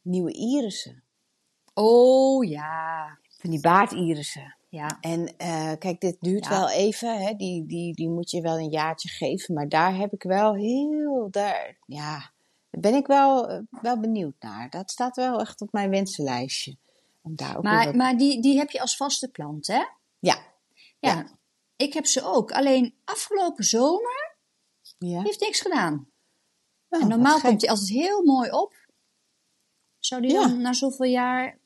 nieuwe 0.02 0.32
irissen. 0.32 1.02
Oh 1.74 2.44
ja, 2.48 3.18
Van 3.38 3.50
die 3.50 3.60
baardirissen. 3.60 4.56
Ja. 4.74 4.98
En 5.00 5.36
eh, 5.36 5.72
kijk, 5.78 6.00
dit 6.00 6.16
duurt 6.20 6.44
Ja. 6.44 6.50
wel 6.50 6.70
even. 6.70 7.18
Hè? 7.22 7.34
Die, 7.34 7.66
die, 7.66 7.94
die 7.94 8.08
moet 8.08 8.30
je 8.30 8.40
wel 8.40 8.58
een 8.58 8.70
jaartje 8.70 9.08
geven. 9.08 9.54
Maar 9.54 9.68
daar 9.68 9.96
heb 9.96 10.12
ik 10.12 10.22
wel 10.22 10.54
heel. 10.54 11.28
Daar, 11.30 11.76
ja, 11.86 12.30
daar 12.70 12.80
ben 12.80 12.94
ik 12.94 13.06
wel, 13.06 13.48
eh, 13.48 13.58
wel 13.82 14.00
benieuwd 14.00 14.34
naar. 14.38 14.70
Dat 14.70 14.90
staat 14.90 15.16
wel 15.16 15.40
echt 15.40 15.60
op 15.60 15.72
mijn 15.72 15.90
wensenlijstje. 15.90 16.76
Om 17.22 17.36
daar 17.36 17.56
ook 17.56 17.62
Maar, 17.62 17.84
wat- 17.86 17.94
maar 17.94 18.16
die, 18.16 18.40
die 18.42 18.58
heb 18.58 18.70
je 18.70 18.80
als 18.80 18.96
vaste 18.96 19.28
plant, 19.30 19.66
hè? 19.66 19.82
Ja. 20.18 20.38
Ja. 20.98 21.14
Ja. 21.14 21.26
Ik 21.76 21.92
heb 21.92 22.06
ze 22.06 22.22
ook. 22.24 22.52
Alleen 22.52 22.94
afgelopen 23.04 23.64
zomer 23.64 24.36
ja. 24.98 25.22
heeft 25.22 25.40
niks 25.40 25.60
gedaan. 25.60 26.08
Oh, 26.88 27.02
en 27.02 27.08
normaal 27.08 27.40
komt 27.40 27.60
die 27.60 27.70
altijd 27.70 27.88
heel 27.88 28.24
mooi 28.24 28.50
op. 28.50 28.74
Zou 29.98 30.22
die 30.22 30.32
dan 30.32 30.60
na 30.60 30.72
zoveel 30.72 31.06
jaar 31.06 31.58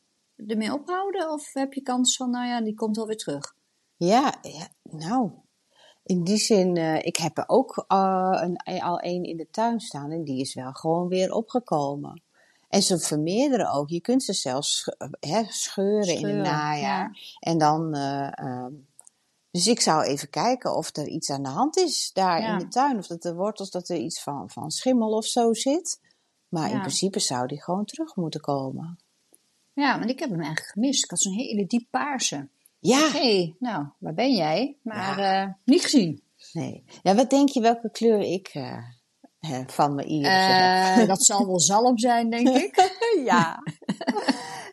ermee 0.47 0.73
ophouden? 0.73 1.31
Of 1.31 1.53
heb 1.53 1.73
je 1.73 1.81
kans 1.81 2.15
van, 2.15 2.29
nou 2.29 2.47
ja, 2.47 2.61
die 2.61 2.75
komt 2.75 2.95
wel 2.95 3.07
weer 3.07 3.17
terug? 3.17 3.55
Ja, 3.95 4.33
ja, 4.41 4.67
nou. 4.83 5.31
In 6.03 6.23
die 6.23 6.37
zin, 6.37 6.77
eh, 6.77 7.05
ik 7.05 7.15
heb 7.17 7.37
er 7.37 7.43
ook 7.47 7.85
eh, 7.87 8.39
een, 8.41 8.81
al 8.81 8.99
één 8.99 9.23
in 9.23 9.37
de 9.37 9.47
tuin 9.51 9.79
staan. 9.79 10.11
En 10.11 10.23
die 10.23 10.39
is 10.39 10.53
wel 10.53 10.71
gewoon 10.71 11.07
weer 11.07 11.31
opgekomen. 11.33 12.21
En 12.69 12.81
ze 12.81 12.99
vermeerderen 12.99 13.71
ook. 13.71 13.89
Je 13.89 14.01
kunt 14.01 14.23
ze 14.23 14.33
zelfs 14.33 14.83
eh, 14.97 15.07
hè, 15.19 15.43
scheuren, 15.47 16.17
in 16.17 16.27
het 16.27 16.45
najaar. 16.45 17.35
En 17.39 17.57
dan, 17.57 17.93
eh, 17.93 18.39
ehm, 18.39 18.73
dus 19.51 19.67
ik 19.67 19.79
zou 19.81 20.03
even 20.03 20.29
kijken 20.29 20.75
of 20.75 20.95
er 20.95 21.07
iets 21.07 21.29
aan 21.29 21.43
de 21.43 21.49
hand 21.49 21.77
is 21.77 22.11
daar 22.13 22.41
Ja. 22.41 22.51
in 22.51 22.57
de 22.57 22.67
tuin. 22.67 22.97
Of 22.97 23.07
dat 23.07 23.21
de 23.21 23.33
wortels, 23.33 23.71
dat 23.71 23.89
er 23.89 23.97
iets 23.97 24.23
van, 24.23 24.49
van 24.49 24.71
schimmel 24.71 25.11
of 25.11 25.25
zo 25.25 25.53
zit. 25.53 25.99
Maar 26.49 26.71
in 26.71 26.79
principe 26.79 27.19
zou 27.19 27.47
die 27.47 27.61
gewoon 27.61 27.85
terug 27.85 28.15
moeten 28.15 28.41
komen. 28.41 28.99
Ja, 29.79 29.97
want 29.99 30.09
ik 30.09 30.19
heb 30.19 30.29
hem 30.29 30.39
eigenlijk 30.41 30.71
gemist. 30.71 31.03
Ik 31.03 31.09
had 31.09 31.21
zo'n 31.21 31.33
hele 31.33 31.65
diep 31.65 31.87
paarse. 31.89 32.49
Ja, 32.79 32.97
Hé, 33.11 33.19
hey, 33.19 33.55
nou, 33.59 33.85
waar 33.99 34.13
ben 34.13 34.35
jij? 34.35 34.77
Maar 34.83 35.17
eh, 35.19 35.53
niet 35.65 35.81
gezien. 35.83 36.21
nee. 36.53 36.83
Ja, 37.03 37.15
wat 37.15 37.29
denk 37.29 37.49
je 37.49 37.61
welke 37.61 37.91
kleur 37.91 38.19
ik 38.19 38.47
eh, 38.47 38.83
van 39.67 39.95
mijn 39.95 40.07
irissen 40.07 40.55
heb? 40.55 41.01
Eh, 41.01 41.07
dat 41.07 41.23
zal 41.25 41.45
wel 41.45 41.59
zalm 41.59 41.97
zijn, 41.97 42.29
denk 42.29 42.47
ik. 42.47 42.97
ja. 43.31 43.63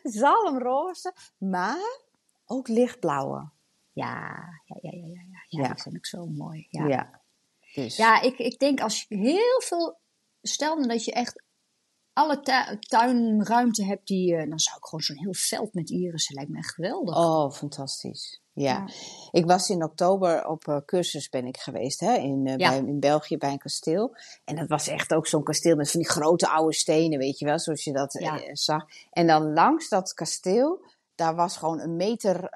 Zalmroze, 0.03 1.13
maar 1.37 1.99
ook 2.45 2.67
lichtblauwe. 2.67 3.49
Ja, 3.91 4.35
ja, 4.65 4.77
ja, 4.81 4.91
ja, 4.91 5.05
ja. 5.05 5.05
ja. 5.07 5.45
ja, 5.47 5.61
Ja. 5.61 5.73
die 5.73 5.81
vind 5.81 5.95
ik 5.95 6.05
zo 6.05 6.25
mooi. 6.25 6.67
Ja. 6.69 6.87
Ja, 6.87 7.21
Dus. 7.73 7.95
ja 7.95 8.21
ik, 8.21 8.37
ik 8.37 8.59
denk 8.59 8.81
als 8.81 9.05
je 9.07 9.15
heel 9.17 9.61
veel... 9.63 9.99
Stel 10.41 10.87
dat 10.87 11.05
je 11.05 11.11
echt 11.11 11.43
alle 12.17 12.39
tu- 12.39 12.77
tuinruimte 12.79 13.85
hebt, 13.85 14.07
die, 14.07 14.35
eh, 14.35 14.49
dan 14.49 14.59
zou 14.59 14.77
ik 14.77 14.83
gewoon 14.85 15.03
zo'n 15.03 15.17
heel 15.17 15.33
veld 15.33 15.73
met 15.73 15.89
irissen, 15.89 16.35
lijkt 16.35 16.49
me 16.51 16.57
echt 16.57 16.73
geweldig. 16.73 17.15
Oh, 17.17 17.51
fantastisch. 17.51 18.41
Ja. 18.53 18.63
Ja. 18.71 18.87
Ik 19.31 19.45
was 19.45 19.69
in 19.69 19.83
oktober 19.83 20.47
op 20.47 20.67
eh, 20.67 20.77
cursus 20.85 21.29
ben 21.29 21.45
ik 21.45 21.57
geweest 21.57 21.99
hè, 21.99 22.13
in, 22.13 22.47
eh, 22.47 22.55
Ja. 22.57 22.69
bij, 22.69 22.77
in 22.77 22.99
België 22.99 23.37
bij 23.37 23.51
een 23.51 23.57
kasteel. 23.57 24.15
En 24.45 24.55
dat 24.55 24.67
was 24.67 24.87
echt 24.87 25.13
ook 25.13 25.27
zo'n 25.27 25.43
kasteel 25.43 25.75
met 25.75 25.91
van 25.91 25.99
die 25.99 26.09
grote 26.09 26.47
oude 26.49 26.73
stenen, 26.73 27.19
weet 27.19 27.39
je 27.39 27.45
wel, 27.45 27.59
zoals 27.59 27.83
je 27.83 27.93
dat 27.93 28.13
Ja. 28.19 28.39
zag. 28.55 28.85
En 29.11 29.27
dan 29.27 29.53
langs 29.53 29.89
dat 29.89 30.13
kasteel, 30.13 30.85
daar 31.15 31.35
was 31.35 31.57
gewoon 31.57 31.79
een 31.79 31.95
meter 31.95 32.49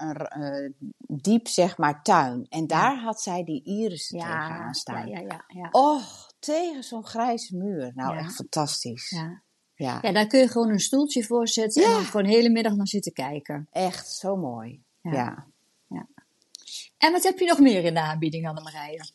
diep, 1.07 1.47
zeg 1.47 1.77
maar, 1.77 2.03
tuin. 2.03 2.45
En 2.49 2.67
daar 2.67 2.99
had 2.99 3.21
zij 3.21 3.43
die 3.43 3.63
irissen 3.63 4.19
tegenaan 4.19 4.73
staan. 4.73 5.07
ja, 5.07 5.19
ja, 5.19 5.43
ja. 5.47 5.67
Och, 5.71 6.29
tegen 6.39 6.83
zo'n 6.83 7.05
grijze 7.05 7.57
muur. 7.57 7.91
Nou, 7.95 8.17
echt 8.17 8.33
fantastisch. 8.35 9.09
ja. 9.09 9.41
Ja, 9.81 9.99
Ja, 10.01 10.11
daar 10.11 10.27
kun 10.27 10.39
je 10.39 10.47
gewoon 10.47 10.69
een 10.69 10.79
stoeltje 10.79 11.23
voor 11.23 11.47
zetten 11.47 11.83
en 11.83 11.91
dan 11.91 12.03
gewoon 12.03 12.23
de 12.23 12.29
hele 12.31 12.49
middag 12.49 12.75
naar 12.75 12.87
zitten 12.87 13.13
kijken. 13.13 13.67
echt 13.71 14.07
zo 14.11 14.35
mooi. 14.35 14.83
Ja. 15.01 15.45
ja. 15.87 16.07
En 16.97 17.11
wat 17.11 17.23
heb 17.23 17.39
je 17.39 17.45
nog 17.45 17.59
meer 17.59 17.83
in 17.83 17.93
de 17.93 18.01
aanbieding, 18.01 18.47
Annemarije? 18.47 19.09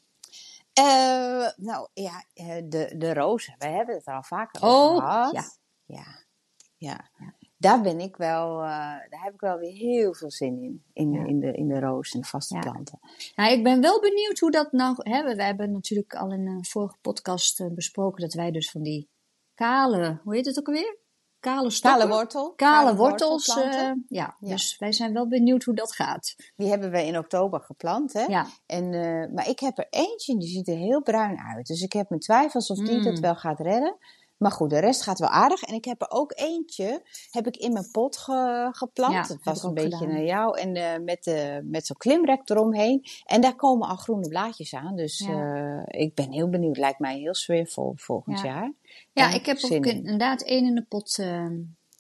Eh, 0.73 1.49
nou 1.57 1.89
ja, 1.95 2.25
eh, 2.35 2.63
de, 2.65 2.95
de 2.97 3.15
rozen. 3.15 3.55
Wij 3.59 3.73
hebben 3.73 3.95
het 3.95 4.07
er 4.07 4.15
al 4.15 4.23
vaker 4.23 4.63
Oh, 4.63 4.91
over 4.91 5.03
gehad. 5.03 5.33
ja. 5.33 5.45
Ja. 5.87 7.11
ja. 7.19 7.35
Daar 7.59 7.81
ben 7.81 8.01
ik 8.01 8.17
wel, 8.17 8.57
eh, 8.61 8.69
daar 9.11 9.21
heb 9.23 9.35
ik 9.35 9.41
wel 9.41 9.59
weer 9.59 9.73
heel 9.73 10.15
veel 10.15 10.31
zin 10.31 10.63
in. 10.63 10.83
In, 10.93 11.13
Ja. 11.13 11.25
in, 11.25 11.41
de, 11.41 11.53
in 11.53 11.69
de 11.69 11.81
rozen 11.81 12.15
en 12.15 12.21
de 12.21 12.27
vaste 12.27 12.55
Ja. 12.55 12.61
planten. 12.61 12.99
Nou, 13.35 13.53
ik 13.53 13.63
ben 13.63 13.81
wel 13.81 14.01
benieuwd 14.01 14.39
hoe 14.39 14.51
dat 14.51 14.73
nou... 14.73 14.95
Hè, 14.99 15.23
we, 15.25 15.35
we 15.35 15.43
hebben 15.43 15.73
natuurlijk 15.73 16.15
al 16.15 16.33
in 16.33 16.47
een 16.47 16.65
vorige 16.65 16.97
podcast 17.01 17.75
besproken 17.75 18.21
dat 18.23 18.33
wij 18.35 18.51
dus 18.51 18.71
van 18.71 18.83
die 18.83 19.09
kale... 19.57 20.21
Hoe 20.25 20.35
heet 20.35 20.47
het 20.47 20.59
ook 20.59 20.67
alweer? 20.67 20.99
Kale 21.41 21.71
stokken? 21.71 22.01
Kale 22.01 22.13
wortel. 22.15 22.53
Kale 22.55 22.97
wortels. 22.97 23.49
eh, 23.49 23.73
ja. 23.73 23.95
Ja. 24.09 24.37
dus 24.39 24.79
wij 24.79 24.93
zijn 24.93 25.13
wel 25.13 25.29
benieuwd 25.29 25.65
hoe 25.65 25.75
dat 25.75 25.93
gaat. 25.95 26.35
Die 26.57 26.69
hebben 26.69 26.91
we 26.91 27.05
in 27.07 27.19
oktober 27.19 27.61
geplant. 27.61 28.13
Hè? 28.13 28.25
Ja, 28.25 28.47
En, 28.67 28.95
eh, 28.95 29.35
maar 29.35 29.49
ik 29.49 29.59
heb 29.61 29.79
er 29.79 29.87
eentje 29.91 30.33
en 30.33 30.39
die 30.39 30.49
ziet 30.49 30.69
er 30.69 30.77
heel 30.77 31.03
bruin 31.03 31.39
uit. 31.39 31.67
Dus 31.67 31.83
ik 31.83 31.93
heb 31.93 32.09
mijn 32.09 32.21
twijfels 32.21 32.71
of 32.71 32.79
die 32.79 32.99
Mm. 32.99 33.05
het 33.07 33.21
wel 33.21 33.35
gaat 33.35 33.61
redden. 33.61 33.97
Maar 34.37 34.51
goed, 34.51 34.71
de 34.71 34.79
rest 34.79 35.03
gaat 35.03 35.19
wel 35.19 35.29
aardig. 35.29 35.63
En 35.63 35.75
ik 35.75 35.85
heb 35.85 36.01
er 36.03 36.11
ook 36.11 36.33
eentje, 36.35 37.03
heb 37.31 37.47
ik 37.47 37.57
in 37.57 37.73
mijn 37.73 37.91
pot 37.91 38.17
ge- 38.17 38.69
geplant. 38.73 39.13
Ja, 39.13 39.27
heb 39.29 39.45
was 39.45 39.63
een 39.63 39.75
beetje 39.75 39.97
gedaan. 39.97 40.15
naar 40.15 40.25
jou. 40.25 40.59
En 40.59 40.75
eh, 40.77 41.01
met, 41.05 41.27
eh, 41.27 41.57
met 41.63 41.87
zo'n 41.87 41.97
klimrek 41.97 42.49
eromheen. 42.51 43.05
En 43.25 43.41
daar 43.41 43.55
komen 43.57 43.89
al 43.89 43.97
groene 43.97 44.29
blaadjes 44.29 44.75
aan. 44.75 44.97
Dus 44.97 45.19
Ja. 45.19 45.55
eh, 45.87 46.01
ik 46.01 46.15
ben 46.15 46.33
heel 46.33 46.49
benieuwd. 46.49 46.77
Lijkt 46.77 46.99
mij 46.99 47.19
heel 47.19 47.35
sfeervol 47.35 47.93
volgend 47.97 48.39
Ja. 48.41 48.45
jaar. 48.45 48.73
ja 49.13 49.31
ik 49.35 49.47
heb 49.47 49.59
ook 49.65 49.71
in. 49.71 49.83
inderdaad 49.85 50.43
één 50.43 50.65
in 50.65 50.75
de 50.75 50.83
pot 50.89 51.19
eh, 51.19 51.47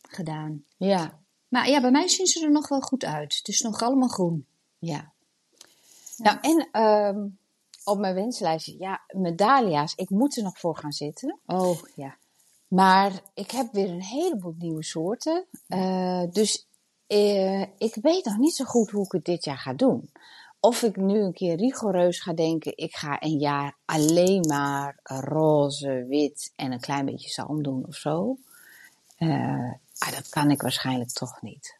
gedaan. 0.08 0.64
Ja, 0.76 1.18
Maar 1.48 1.68
ja, 1.68 1.80
bij 1.80 1.90
mij 1.90 2.08
zien 2.08 2.26
ze 2.26 2.44
er 2.44 2.50
nog 2.50 2.68
wel 2.68 2.80
goed 2.80 3.04
uit. 3.04 3.36
Het 3.36 3.48
is 3.48 3.60
nog 3.60 3.82
allemaal 3.82 4.08
groen. 4.08 4.46
ja. 4.78 5.12
Nou, 6.16 6.38
en 6.40 6.68
ehm, 6.72 7.26
op 7.84 7.98
mijn 7.98 8.14
wenslijstje, 8.14 8.76
ja, 8.78 9.00
mijn 9.08 9.36
dahlia's. 9.36 9.92
Ik 9.96 10.10
moet 10.10 10.36
er 10.36 10.42
nog 10.42 10.58
voor 10.58 10.76
gaan 10.76 10.92
zitten. 10.92 11.38
Oh, 11.46 11.78
ja. 11.94 12.16
Maar 12.76 13.12
ik 13.34 13.50
heb 13.50 13.72
weer 13.72 13.88
een 13.88 14.02
heleboel 14.02 14.54
nieuwe 14.58 14.84
soorten. 14.84 15.46
Eh, 15.66 16.22
dus 16.30 16.68
eh, 17.06 17.60
ik 17.60 17.94
weet 18.02 18.24
nog 18.24 18.36
niet 18.36 18.54
zo 18.54 18.64
goed 18.64 18.90
hoe 18.90 19.04
ik 19.04 19.12
het 19.12 19.24
dit 19.24 19.44
jaar 19.44 19.58
ga 19.58 19.72
doen. 19.72 20.10
Of 20.60 20.82
ik 20.82 20.96
nu 20.96 21.18
een 21.18 21.32
keer 21.32 21.56
rigoureus 21.56 22.20
ga 22.20 22.32
denken, 22.32 22.76
ik 22.76 22.94
ga 22.94 23.22
een 23.22 23.38
jaar 23.38 23.76
alleen 23.84 24.46
maar 24.48 24.98
roze, 25.02 26.06
wit 26.08 26.52
en 26.56 26.72
een 26.72 26.80
klein 26.80 27.04
beetje 27.04 27.30
zalm 27.30 27.62
doen 27.62 27.86
of 27.86 27.94
zo. 27.94 28.36
Eh, 29.16 29.28
maar 29.98 30.12
dat 30.14 30.28
kan 30.28 30.50
ik 30.50 30.62
waarschijnlijk 30.62 31.10
toch 31.10 31.42
niet. 31.42 31.78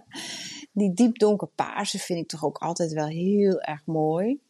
Die 0.72 0.92
diep 0.92 1.18
donker 1.18 1.48
paarse 1.48 1.98
vind 1.98 2.18
ik 2.18 2.28
toch 2.28 2.44
ook 2.44 2.58
altijd 2.58 2.92
wel 2.92 3.06
heel 3.06 3.60
erg 3.60 3.86
mooi. 3.86 4.40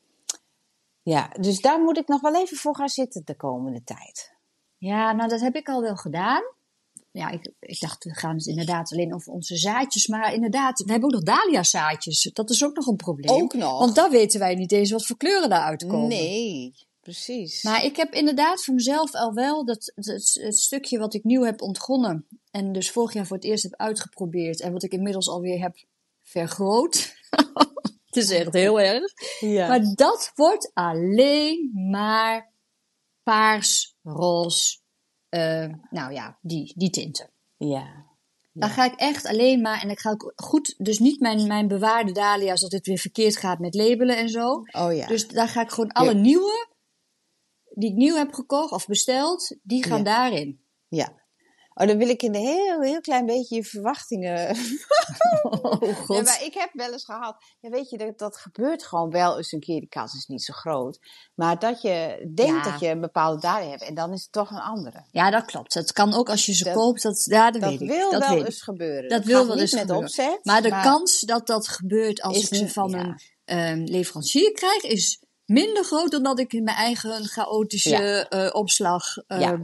Ja, 1.03 1.31
dus 1.41 1.61
daar 1.61 1.81
moet 1.81 1.99
ik 1.99 2.09
nog 2.09 2.21
wel 2.21 2.37
even 2.37 2.57
voor 2.57 2.77
gaan 2.77 2.89
zitten 2.89 3.23
de 3.25 3.37
komende 3.37 3.85
tijd. 3.85 4.34
Ja, 4.85 5.13
nou 5.13 5.29
dat 5.29 5.41
heb 5.41 5.57
ik 5.57 5.69
al 5.69 5.81
wel 5.81 5.97
gedaan. 5.97 6.43
Ja, 7.11 7.31
ik, 7.31 7.53
ik 7.61 7.81
dacht, 7.81 8.05
we 8.05 8.15
gaan 8.15 8.37
het 8.37 8.47
inderdaad 8.47 8.93
alleen 8.93 9.15
over 9.15 9.33
onze 9.33 9.57
zaadjes. 9.57 10.07
Maar 10.07 10.35
inderdaad, 10.35 10.83
we 10.83 10.91
hebben 10.91 11.09
ook 11.09 11.15
nog 11.15 11.37
dahlia 11.37 11.63
zaadjes. 11.63 12.31
Dat 12.33 12.51
is 12.51 12.65
ook 12.65 12.77
nog 12.77 12.87
een 12.87 12.97
probleem. 12.97 13.43
Ook 13.43 13.55
nog? 13.55 13.79
Want 13.79 13.95
dan 13.95 14.11
weten 14.11 14.41
wij 14.41 14.55
niet 14.55 14.73
eens 14.73 14.91
wat 14.91 15.07
voor 15.07 15.17
kleuren 15.17 15.49
daaruit 15.49 15.87
komen. 15.87 16.09
Nee, 16.09 16.75
precies. 17.01 17.63
Maar 17.63 17.85
ik 17.85 17.97
heb 17.97 18.13
inderdaad 18.13 18.65
voor 18.65 18.75
mezelf 18.75 19.15
al 19.15 19.33
wel 19.33 19.65
dat, 19.65 19.93
het, 19.95 20.39
het 20.41 20.59
stukje 20.59 20.99
wat 20.99 21.15
ik 21.15 21.25
nieuw 21.25 21.43
heb 21.43 21.63
ontgonnen. 21.63 22.27
En 22.51 22.73
dus 22.73 22.91
vorig 22.91 23.13
jaar 23.13 23.27
voor 23.27 23.37
het 23.37 23.47
eerst 23.47 23.63
heb 23.63 23.75
uitgeprobeerd. 23.77 24.61
En 24.61 24.73
wat 24.73 24.83
ik 24.83 24.93
inmiddels 24.93 25.29
alweer 25.29 25.61
heb 25.61 25.77
vergroot. 26.23 27.15
het 28.07 28.17
is 28.17 28.31
echt 28.31 28.53
heel 28.53 28.81
erg. 28.81 29.13
ja. 29.41 29.69
Maar 29.69 29.95
dat 29.95 30.33
wordt 30.35 30.71
alleen 30.75 31.71
maar 31.91 32.53
paars, 33.25 33.97
roze. 34.03 34.79
eh, 35.29 35.67
nou 35.91 36.13
ja, 36.13 36.39
die, 36.43 36.73
die 36.77 36.91
tinten. 36.91 37.31
ja. 37.57 38.13
Dan 38.57 38.69
ga 38.71 38.85
ik 38.85 38.95
echt 38.95 39.27
alleen 39.27 39.61
maar, 39.61 39.83
en 39.83 39.91
ik 39.91 39.99
ga 39.99 40.11
ook 40.11 40.33
goed, 40.37 40.75
dus 40.79 40.99
niet 40.99 41.21
mijn, 41.21 41.47
mijn 41.47 41.69
bewaarde 41.69 42.13
dahlia's, 42.13 42.61
dat 42.61 42.73
het 42.73 42.87
weer 42.87 42.99
verkeerd 42.99 43.37
gaat 43.37 43.59
met 43.59 43.75
labelen 43.75 44.17
en 44.17 44.29
zo. 44.29 44.63
Oh 44.73 44.95
ja. 44.95 45.07
Dus 45.07 45.29
daar 45.29 45.49
ga 45.49 45.61
ik 45.63 45.71
gewoon 45.71 45.93
alle 45.93 46.15
Ja. 46.15 46.21
nieuwe, 46.21 46.69
die 47.71 47.91
ik 47.91 47.97
nieuw 47.97 48.17
heb 48.17 48.33
gekocht 48.33 48.73
of 48.73 48.87
besteld, 48.87 49.57
die 49.63 49.85
gaan 49.85 49.99
Ja. 49.99 50.05
daarin. 50.05 50.65
ja. 50.89 51.23
Oh, 51.75 51.87
dan 51.87 51.97
wil 51.99 52.09
ik 52.09 52.23
in 52.23 52.35
een 52.35 52.41
heel, 52.41 52.81
heel 52.81 53.01
klein 53.01 53.27
beetje 53.27 53.55
je 53.55 53.65
verwachtingen. 53.65 54.57
Oh 55.43 55.83
Ja, 55.89 55.95
god. 55.95 56.25
maar 56.25 56.43
ik 56.45 56.55
heb 56.55 56.71
wel 56.73 56.93
eens 56.93 57.05
gehad. 57.05 57.37
Ja, 57.61 57.69
weet 57.71 57.91
je, 57.91 57.99
dat, 57.99 58.19
dat 58.19 58.37
gebeurt 58.37 58.85
gewoon 58.85 59.11
wel 59.11 59.37
eens 59.37 59.53
een 59.53 59.61
keer. 59.61 59.81
Die 59.81 59.89
kans 59.89 60.15
is 60.15 60.27
niet 60.27 60.43
zo 60.43 60.53
groot. 60.53 60.99
Maar 61.35 61.59
dat 61.59 61.83
je 61.83 62.27
denkt 62.35 62.65
Ja. 62.65 62.71
dat 62.71 62.81
je 62.81 62.89
een 62.89 63.01
bepaalde 63.01 63.41
daling 63.41 63.71
hebt 63.71 63.83
en 63.83 63.95
dan 63.95 64.13
is 64.13 64.23
het 64.23 64.33
toch 64.33 64.51
een 64.51 64.61
andere. 64.61 65.05
Ja, 65.11 65.31
dat 65.31 65.45
klopt. 65.45 65.75
Het 65.75 65.93
kan 65.93 66.15
ook 66.15 66.29
als 66.31 66.47
je 66.47 66.55
ze 66.55 66.65
Dat- 66.65 66.75
koopt, 66.75 67.03
dat, 67.03 67.25
ja, 67.25 67.51
dat, 67.51 67.61
Dat 67.61 67.71
weet 67.71 67.81
ik. 67.81 67.89
wil 67.89 68.11
dat 68.11 68.21
wel 68.21 68.31
weet 68.31 68.41
ik. 68.41 68.47
eens 68.47 68.63
gebeuren. 68.63 69.09
Dat 69.09 69.25
wil 69.25 69.47
wel 69.47 69.59
eens 69.59 69.71
met 69.73 69.81
gebeuren. 69.81 70.05
opzet. 70.05 70.39
Maar 70.43 70.63
de 70.63 70.69
kans 70.83 71.21
dat 71.21 71.47
dat 71.47 71.69
gebeurt 71.69 72.23
als 72.23 72.51
ik 72.51 72.55
ze 72.59 72.69
van 72.69 72.91
ja. 72.91 72.99
een 72.99 73.21
ehm, 73.45 73.79
leverancier 73.85 74.53
krijg, 74.53 74.83
is 74.83 75.21
minder 75.45 75.85
groot 75.85 76.11
dan 76.11 76.23
dat 76.23 76.39
ik 76.39 76.53
in 76.53 76.65
mijn 76.65 76.77
eigen 76.77 77.25
chaotische 77.25 77.89
Ja. 77.89 78.29
eh, 78.29 78.55
opslag 78.55 79.05
Ja. 79.27 79.59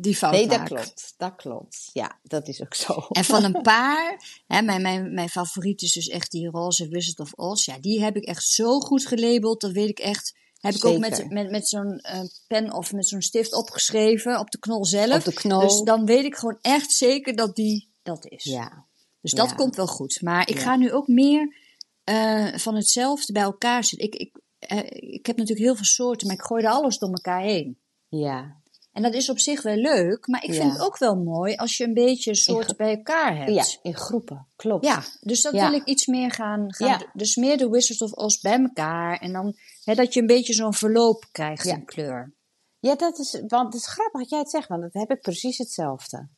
Die 0.00 0.16
fout 0.16 0.32
Nee, 0.32 0.46
dat 0.48 0.62
klopt. 0.62 1.14
Dat 1.16 1.36
klopt. 1.36 1.90
Ja, 1.92 2.18
dat 2.22 2.48
is 2.48 2.62
ook 2.62 2.74
zo. 2.74 3.06
En 3.10 3.24
van 3.24 3.44
een 3.44 3.62
paar, 3.72 4.22
hè, 4.46 4.62
mijn, 4.62 4.82
mijn, 4.82 5.14
mijn 5.14 5.28
favoriet 5.28 5.82
is 5.82 5.92
dus 5.92 6.08
echt 6.08 6.30
die 6.30 6.48
roze 6.50 6.88
Wizard 6.88 7.20
of 7.20 7.32
Oz. 7.32 7.64
Ja, 7.64 7.78
die 7.78 8.02
heb 8.02 8.16
ik 8.16 8.24
echt 8.24 8.44
zo 8.44 8.80
goed 8.80 9.06
gelabeld. 9.06 9.60
Dat 9.60 9.70
weet 9.70 9.88
ik 9.88 9.98
echt. 9.98 10.36
Heb 10.58 10.74
ik 10.74 10.84
ook 10.84 10.98
met, 10.98 11.30
met, 11.30 11.50
met 11.50 11.68
zo'n 11.68 11.98
eh, 11.98 12.20
pen 12.46 12.72
of 12.72 12.92
met 12.92 13.08
zo'n 13.08 13.22
stift 13.22 13.54
opgeschreven 13.54 14.38
op 14.38 14.50
de 14.50 14.58
knol 14.58 14.84
zelf. 14.84 15.18
Op 15.18 15.24
de 15.24 15.40
knol. 15.40 15.60
Dus 15.60 15.80
dan 15.80 16.06
weet 16.06 16.24
ik 16.24 16.34
gewoon 16.36 16.58
echt 16.60 16.92
zeker 16.92 17.36
dat 17.36 17.56
die 17.56 17.90
dat 18.02 18.26
is. 18.26 18.44
Ja. 18.44 18.86
Dus 19.20 19.32
dat 19.32 19.48
Ja. 19.50 19.54
komt 19.54 19.76
wel 19.76 19.86
goed. 19.86 20.22
Maar 20.22 20.48
ik 20.48 20.56
Ja. 20.56 20.62
ga 20.62 20.76
nu 20.76 20.92
ook 20.92 21.06
meer 21.06 21.56
eh, 22.04 22.54
van 22.54 22.74
hetzelfde 22.74 23.32
bij 23.32 23.42
elkaar 23.42 23.84
zitten. 23.84 24.08
Ik, 24.08 24.14
ik, 24.14 24.40
eh, 24.58 25.12
ik 25.12 25.26
heb 25.26 25.36
natuurlijk 25.36 25.66
heel 25.66 25.74
veel 25.76 25.84
soorten, 25.84 26.26
maar 26.26 26.36
ik 26.36 26.42
gooi 26.42 26.64
er 26.64 26.70
alles 26.70 26.98
door 26.98 27.10
elkaar 27.10 27.42
heen. 27.42 27.78
Ja. 28.08 28.57
En 28.98 29.04
dat 29.04 29.14
is 29.14 29.30
op 29.30 29.38
zich 29.38 29.62
wel 29.62 29.76
leuk, 29.76 30.26
maar 30.26 30.44
ik 30.44 30.54
vind 30.54 30.72
het 30.72 30.80
ook 30.80 30.98
wel 30.98 31.16
mooi 31.16 31.54
als 31.54 31.76
je 31.76 31.84
een 31.84 31.94
beetje 31.94 32.34
soorten 32.34 32.76
bij 32.76 32.96
elkaar 32.96 33.36
hebt. 33.36 33.50
Ja, 33.50 33.64
in 33.82 33.96
groepen. 33.96 34.46
Klopt. 34.56 34.84
Ja, 34.84 35.02
dus 35.20 35.42
dat 35.42 35.52
Ja. 35.52 35.70
wil 35.70 35.78
ik 35.78 35.86
iets 35.86 36.06
meer 36.06 36.30
gaan, 36.30 36.74
gaan 36.74 36.88
Ja. 36.88 37.10
Dus 37.12 37.36
meer 37.36 37.56
de 37.56 37.68
Wizard 37.68 38.00
of 38.00 38.12
Oz 38.12 38.40
bij 38.40 38.58
elkaar. 38.58 39.18
En 39.18 39.32
dan 39.32 39.56
hè, 39.84 39.94
dat 39.94 40.14
je 40.14 40.20
een 40.20 40.26
beetje 40.26 40.52
zo'n 40.52 40.74
verloop 40.74 41.28
krijgt 41.32 41.66
in 41.66 41.84
kleur. 41.84 42.34
Ja, 42.78 42.94
dat 42.94 43.18
is, 43.18 43.42
want 43.46 43.72
het 43.72 43.82
is 43.82 43.88
grappig 43.88 44.20
dat 44.20 44.30
jij 44.30 44.38
het 44.38 44.50
zegt, 44.50 44.68
want 44.68 44.82
dat 44.82 44.92
heb 44.92 45.10
ik 45.10 45.20
precies 45.20 45.58
hetzelfde. 45.58 46.28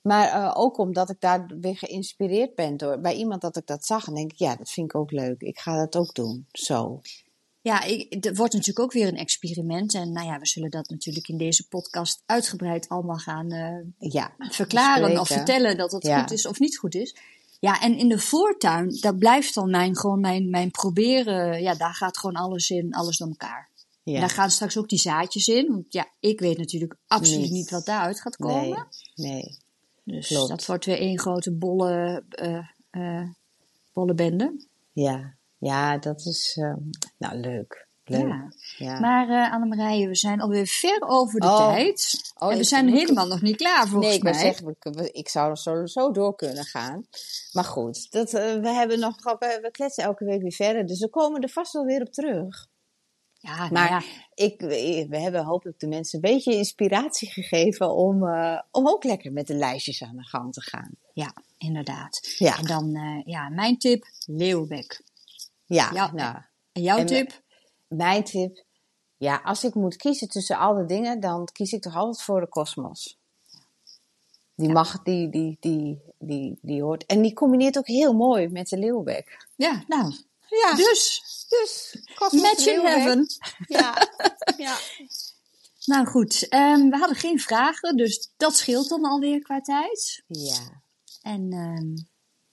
Maar 0.00 0.28
eh, 0.28 0.52
ook 0.54 0.78
omdat 0.78 1.10
ik 1.10 1.20
daar 1.20 1.46
weer 1.60 1.76
geïnspireerd 1.76 2.54
ben 2.54 2.76
door 2.76 3.00
bij 3.00 3.14
iemand 3.14 3.40
dat 3.40 3.56
ik 3.56 3.66
dat 3.66 3.86
zag. 3.86 4.06
En 4.06 4.14
denk 4.14 4.32
ik, 4.32 4.38
ja, 4.38 4.56
dat 4.56 4.70
vind 4.70 4.86
ik 4.92 5.00
ook 5.00 5.10
leuk. 5.10 5.40
Ik 5.40 5.58
ga 5.58 5.76
dat 5.76 5.96
ook 5.96 6.14
doen. 6.14 6.46
Zo. 6.52 7.00
Ja, 7.66 7.82
ik, 7.82 8.06
het 8.22 8.36
wordt 8.36 8.52
natuurlijk 8.52 8.80
ook 8.80 8.92
weer 8.92 9.08
een 9.08 9.16
experiment. 9.16 9.94
En 9.94 10.12
nou 10.12 10.26
ja, 10.26 10.38
we 10.38 10.46
zullen 10.46 10.70
dat 10.70 10.88
natuurlijk 10.88 11.28
in 11.28 11.36
deze 11.36 11.68
podcast 11.68 12.22
uitgebreid 12.26 12.88
allemaal 12.88 13.16
gaan 13.16 13.50
eh, 13.50 14.10
Ja. 14.12 14.34
verklaren 14.38 15.20
of 15.20 15.28
vertellen 15.28 15.76
dat 15.76 15.92
het 15.92 16.02
Ja. 16.02 16.20
goed 16.20 16.30
is 16.30 16.46
of 16.46 16.58
niet 16.58 16.78
goed 16.78 16.94
is. 16.94 17.16
Ja, 17.60 17.80
en 17.80 17.98
in 17.98 18.08
de 18.08 18.18
voortuin, 18.18 18.96
daar 19.00 19.14
blijft 19.16 19.54
dan 19.54 19.70
mijn, 19.70 19.96
gewoon 19.96 20.20
mijn, 20.20 20.50
mijn 20.50 20.70
proberen. 20.70 21.62
Ja, 21.62 21.74
daar 21.74 21.94
gaat 21.94 22.18
gewoon 22.18 22.36
alles 22.36 22.70
in, 22.70 22.94
alles 22.94 23.16
door 23.16 23.28
elkaar. 23.28 23.68
En 24.04 24.12
Ja. 24.12 24.20
daar 24.20 24.30
gaan 24.30 24.50
straks 24.50 24.76
ook 24.76 24.88
die 24.88 24.98
zaadjes 24.98 25.46
in. 25.48 25.66
Want 25.68 25.92
ja, 25.92 26.08
ik 26.20 26.40
weet 26.40 26.58
natuurlijk 26.58 26.96
absoluut 27.06 27.40
Niet. 27.40 27.50
niet 27.50 27.70
wat 27.70 27.84
daaruit 27.86 28.20
gaat 28.20 28.38
Nee. 28.38 28.50
komen. 28.52 28.86
Nee. 29.14 29.58
Dus 30.04 30.26
Klopt. 30.26 30.48
dat 30.48 30.66
wordt 30.66 30.84
weer 30.84 30.98
één 30.98 31.18
grote 31.18 31.52
bolle, 31.52 32.24
eh 32.30 32.68
eh 32.90 33.28
bolle 33.92 34.14
bende. 34.14 34.64
Ja. 34.92 35.35
Ja, 35.58 35.98
dat 35.98 36.26
is, 36.26 36.56
ehm, 36.60 36.80
nou, 37.18 37.36
leuk. 37.36 37.84
Leuk. 38.08 38.26
Ja. 38.26 38.48
Ja. 38.76 39.00
Maar 39.00 39.28
eh 39.28 39.52
Annemarije, 39.52 40.08
we 40.08 40.14
zijn 40.16 40.40
alweer 40.40 40.66
ver 40.66 41.02
over 41.06 41.40
de 41.40 41.46
Oh. 41.46 41.56
tijd. 41.72 42.32
Oh, 42.38 42.52
en 42.52 42.56
we 42.58 42.64
zijn 42.64 42.88
ik- 42.88 42.94
helemaal 42.94 43.26
nog 43.26 43.42
niet 43.42 43.56
klaar 43.56 43.88
volgens 43.88 44.06
nee, 44.06 44.16
ik 44.16 44.22
mij. 44.22 44.32
zeggen, 44.32 45.14
ik 45.14 45.28
zou 45.28 45.50
er 45.50 45.56
sowieso 45.56 46.10
door 46.10 46.34
kunnen 46.34 46.64
gaan. 46.64 47.06
Maar 47.52 47.64
goed, 47.64 48.10
dat, 48.10 48.34
eh, 48.34 48.54
we, 48.54 48.68
hebben 48.68 48.98
nog, 48.98 49.22
we, 49.22 49.58
we 49.62 49.70
kletsen 49.70 50.04
elke 50.04 50.24
week 50.24 50.40
weer 50.42 50.52
verder. 50.52 50.86
Dus 50.86 51.00
we 51.00 51.08
komen 51.10 51.40
er 51.40 51.48
vast 51.48 51.72
wel 51.72 51.84
weer 51.84 52.00
op 52.00 52.12
terug. 52.12 52.66
Ja, 53.38 53.56
nou 53.56 53.72
Maar 53.72 53.90
ja, 53.90 54.02
ik, 54.34 54.60
we 55.08 55.18
hebben 55.20 55.44
hopelijk 55.44 55.78
de 55.78 55.88
mensen 55.88 56.24
een 56.24 56.30
beetje 56.34 56.54
inspiratie 56.56 57.30
gegeven 57.30 57.94
om, 57.94 58.26
eh, 58.28 58.60
om 58.70 58.88
ook 58.88 59.04
lekker 59.04 59.32
met 59.32 59.46
de 59.46 59.54
lijstjes 59.54 60.02
aan 60.02 60.16
de 60.16 60.24
gang 60.28 60.52
te 60.52 60.60
gaan. 60.62 60.90
ja, 61.12 61.32
inderdaad. 61.58 62.34
Ja. 62.38 62.58
En 62.58 62.64
dan, 62.64 62.98
ja, 63.24 63.48
mijn 63.48 63.78
tip, 63.78 64.04
Leeuwenbek. 64.26 65.02
Ja, 65.66 65.90
Ja. 65.92 66.12
nou, 66.12 66.36
En 66.72 66.82
jouw 66.82 66.96
En 66.98 67.02
we- 67.06 67.08
tip? 67.14 67.42
mijn 67.88 68.24
tip. 68.24 68.64
Ja, 69.16 69.40
als 69.44 69.64
ik 69.64 69.74
moet 69.74 69.96
kiezen 69.96 70.28
tussen 70.28 70.58
alle 70.58 70.84
dingen, 70.84 71.20
dan 71.20 71.48
kies 71.52 71.72
ik 71.72 71.82
toch 71.82 71.96
altijd 71.96 72.22
voor 72.22 72.40
de 72.40 72.48
kosmos. 72.48 73.18
Die 74.54 74.68
mag, 74.72 75.02
die, 75.02 75.28
die, 75.30 75.56
die, 75.60 76.02
die, 76.18 76.58
die 76.62 76.82
hoort. 76.82 77.06
En 77.06 77.22
die 77.22 77.32
combineert 77.32 77.78
ook 77.78 77.86
heel 77.86 78.12
mooi 78.12 78.48
met 78.48 78.68
de 78.68 78.78
leeuwbek. 78.78 79.46
Ja, 79.56 79.84
nou, 79.86 80.14
Ja, 80.48 80.74
dus, 80.74 81.22
dus 81.48 81.96
match 82.30 82.66
in 82.66 82.80
heaven. 82.80 83.26
Ja, 83.66 84.08
ja. 84.56 84.76
Nou 85.84 86.06
goed, 86.06 86.48
ehm, 86.48 86.88
we 86.88 86.96
hadden 86.96 87.16
geen 87.16 87.38
vragen, 87.40 87.96
dus 87.96 88.32
dat 88.36 88.56
scheelt 88.56 88.88
dan 88.88 89.04
alweer 89.04 89.40
qua 89.42 89.60
tijd. 89.60 90.22
ja. 90.26 90.82
En, 91.22 91.52
ehm, 91.52 91.94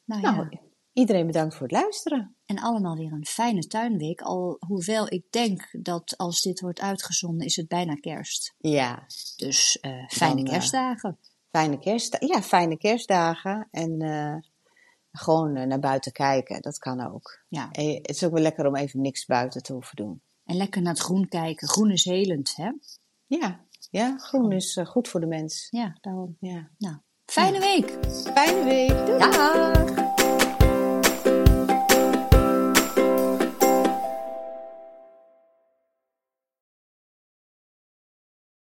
nou 0.05 0.21
ja, 0.21 0.31
Nou, 0.35 0.57
iedereen 0.93 1.25
bedankt 1.25 1.55
voor 1.55 1.67
het 1.67 1.81
luisteren. 1.81 2.35
En 2.55 2.63
allemaal 2.63 2.95
weer 2.95 3.11
een 3.11 3.25
fijne 3.25 3.67
tuinweek. 3.67 4.21
Al 4.21 4.55
hoewel 4.67 5.13
ik 5.13 5.25
denk 5.29 5.69
dat 5.71 6.17
als 6.17 6.41
dit 6.41 6.59
wordt 6.59 6.79
uitgezonden, 6.81 7.45
is 7.45 7.55
het 7.55 7.67
bijna 7.67 7.95
kerst. 7.95 8.53
Ja, 8.57 9.05
Dus 9.35 9.79
eh, 9.79 10.07
fijne 10.07 10.35
Dan, 10.35 10.45
eh, 10.45 10.51
kerstdagen. 10.51 11.19
fijne, 11.51 11.79
kerst, 11.79 12.17
ja, 12.19 12.41
fijne 12.41 12.77
kerstdagen. 12.77 13.67
En 13.71 14.01
eh, 14.01 14.35
gewoon 15.11 15.67
naar 15.67 15.79
buiten 15.79 16.11
kijken, 16.11 16.61
dat 16.61 16.77
kan 16.77 17.13
ook. 17.13 17.39
Ja. 17.47 17.71
En 17.71 17.87
het 17.95 18.09
is 18.09 18.23
ook 18.23 18.31
wel 18.33 18.41
lekker 18.41 18.67
om 18.67 18.75
even 18.75 19.01
niks 19.01 19.25
buiten 19.25 19.63
te 19.63 19.73
hoeven 19.73 19.95
doen. 19.95 20.21
En 20.45 20.55
lekker 20.55 20.81
naar 20.81 20.93
het 20.93 21.01
groen 21.01 21.27
kijken. 21.27 21.67
Groen 21.67 21.91
is 21.91 22.05
helend, 22.05 22.55
hè? 22.55 22.71
Ja, 23.25 23.65
ja 23.89 24.17
groen 24.17 24.51
is 24.51 24.79
goed 24.83 25.07
voor 25.07 25.19
de 25.19 25.27
mens. 25.27 25.67
Ja, 25.69 25.97
daarom. 26.01 26.37
Ja. 26.39 26.69
Nou, 26.77 26.95
fijne 27.25 27.59
week. 27.59 27.97
Fijne 28.33 28.63
week. 28.63 29.05
Doei. 29.05 29.19
Dag! 29.19 30.02